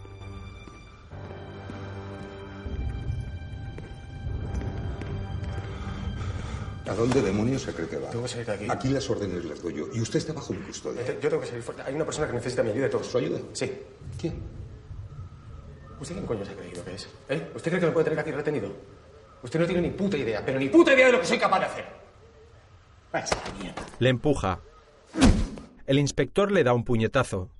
[6.90, 8.10] ¿A dónde demonios se cree que va?
[8.10, 8.66] Tengo que salir de aquí.
[8.68, 9.86] Aquí las órdenes las doy yo.
[9.94, 11.06] Y usted está bajo mi custodia.
[11.06, 11.84] Yo tengo que salir fuerte.
[11.86, 13.04] Hay una persona que necesita mi ayuda y todo.
[13.04, 13.38] ¿Su ayuda?
[13.52, 13.70] Sí.
[14.20, 14.34] ¿Quién?
[16.00, 17.08] ¿Usted quién coño se ha creído que es?
[17.28, 17.52] ¿Eh?
[17.54, 18.72] ¿Usted cree que me puede tener aquí retenido?
[19.40, 21.60] Usted no tiene ni puta idea, pero ni puta idea de lo que soy capaz
[21.60, 21.84] de hacer.
[23.12, 23.86] Váyase a la mierda.
[24.00, 24.60] Le empuja.
[25.86, 27.50] El inspector le da un puñetazo.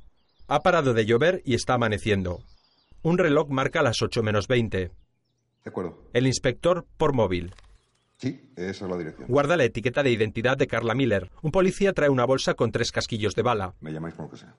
[0.49, 2.41] Ha parado de llover y está amaneciendo.
[3.03, 4.79] Un reloj marca las 8 menos 20.
[4.79, 4.91] De
[5.65, 6.03] acuerdo.
[6.15, 7.55] El inspector por móvil.
[8.21, 9.29] Sí, esa es la dirección.
[9.29, 11.31] Guarda la etiqueta de identidad de Carla Miller.
[11.41, 13.75] Un policía trae una bolsa con tres casquillos de bala.
[13.81, 14.55] Me llamáis por lo que sea.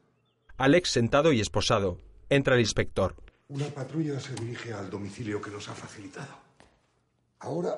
[0.57, 1.99] Alex sentado y esposado.
[2.29, 3.15] Entra el inspector.
[3.49, 6.39] Una patrulla se dirige al domicilio que nos ha facilitado.
[7.39, 7.77] Ahora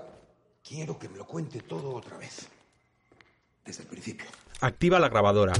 [0.65, 2.47] quiero que me lo cuente todo otra vez.
[3.65, 4.27] Desde el principio.
[4.61, 5.53] Activa la grabadora.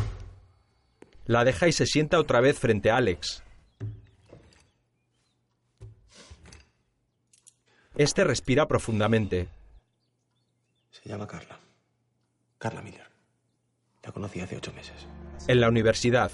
[1.26, 3.44] La deja y se sienta otra vez frente a Alex.
[7.96, 9.50] Este respira profundamente.
[11.04, 11.60] Se llama Carla.
[12.58, 13.06] Carla Miller.
[14.04, 15.06] La conocí hace ocho meses.
[15.50, 16.32] En la universidad.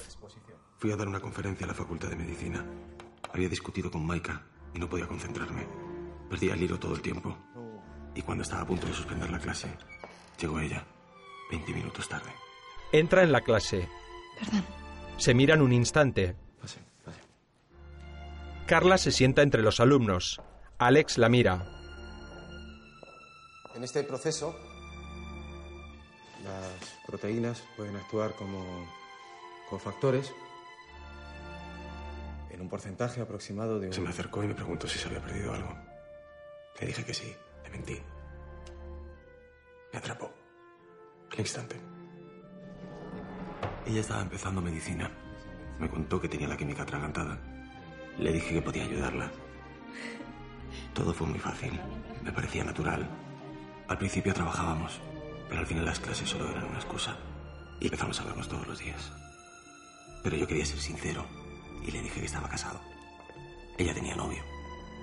[0.77, 2.63] Fui a dar una conferencia a la Facultad de Medicina.
[3.33, 4.43] Había discutido con Maika
[4.75, 5.65] y no podía concentrarme.
[6.29, 7.35] Perdía el hilo todo el tiempo.
[8.13, 9.75] Y cuando estaba a punto de suspender la clase,
[10.39, 10.85] llegó ella.
[11.49, 12.29] Veinte minutos tarde.
[12.91, 13.89] Entra en la clase.
[14.39, 14.63] Perdón.
[15.17, 16.35] Se miran un instante.
[16.61, 17.21] Pase, pase.
[18.67, 20.39] Carla se sienta entre los alumnos.
[20.77, 21.78] Alex la mira.
[23.80, 24.53] En este proceso,
[26.43, 28.85] las proteínas pueden actuar como
[29.69, 30.34] cofactores
[32.49, 33.93] en un porcentaje aproximado de un...
[33.93, 35.73] Se me acercó y me preguntó si se había perdido algo.
[36.77, 37.34] Le dije que sí,
[37.64, 37.97] le mentí.
[39.93, 40.30] Me atrapó.
[41.31, 41.77] Al instante.
[43.85, 45.10] Ella estaba empezando medicina.
[45.80, 47.39] Me contó que tenía la química atragantada.
[48.18, 49.31] Le dije que podía ayudarla.
[50.93, 51.80] Todo fue muy fácil.
[52.22, 53.28] Me parecía natural.
[53.89, 55.01] Al principio trabajábamos,
[55.49, 57.17] pero al final las clases solo eran una excusa.
[57.79, 59.11] Y empezamos a vernos todos los días.
[60.23, 61.25] Pero yo quería ser sincero
[61.83, 62.79] y le dije que estaba casado.
[63.79, 64.43] Ella tenía novio,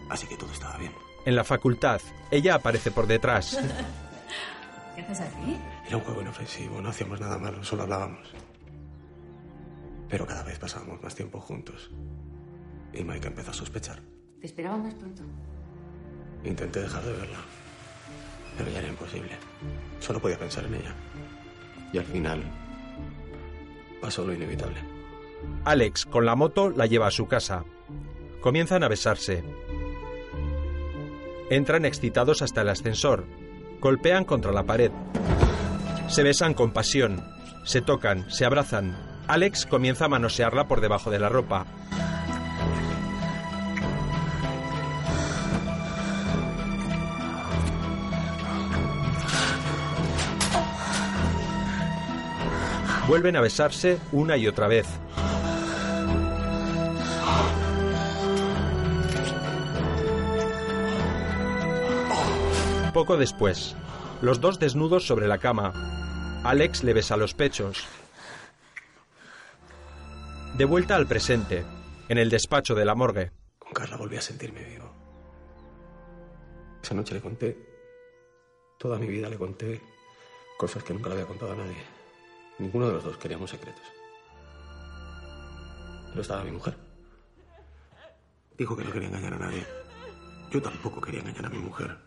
[0.08, 0.92] así que todo estaba bien.
[1.24, 2.00] En la facultad,
[2.30, 3.58] ella aparece por detrás.
[4.94, 5.58] ¿Qué haces aquí?
[5.88, 8.32] Era un juego inofensivo, no hacíamos nada malo, solo hablábamos.
[10.08, 11.90] Pero cada vez pasábamos más tiempo juntos.
[12.92, 14.00] Y Mike empezó a sospechar.
[14.40, 15.22] Te esperaba más pronto.
[16.44, 17.38] Intenté dejar de verla,
[18.56, 19.32] pero ya era imposible.
[20.00, 20.94] Solo podía pensar en ella.
[21.92, 22.42] Y al final
[24.00, 24.80] pasó lo inevitable.
[25.64, 27.64] Alex, con la moto, la lleva a su casa.
[28.40, 29.44] Comienzan a besarse.
[31.50, 33.24] Entran excitados hasta el ascensor.
[33.80, 34.90] Golpean contra la pared.
[36.08, 37.24] Se besan con pasión.
[37.64, 38.96] Se tocan, se abrazan.
[39.26, 41.66] Alex comienza a manosearla por debajo de la ropa.
[53.08, 54.86] Vuelven a besarse una y otra vez.
[62.92, 63.76] Poco después,
[64.22, 65.72] los dos desnudos sobre la cama.
[66.42, 67.86] Alex le besa los pechos.
[70.56, 71.64] De vuelta al presente,
[72.08, 73.30] en el despacho de la morgue.
[73.58, 74.90] Con Carla volví a sentirme vivo.
[76.82, 77.56] Esa noche le conté,
[78.78, 79.80] toda mi vida le conté
[80.58, 81.95] cosas que nunca le había contado a nadie.
[82.58, 83.84] Ninguno de los dos queríamos secretos.
[86.08, 86.76] Pero estaba mi mujer.
[88.56, 89.66] Dijo que no quería engañar a nadie.
[90.50, 91.98] Yo tampoco quería engañar a mi mujer,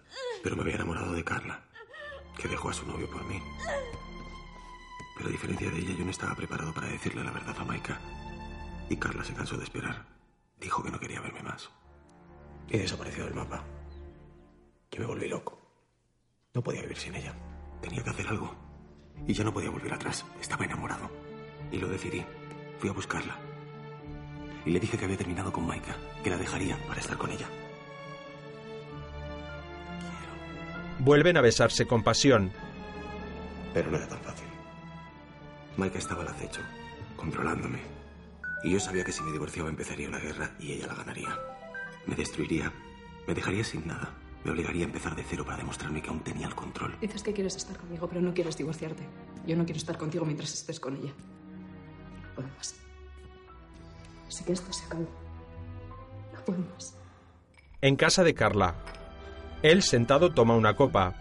[0.41, 1.61] pero me había enamorado de Carla,
[2.35, 3.39] que dejó a su novio por mí.
[5.15, 7.99] Pero a diferencia de ella, yo no estaba preparado para decirle la verdad a Maika.
[8.89, 10.07] Y Carla se cansó de esperar.
[10.59, 11.69] Dijo que no quería verme más.
[12.69, 13.63] Y desapareció del mapa.
[14.89, 15.59] Yo me volví loco.
[16.53, 17.35] No podía vivir sin ella.
[17.81, 18.68] Tenía que hacer algo.
[19.27, 20.25] Y ya no podía volver atrás.
[20.41, 21.09] Estaba enamorado.
[21.71, 22.25] Y lo decidí.
[22.79, 23.37] Fui a buscarla.
[24.65, 27.47] Y le dije que había terminado con Maika, que la dejaría para estar con ella.
[30.99, 32.51] Vuelven a besarse con pasión.
[33.73, 34.47] Pero no era tan fácil.
[35.77, 36.61] Maika estaba al acecho,
[37.15, 37.79] controlándome.
[38.63, 41.37] Y yo sabía que si me divorciaba empezaría la guerra y ella la ganaría.
[42.05, 42.73] Me destruiría,
[43.27, 44.13] me dejaría sin nada.
[44.43, 46.95] Me obligaría a empezar de cero para demostrarme que aún tenía el control.
[47.01, 49.03] Dices que quieres estar conmigo, pero no quieres divorciarte.
[49.45, 51.11] Yo no quiero estar contigo mientras estés con ella.
[52.23, 52.79] No puedo más.
[54.29, 55.07] Sé que esto se acabó.
[56.33, 56.95] No puedo más.
[57.81, 58.75] En casa de Carla.
[59.61, 61.15] Él sentado toma una copa.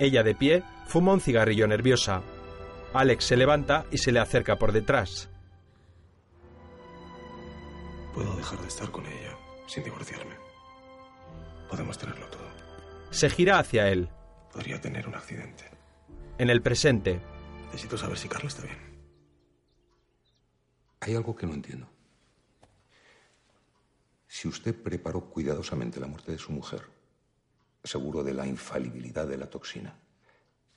[0.00, 2.22] Ella de pie fuma un cigarrillo nerviosa.
[2.92, 5.28] Alex se levanta y se le acerca por detrás.
[8.14, 9.36] Puedo dejar de estar con ella
[9.66, 10.34] sin divorciarme.
[11.68, 12.47] Podemos tenerlo todo.
[13.10, 14.08] Se gira hacia él.
[14.52, 15.64] Podría tener un accidente.
[16.38, 17.20] En el presente,
[17.68, 18.78] Necesito saber si Carla está bien.
[21.00, 21.86] Hay algo que no entiendo.
[24.26, 26.82] Si usted preparó cuidadosamente la muerte de su mujer,
[27.84, 29.94] seguro de la infalibilidad de la toxina,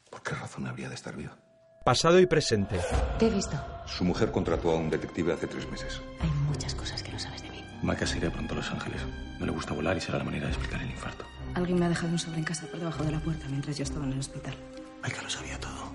[0.09, 1.37] ¿por qué razón habría de estar viva?
[1.83, 2.79] pasado y presente.
[3.17, 3.57] Te he visto.
[3.87, 5.99] Su mujer contrató a un detective hace tres meses.
[6.19, 7.63] Hay muchas cosas que no sabes de mí.
[7.81, 9.01] Maika se irá pronto a Los Ángeles.
[9.39, 11.25] No le gusta volar y será la manera de explicar el infarto.
[11.53, 13.83] Alguien me ha dejado un sobre en casa por debajo de la puerta mientras yo
[13.83, 14.53] estaba en el hospital.
[15.01, 15.91] Maika lo sabía todo.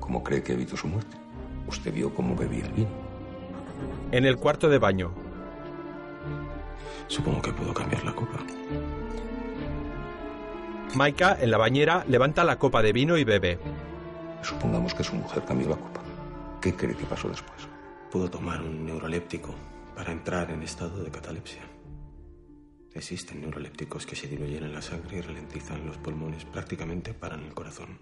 [0.00, 1.16] ¿Cómo cree que evitó su muerte?
[1.66, 2.90] Usted vio cómo bebía el vino.
[4.10, 5.12] En el cuarto de baño,
[7.12, 8.38] Supongo que puedo cambiar la copa.
[10.94, 13.58] Maika, en la bañera, levanta la copa de vino y bebe.
[14.42, 16.00] Supongamos que su mujer cambió la copa.
[16.60, 17.68] ¿Qué cree que pasó después?
[18.10, 19.54] Pudo tomar un neuroléptico
[19.94, 21.62] para entrar en estado de catalepsia.
[22.94, 27.54] Existen neurolépticos que se diluyen en la sangre y ralentizan los pulmones, prácticamente paran el
[27.54, 27.98] corazón.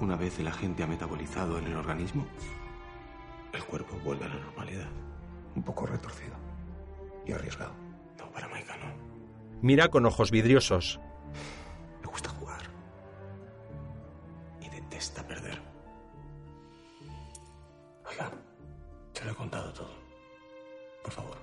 [0.00, 2.26] Una vez el agente ha metabolizado en el organismo,
[3.52, 4.88] el cuerpo vuelve a la normalidad.
[5.54, 6.34] Un poco retorcido
[7.26, 7.74] y arriesgado.
[8.18, 8.86] No, para Maika no.
[9.60, 10.98] Mira con ojos vidriosos.
[12.00, 12.62] Me gusta jugar.
[14.60, 15.60] Y detesta perder.
[18.10, 18.30] Oiga,
[19.12, 19.94] se lo he contado todo.
[21.02, 21.36] Por favor,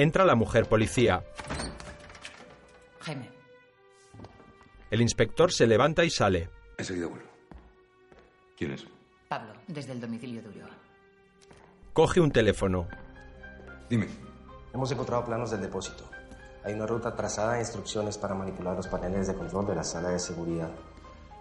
[0.00, 1.22] Entra la mujer policía.
[3.00, 3.28] Jaime,
[4.90, 6.48] El inspector se levanta y sale.
[6.78, 7.28] Enseguida vuelvo.
[8.56, 8.86] ¿Quién es?
[9.28, 10.70] Pablo, desde el domicilio de Ulloa.
[11.92, 12.88] Coge un teléfono.
[13.90, 14.08] Dime.
[14.72, 16.08] Hemos encontrado planos del depósito.
[16.64, 20.08] Hay una ruta trazada e instrucciones para manipular los paneles de control de la sala
[20.08, 20.70] de seguridad.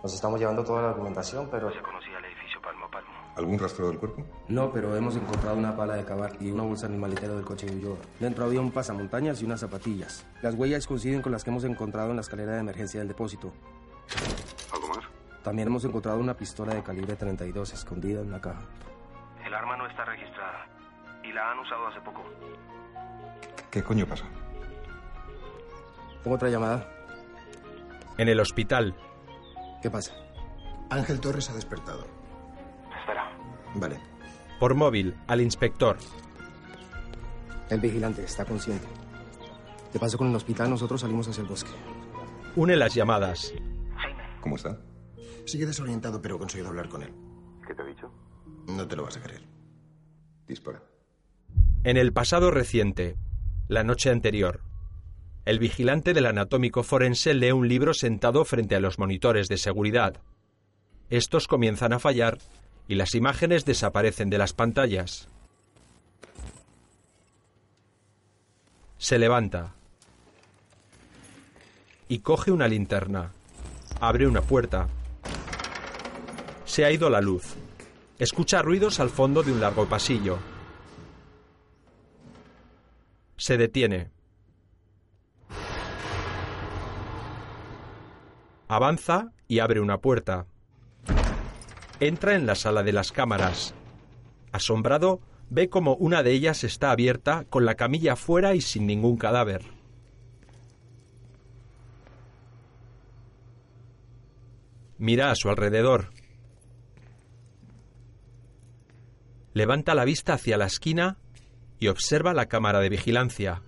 [0.03, 1.71] Nos estamos llevando toda la documentación, pero...
[1.71, 3.19] Se conocía el edificio palmo a palmo.
[3.39, 4.25] ¿Algún rastro del cuerpo?
[4.49, 7.77] No, pero hemos encontrado una pala de cavar y una bolsa maletero del coche de
[7.77, 7.97] Ulloa.
[8.19, 10.27] Dentro había un pasamontañas y unas zapatillas.
[10.41, 13.53] Las huellas coinciden con las que hemos encontrado en la escalera de emergencia del depósito.
[14.73, 15.05] ¿Algo más?
[15.41, 18.65] También hemos encontrado una pistola de calibre 32 escondida en la caja.
[19.45, 20.67] El arma no está registrada
[21.23, 22.21] y la han usado hace poco.
[23.71, 24.25] ¿Qué coño pasa?
[26.23, 26.85] Tengo otra llamada.
[28.17, 28.93] En el hospital,
[29.81, 30.13] ¿Qué pasa?
[30.89, 32.18] Ángel Torres ha despertado.
[33.75, 33.99] Vale.
[34.59, 35.97] por móvil, al inspector.
[37.69, 38.87] El vigilante está consciente.
[39.93, 41.71] De paso con el hospital, nosotros salimos hacia el bosque.
[42.55, 43.53] Une las llamadas.
[44.41, 44.79] ¿Cómo está?
[45.45, 47.13] Sigue desorientado, pero he conseguido hablar con él.
[47.65, 48.11] ¿Qué te ha dicho?
[48.67, 49.47] No te lo vas a creer.
[50.47, 50.83] Dispara.
[51.83, 53.17] En el pasado reciente,
[53.67, 54.61] la noche anterior,
[55.45, 60.21] el vigilante del anatómico forense lee un libro sentado frente a los monitores de seguridad.
[61.09, 62.37] Estos comienzan a fallar
[62.89, 65.27] y las imágenes desaparecen de las pantallas.
[68.97, 69.75] Se levanta
[72.07, 73.31] y coge una linterna.
[74.01, 74.89] Abre una puerta.
[76.65, 77.53] Se ha ido la luz.
[78.17, 80.39] Escucha ruidos al fondo de un largo pasillo.
[83.37, 84.09] Se detiene.
[88.67, 90.47] Avanza y abre una puerta.
[91.99, 93.73] Entra en la sala de las cámaras.
[94.53, 95.19] Asombrado,
[95.49, 99.63] ve como una de ellas está abierta con la camilla fuera y sin ningún cadáver.
[104.97, 106.11] Mira a su alrededor.
[109.53, 111.17] Levanta la vista hacia la esquina
[111.79, 113.61] y observa la cámara de vigilancia.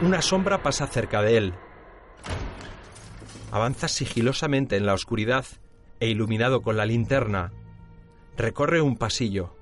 [0.00, 1.54] Una sombra pasa cerca de él.
[3.50, 5.44] Avanza sigilosamente en la oscuridad
[6.00, 7.52] e iluminado con la linterna.
[8.36, 9.54] Recorre un pasillo.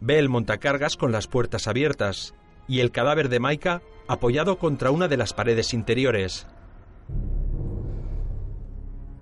[0.00, 2.34] Ve el montacargas con las puertas abiertas
[2.68, 6.46] y el cadáver de Maika apoyado contra una de las paredes interiores.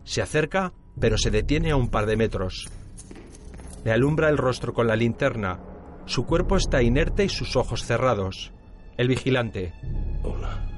[0.05, 2.69] Se acerca, pero se detiene a un par de metros.
[3.85, 5.61] Le alumbra el rostro con la linterna.
[6.07, 8.53] Su cuerpo está inerte y sus ojos cerrados.
[8.97, 9.73] El vigilante.
[10.23, 10.74] Hola.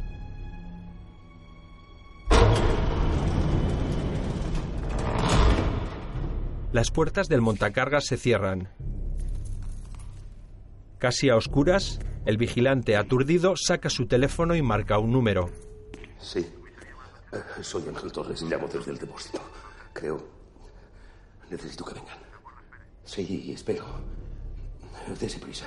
[6.72, 8.68] Las puertas del montacargas se cierran.
[10.98, 15.50] Casi a oscuras, el vigilante aturdido saca su teléfono y marca un número.
[16.18, 16.40] Sí.
[17.32, 19.40] Eh, soy Ángel Torres y llamo desde el depósito.
[19.92, 20.22] Creo.
[21.50, 22.18] Necesito que vengan.
[23.04, 23.84] Sí, espero.
[25.20, 25.66] Dese prisa.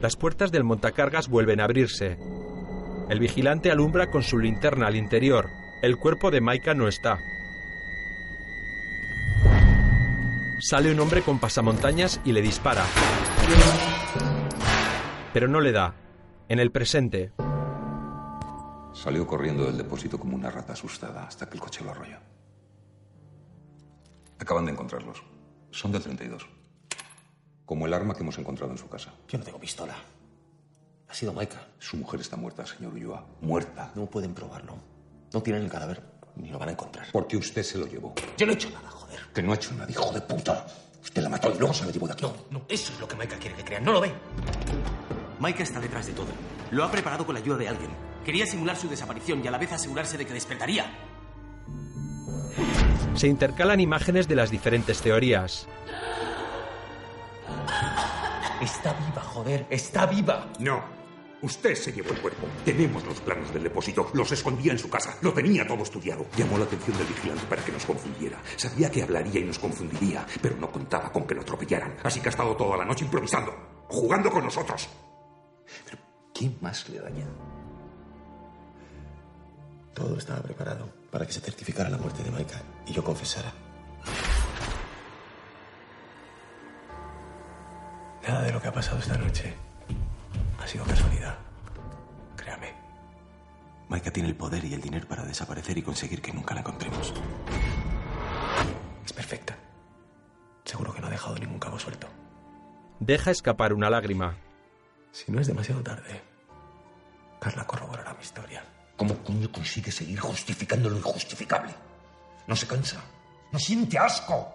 [0.00, 2.18] Las puertas del montacargas vuelven a abrirse.
[3.08, 5.48] El vigilante alumbra con su linterna al interior.
[5.82, 7.18] El cuerpo de Maika no está.
[10.58, 12.84] Sale un hombre con pasamontañas y le dispara.
[15.32, 15.94] Pero no le da.
[16.48, 17.32] En el presente,
[18.96, 22.16] Salió corriendo del depósito como una rata asustada hasta que el coche lo arrolló.
[24.38, 25.22] Acaban de encontrarlos.
[25.70, 26.48] Son del 32.
[27.66, 29.12] Como el arma que hemos encontrado en su casa.
[29.28, 29.94] Yo no tengo pistola.
[31.08, 31.68] Ha sido Maika.
[31.78, 33.26] Su mujer está muerta, señor Ulloa.
[33.42, 33.92] Muerta.
[33.94, 34.76] No pueden probarlo.
[35.34, 36.02] No tienen el cadáver.
[36.36, 37.06] Ni lo van a encontrar.
[37.12, 38.14] Porque usted se lo llevó.
[38.36, 39.20] Yo no he hecho nada, joder.
[39.34, 40.66] Que no ha hecho nada, hijo de puta.
[41.02, 42.22] Usted la mató y luego se la llevó de aquí.
[42.24, 42.62] No, no.
[42.68, 43.84] Eso es lo que Maika quiere que crean.
[43.84, 44.12] ¿No lo ven?
[45.38, 46.28] Maika está detrás de todo.
[46.70, 47.90] Lo ha preparado con la ayuda de alguien.
[48.24, 50.90] Quería simular su desaparición y a la vez asegurarse de que despertaría.
[53.14, 55.66] se intercalan imágenes de las diferentes teorías.
[58.60, 59.66] Está viva, joder.
[59.70, 60.46] Está viva.
[60.58, 60.95] No.
[61.46, 62.44] Usted se llevó el cuerpo.
[62.64, 64.10] Tenemos los planos del depósito.
[64.14, 65.16] Los escondía en su casa.
[65.22, 66.26] Lo tenía todo estudiado.
[66.36, 68.42] Llamó la atención del vigilante para que nos confundiera.
[68.56, 71.98] Sabía que hablaría y nos confundiría, pero no contaba con que lo atropellaran.
[72.02, 73.54] Así que ha estado toda la noche improvisando,
[73.86, 74.88] jugando con nosotros.
[75.84, 75.98] Pero,
[76.34, 77.28] ¿quién más le daña?
[79.94, 83.52] Todo estaba preparado para que se certificara la muerte de Maika y yo confesara.
[88.26, 89.65] Nada de lo que ha pasado esta noche
[90.66, 91.38] ha sido casualidad.
[92.34, 92.74] Créame.
[93.88, 97.14] Maika tiene el poder y el dinero para desaparecer y conseguir que nunca la encontremos.
[99.04, 99.56] Es perfecta.
[100.64, 102.08] Seguro que no ha dejado ningún cabo suelto.
[102.98, 104.36] Deja escapar una lágrima.
[105.12, 106.20] Si no es demasiado tarde,
[107.38, 108.64] Carla corroborará mi historia.
[108.96, 111.72] ¿Cómo coño consigue seguir justificando lo injustificable?
[112.48, 113.00] ¿No se cansa?
[113.52, 114.52] ¿No siente asco?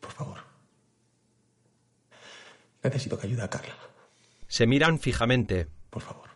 [0.00, 0.38] Por favor.
[2.82, 3.87] Necesito que ayude a Carla.
[4.48, 5.68] Se miran fijamente.
[5.90, 6.28] Por favor.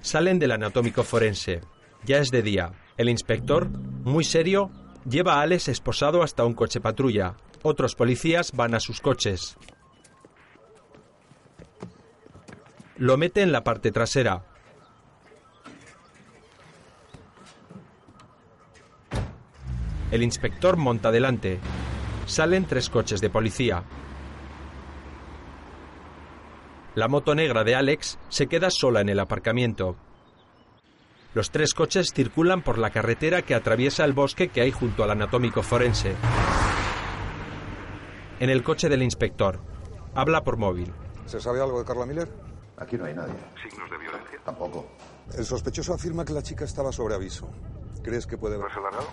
[0.00, 1.62] Salen del anatómico forense.
[2.04, 2.72] Ya es de día.
[2.96, 4.70] El inspector, muy serio,
[5.08, 7.36] lleva a Alex esposado hasta un coche patrulla.
[7.62, 9.56] Otros policías van a sus coches.
[12.96, 14.44] Lo mete en la parte trasera.
[20.10, 21.58] El inspector monta delante.
[22.32, 23.84] Salen tres coches de policía.
[26.94, 29.96] La moto negra de Alex se queda sola en el aparcamiento.
[31.34, 35.10] Los tres coches circulan por la carretera que atraviesa el bosque que hay junto al
[35.10, 36.14] anatómico forense.
[38.40, 39.60] En el coche del inspector.
[40.14, 40.90] Habla por móvil.
[41.26, 42.32] ¿Se sabe algo de Carla Miller?
[42.78, 43.34] Aquí no hay nadie.
[43.62, 44.40] ¿Signos de violencia?
[44.42, 44.86] Tampoco.
[45.36, 47.50] El sospechoso afirma que la chica estaba sobre aviso.
[48.02, 49.08] ¿Crees que puede haberse alargado?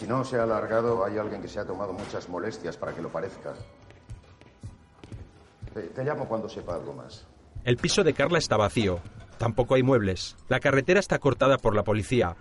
[0.00, 3.02] Si no se ha alargado, hay alguien que se ha tomado muchas molestias para que
[3.02, 3.52] lo parezca.
[5.74, 7.26] Te, te llamo cuando sepa algo más.
[7.64, 9.00] El piso de Carla está vacío.
[9.36, 10.38] Tampoco hay muebles.
[10.48, 12.34] La carretera está cortada por la policía.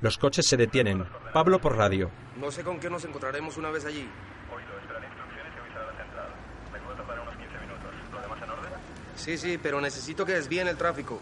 [0.00, 1.04] Los coches se detienen.
[1.32, 2.10] Pablo por radio.
[2.36, 4.08] No sé con qué nos encontraremos una vez allí.
[9.14, 11.20] Sí, sí, pero necesito que desvíen el tráfico.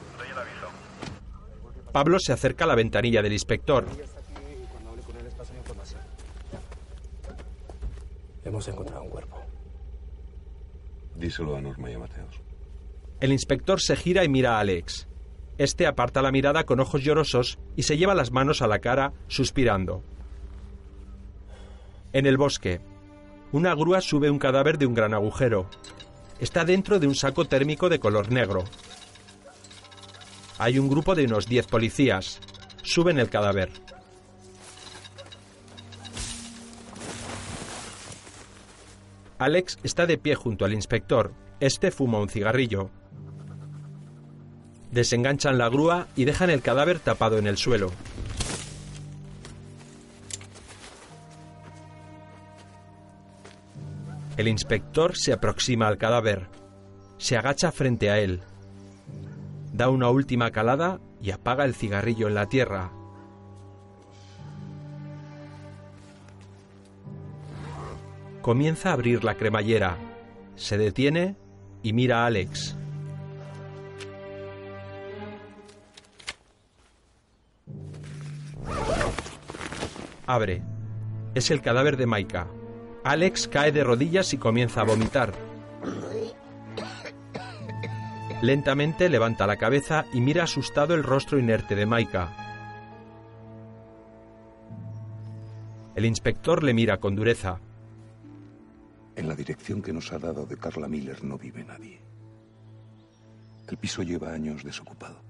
[1.92, 3.84] Pablo se acerca a la ventanilla del inspector.
[8.44, 9.38] Hemos encontrado un cuerpo.
[13.20, 15.08] El inspector se gira y mira a Alex.
[15.58, 19.12] Este aparta la mirada con ojos llorosos y se lleva las manos a la cara,
[19.28, 20.02] suspirando.
[22.12, 22.80] En el bosque,
[23.52, 25.68] una grúa sube un cadáver de un gran agujero.
[26.40, 28.64] Está dentro de un saco térmico de color negro.
[30.58, 32.40] Hay un grupo de unos 10 policías.
[32.82, 33.70] Suben el cadáver.
[39.42, 41.32] Alex está de pie junto al inspector.
[41.58, 42.90] Este fuma un cigarrillo.
[44.92, 47.90] Desenganchan la grúa y dejan el cadáver tapado en el suelo.
[54.36, 56.48] El inspector se aproxima al cadáver.
[57.18, 58.42] Se agacha frente a él.
[59.72, 62.92] Da una última calada y apaga el cigarrillo en la tierra.
[68.42, 69.96] Comienza a abrir la cremallera.
[70.56, 71.36] Se detiene
[71.84, 72.76] y mira a Alex.
[80.26, 80.62] Abre.
[81.36, 82.48] Es el cadáver de Maika.
[83.04, 85.32] Alex cae de rodillas y comienza a vomitar.
[88.42, 92.36] Lentamente levanta la cabeza y mira asustado el rostro inerte de Maika.
[95.94, 97.60] El inspector le mira con dureza.
[99.14, 102.00] En la dirección que nos ha dado de Carla Miller no vive nadie.
[103.68, 105.20] El piso lleva años desocupado.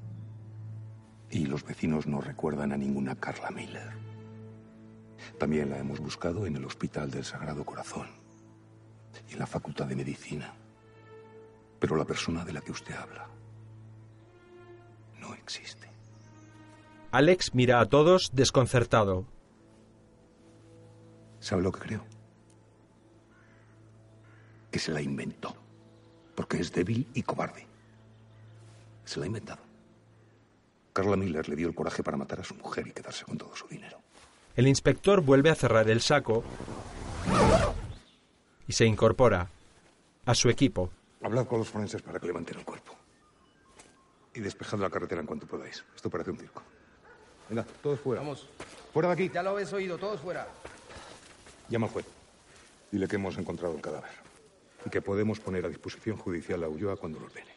[1.30, 3.90] Y los vecinos no recuerdan a ninguna Carla Miller.
[5.38, 8.06] También la hemos buscado en el Hospital del Sagrado Corazón
[9.28, 10.54] y en la Facultad de Medicina.
[11.78, 13.28] Pero la persona de la que usted habla
[15.20, 15.88] no existe.
[17.10, 19.26] Alex mira a todos desconcertado.
[21.40, 22.11] ¿Sabe lo que creo?
[24.72, 25.54] Que se la inventó.
[26.34, 27.66] Porque es débil y cobarde.
[29.04, 29.62] Se la ha inventado.
[30.92, 33.54] Carla Miller le dio el coraje para matar a su mujer y quedarse con todo
[33.54, 33.98] su dinero.
[34.56, 36.42] El inspector vuelve a cerrar el saco
[38.66, 39.48] y se incorpora
[40.26, 40.90] a su equipo.
[41.22, 42.94] Hablad con los forenses para que levanten el cuerpo.
[44.34, 45.84] Y despejad la carretera en cuanto podáis.
[45.94, 46.62] Esto parece un circo.
[47.48, 48.22] Venga, todos fuera.
[48.22, 48.48] Vamos.
[48.92, 49.30] Fuera de aquí.
[49.32, 50.46] Ya lo habéis oído, todos fuera.
[51.68, 52.06] Llama al juez.
[52.90, 54.21] Dile que hemos encontrado el cadáver.
[54.86, 57.52] Y que podemos poner a disposición judicial a Ulloa cuando lo ordene.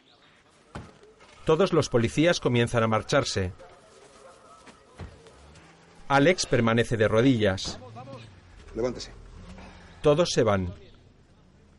[1.46, 3.52] Todos los policías comienzan a marcharse.
[6.08, 7.80] Alex permanece de rodillas.
[8.76, 9.12] Levántese.
[10.02, 10.74] Todos se van.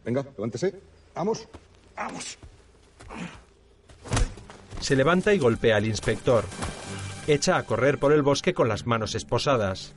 [0.05, 0.81] Venga, levántese.
[1.15, 1.49] Vamos.
[1.97, 2.39] Vamos.
[4.81, 6.45] Se levanta y golpea al inspector.
[7.27, 9.93] Echa a correr por el bosque con las manos esposadas.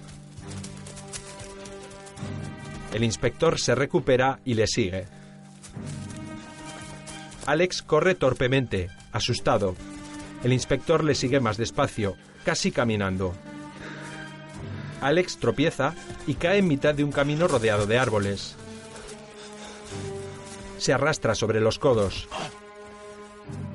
[2.93, 5.19] El inspector se recupera y le sigue.
[7.45, 9.76] Alex corre torpemente, asustado.
[10.44, 13.34] El inspector le sigue más despacio, casi caminando.
[15.02, 15.95] Alex tropieza
[16.28, 18.56] y cae en mitad de un camino rodeado de árboles.
[20.78, 22.28] Se arrastra sobre los codos.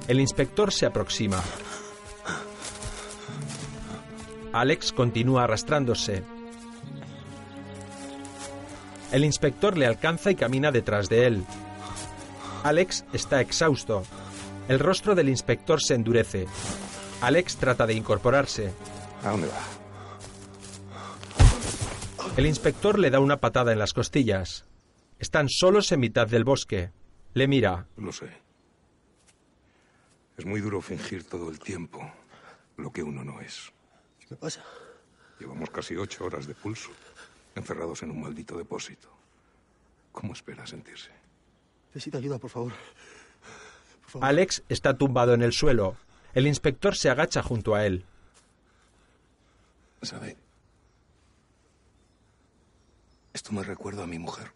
[0.07, 1.43] El inspector se aproxima.
[4.53, 6.23] Alex continúa arrastrándose.
[9.11, 11.45] El inspector le alcanza y camina detrás de él.
[12.65, 14.05] Alex está exhausto.
[14.69, 16.47] El rostro del inspector se endurece.
[17.21, 18.73] Alex trata de incorporarse.
[19.23, 19.61] ¿A dónde va?
[22.39, 24.65] El inspector le da una patada en las costillas.
[25.19, 26.91] Están solos en mitad del bosque.
[27.35, 27.87] Le mira.
[27.99, 28.31] Lo sé.
[30.39, 32.01] Es muy duro fingir todo el tiempo
[32.79, 33.71] lo que uno no es.
[34.21, 34.65] ¿Qué me pasa?
[35.39, 36.89] Llevamos casi ocho horas de pulso,
[37.55, 39.11] encerrados en un maldito depósito.
[40.13, 41.11] ¿Cómo espera sentirse?
[41.95, 42.73] Necesito ayuda, por favor.
[44.21, 45.97] Alex está tumbado en el suelo.
[46.35, 48.05] El inspector se agacha junto a él.
[50.03, 50.37] ¿Sabe?
[53.33, 54.53] Esto me recuerda a mi mujer.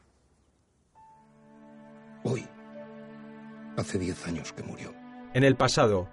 [2.24, 2.47] Hoy,
[3.77, 4.93] hace diez años que murió.
[5.32, 6.09] En el pasado,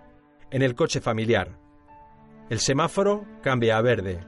[0.51, 1.57] en el coche familiar.
[2.49, 4.23] El semáforo cambia a verde.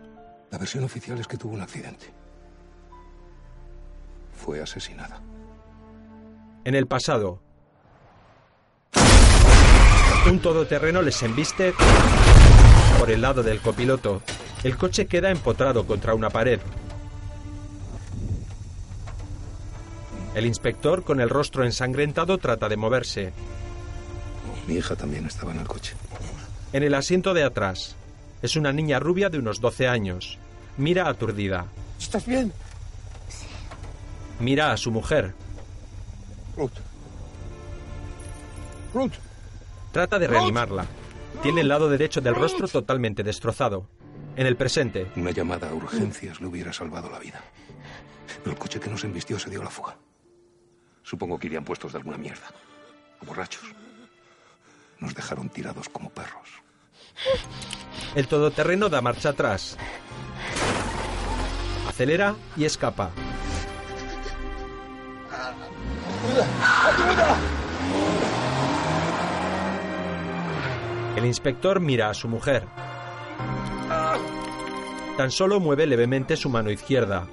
[0.49, 2.07] La versión oficial es que tuvo un accidente.
[4.33, 5.21] Fue asesinada.
[6.67, 7.39] En el pasado,
[10.29, 11.73] un todoterreno les embiste
[12.99, 14.21] por el lado del copiloto.
[14.65, 16.59] El coche queda empotrado contra una pared.
[20.35, 23.31] El inspector, con el rostro ensangrentado, trata de moverse.
[24.67, 25.93] Mi hija también estaba en el coche.
[26.73, 27.95] En el asiento de atrás.
[28.41, 30.37] Es una niña rubia de unos 12 años.
[30.75, 31.67] Mira aturdida.
[31.97, 32.51] ¿Estás bien?
[34.41, 35.33] Mira a su mujer.
[36.57, 36.71] Ruth.
[38.93, 39.13] Ruth.
[39.91, 40.85] Trata de reanimarla.
[41.43, 43.87] Tiene el lado derecho del rostro totalmente destrozado.
[44.35, 47.41] En el presente, Una llamada a urgencias le hubiera salvado la vida.
[48.43, 49.97] Pero el coche que nos embistió se dio a la fuga.
[51.03, 52.47] Supongo que irían puestos de alguna mierda.
[53.21, 53.63] O borrachos.
[54.99, 56.49] Nos dejaron tirados como perros.
[58.15, 59.77] el todoterreno da marcha atrás.
[61.87, 63.11] Acelera y escapa.
[71.15, 72.63] El inspector mira a su mujer.
[75.17, 77.27] Tan solo mueve levemente su mano izquierda.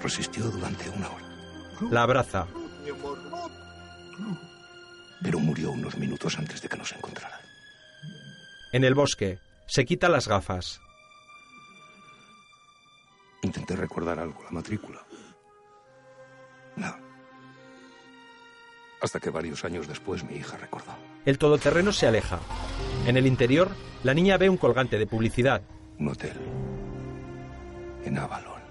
[0.00, 1.26] Resistió durante una hora.
[1.90, 2.46] La abraza.
[5.22, 7.40] Pero murió unos minutos antes de que nos encontraran.
[8.72, 10.80] En el bosque, se quita las gafas.
[13.42, 15.04] Intenté recordar algo, la matrícula.
[16.76, 16.98] Nada.
[19.00, 20.92] Hasta que varios años después mi hija recordó.
[21.24, 22.38] El todoterreno se aleja.
[23.06, 23.68] En el interior,
[24.04, 25.60] la niña ve un colgante de publicidad.
[25.98, 26.36] Un hotel.
[28.04, 28.62] En Avalon.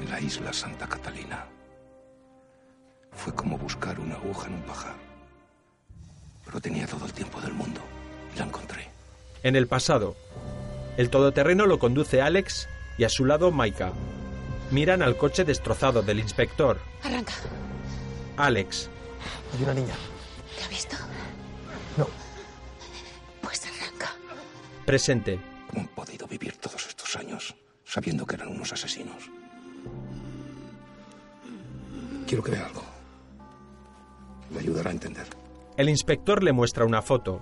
[0.00, 1.46] En la isla Santa Catalina.
[3.12, 4.94] Fue como buscar una aguja en un pajar.
[6.44, 7.80] Pero tenía todo el tiempo del mundo.
[8.34, 8.88] Y la encontré.
[9.44, 10.16] En el pasado,
[10.96, 12.68] el todoterreno lo conduce Alex
[12.98, 13.92] y a su lado Maika.
[14.70, 16.78] Miran al coche destrozado del inspector.
[17.02, 17.34] Arranca.
[18.36, 18.88] Alex,
[19.56, 19.94] Hay una niña.
[20.58, 20.96] ¿Te ha visto?
[21.96, 22.08] No.
[23.42, 24.10] Pues arranca.
[24.84, 25.38] presente.
[25.68, 27.54] ¿Cómo han podido vivir todos estos años
[27.84, 29.30] sabiendo que eran unos asesinos?
[32.26, 32.82] Quiero que vea algo.
[34.52, 35.26] Le ayudará a entender.
[35.76, 37.40] El inspector le muestra una foto.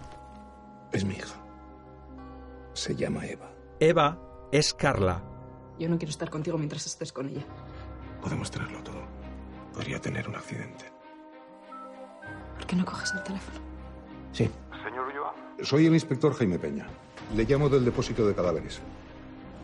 [0.93, 1.35] Es mi hija.
[2.74, 3.51] Se llama Eva.
[3.81, 4.19] Eva
[4.51, 5.23] es Carla.
[5.83, 7.43] Yo no quiero estar contigo mientras estés con ella.
[8.23, 9.03] Podemos tenerlo todo.
[9.75, 10.85] Podría tener un accidente.
[12.57, 13.59] ¿Por qué no coges el teléfono?
[14.33, 14.49] Sí.
[14.85, 15.35] Señor Ulloa.
[15.65, 16.87] Soy el inspector Jaime Peña.
[17.35, 18.79] Le llamo del depósito de cadáveres.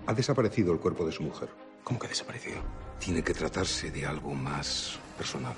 [0.09, 1.51] Ha desaparecido el cuerpo de su mujer.
[1.85, 2.57] ¿Cómo que ha desaparecido?
[2.99, 5.55] Tiene que tratarse de algo más personal.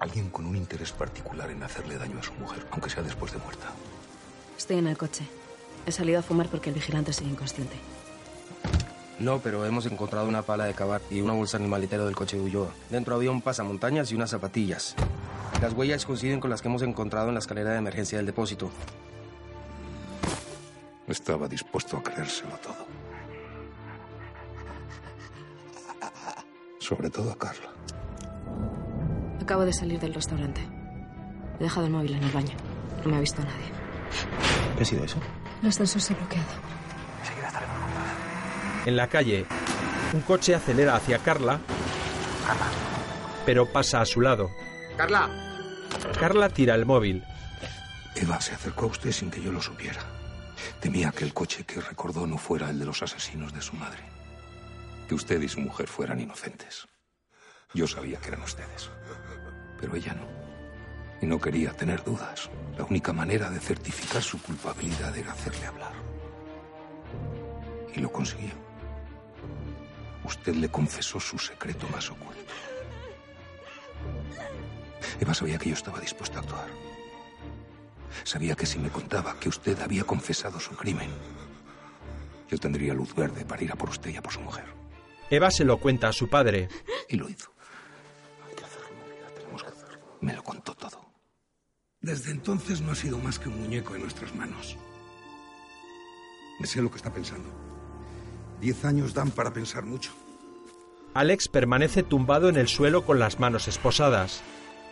[0.00, 3.38] Alguien con un interés particular en hacerle daño a su mujer, aunque sea después de
[3.38, 3.68] muerta.
[4.58, 5.24] Estoy en el coche.
[5.86, 7.76] He salido a fumar porque el vigilante sigue inconsciente.
[9.22, 12.42] No, pero hemos encontrado una pala de cavar y una bolsa animalitero del coche de
[12.42, 12.70] Ulloa.
[12.90, 14.96] Dentro había un pasamontañas y unas zapatillas.
[15.60, 18.68] Las huellas coinciden con las que hemos encontrado en la escalera de emergencia del depósito.
[21.06, 22.84] Estaba dispuesto a creérselo todo.
[26.80, 27.70] Sobre todo a Carla.
[29.40, 30.62] Acabo de salir del restaurante.
[31.60, 32.56] He dejado el móvil en el baño.
[33.04, 33.70] No me ha visto nadie.
[34.76, 35.18] ¿Qué ha sido eso?
[35.62, 36.81] El ascensor se ha bloqueado.
[38.84, 39.46] En la calle,
[40.12, 41.60] un coche acelera hacia Carla,
[43.46, 44.50] pero pasa a su lado.
[44.96, 45.30] ¡Carla!
[46.18, 47.22] Carla tira el móvil.
[48.16, 50.00] Eva se acercó a usted sin que yo lo supiera.
[50.80, 54.02] Temía que el coche que recordó no fuera el de los asesinos de su madre.
[55.08, 56.88] Que usted y su mujer fueran inocentes.
[57.74, 58.90] Yo sabía que eran ustedes.
[59.80, 60.26] Pero ella no.
[61.20, 62.50] Y no quería tener dudas.
[62.76, 65.92] La única manera de certificar su culpabilidad era hacerle hablar.
[67.94, 68.61] Y lo consiguió.
[70.24, 72.52] Usted le confesó su secreto más oculto.
[75.20, 76.68] Eva sabía que yo estaba dispuesto a actuar.
[78.24, 81.10] Sabía que si me contaba que usted había confesado su crimen,
[82.48, 84.64] yo tendría luz verde para ir a por usted y a por su mujer.
[85.30, 86.68] Eva se lo cuenta a su padre.
[87.08, 87.50] Y lo hizo.
[88.46, 89.98] Hay que hacerlo, María, tenemos que hacerlo.
[90.20, 91.12] Me lo contó todo.
[92.00, 94.76] Desde entonces no ha sido más que un muñeco en nuestras manos.
[96.60, 97.71] Me sé lo que está pensando.
[98.62, 100.12] Diez años dan para pensar mucho.
[101.14, 104.40] Alex permanece tumbado en el suelo con las manos esposadas.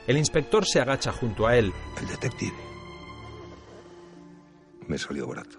[0.08, 1.72] El inspector se agacha junto a él.
[2.00, 2.56] El detective.
[4.88, 5.58] Me salió barato.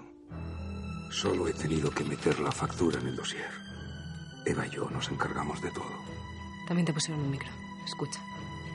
[1.09, 3.49] Solo he tenido que meter la factura en el dossier.
[4.45, 5.95] Eva y yo nos encargamos de todo.
[6.67, 7.49] También te pusieron un micro.
[7.85, 8.19] Escucha.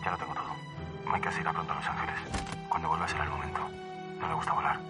[0.02, 1.12] Ya lo tengo todo.
[1.12, 2.16] Mike se irá pronto a Los Ángeles.
[2.70, 3.60] Cuando vuelva será el momento.
[4.18, 4.80] No le gusta volar.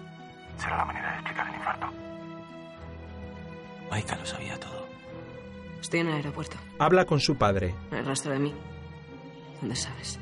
[0.57, 2.06] Será la manera de explicar el infarto.
[3.89, 4.87] Maika lo sabía todo.
[5.81, 6.57] Estoy en el aeropuerto.
[6.79, 7.75] Habla con su padre.
[7.91, 8.53] Hay rastro de mí.
[9.61, 10.19] ¿Dónde sabes?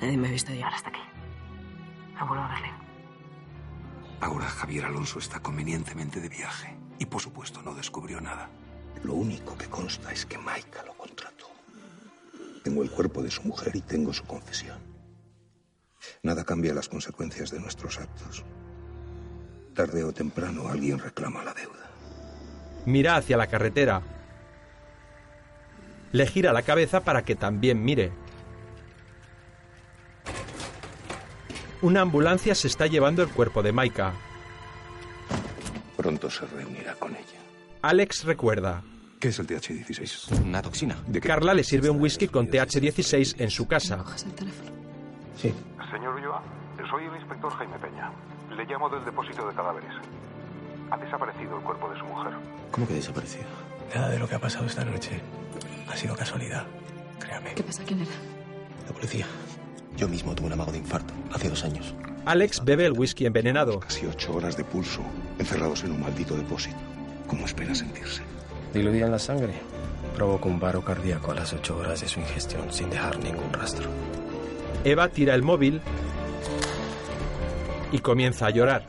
[0.00, 1.00] Nadie me ha visto llegar hasta aquí.
[2.14, 2.74] Me vuelvo a Berlín.
[4.20, 8.48] Ahora Javier Alonso está convenientemente de viaje y por supuesto no descubrió nada.
[9.02, 11.46] Lo único que consta es que Maika lo contrató.
[12.62, 14.78] Tengo el cuerpo de su mujer y tengo su confesión.
[16.22, 18.44] Nada cambia las consecuencias de nuestros actos.
[19.74, 21.81] Tarde o temprano alguien reclama la deuda.
[22.86, 24.02] Mira hacia la carretera.
[26.12, 28.12] Le gira la cabeza para que también mire.
[31.80, 34.12] Una ambulancia se está llevando el cuerpo de Maika.
[35.96, 37.40] Pronto se reunirá con ella.
[37.82, 38.82] Alex recuerda.
[39.18, 40.42] ¿Qué es el TH16?
[40.44, 40.96] Una toxina.
[41.22, 44.04] Carla le sirve un whisky con TH16 en su casa.
[45.36, 45.54] Sí.
[45.92, 46.42] Señor Ulloa,
[46.90, 48.10] soy el inspector Jaime Peña.
[48.56, 49.92] Le llamo del depósito de cadáveres.
[50.92, 52.34] Ha desaparecido el cuerpo de su mujer.
[52.70, 53.46] ¿Cómo que desaparecido?
[53.94, 55.22] Nada de lo que ha pasado esta noche
[55.90, 56.66] ha sido casualidad.
[57.18, 57.54] Créame.
[57.54, 57.82] ¿Qué pasa?
[57.82, 58.10] ¿Quién era?
[58.86, 59.26] La policía.
[59.96, 61.94] Yo mismo tuve un amago de infarto hace dos años.
[62.26, 63.80] Alex bebe el whisky envenenado.
[63.80, 65.00] Casi ocho horas de pulso,
[65.38, 66.76] encerrados en un maldito depósito.
[67.26, 68.22] ¿Cómo espera sentirse?
[68.74, 69.54] Diluida en la sangre.
[70.14, 73.88] Provoca un paro cardíaco a las ocho horas de su ingestión sin dejar ningún rastro.
[74.84, 75.80] Eva tira el móvil
[77.92, 78.86] y comienza a llorar.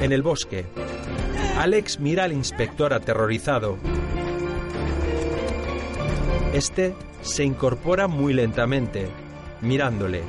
[0.00, 0.66] En el bosque,
[1.58, 3.78] Alex mira al inspector aterrorizado.
[6.52, 9.08] Este se incorpora muy lentamente,
[9.62, 10.22] mirándole.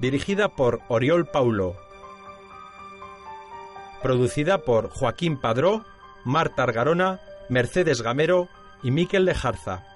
[0.00, 1.76] Dirigida por Oriol Paulo.
[4.02, 5.84] Producida por Joaquín Padró,
[6.24, 8.48] Marta Argarona, Mercedes Gamero
[8.82, 9.93] y Miquel Lejarza.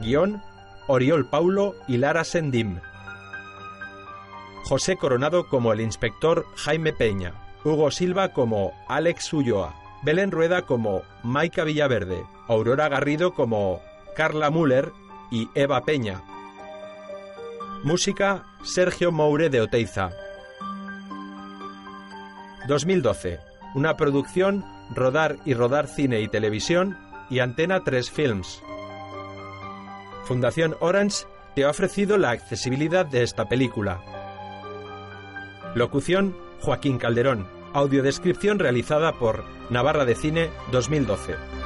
[0.00, 0.42] Guión,
[0.86, 2.80] Oriol Paulo y Lara Sendim.
[4.64, 7.34] José Coronado como el inspector Jaime Peña.
[7.64, 9.74] Hugo Silva como Alex Ulloa.
[10.02, 12.24] Belén Rueda como Maika Villaverde.
[12.48, 13.80] Aurora Garrido como
[14.16, 14.92] Carla Müller
[15.30, 16.22] y Eva Peña.
[17.82, 20.10] Música Sergio Moure de Oteiza.
[22.68, 23.40] 2012.
[23.74, 24.64] Una producción
[24.94, 26.96] Rodar y Rodar Cine y Televisión
[27.28, 28.62] y Antena 3 Films.
[30.24, 34.00] Fundación Orange te ha ofrecido la accesibilidad de esta película.
[35.74, 37.46] Locución Joaquín Calderón.
[37.74, 41.63] Audiodescripción realizada por Navarra de Cine 2012.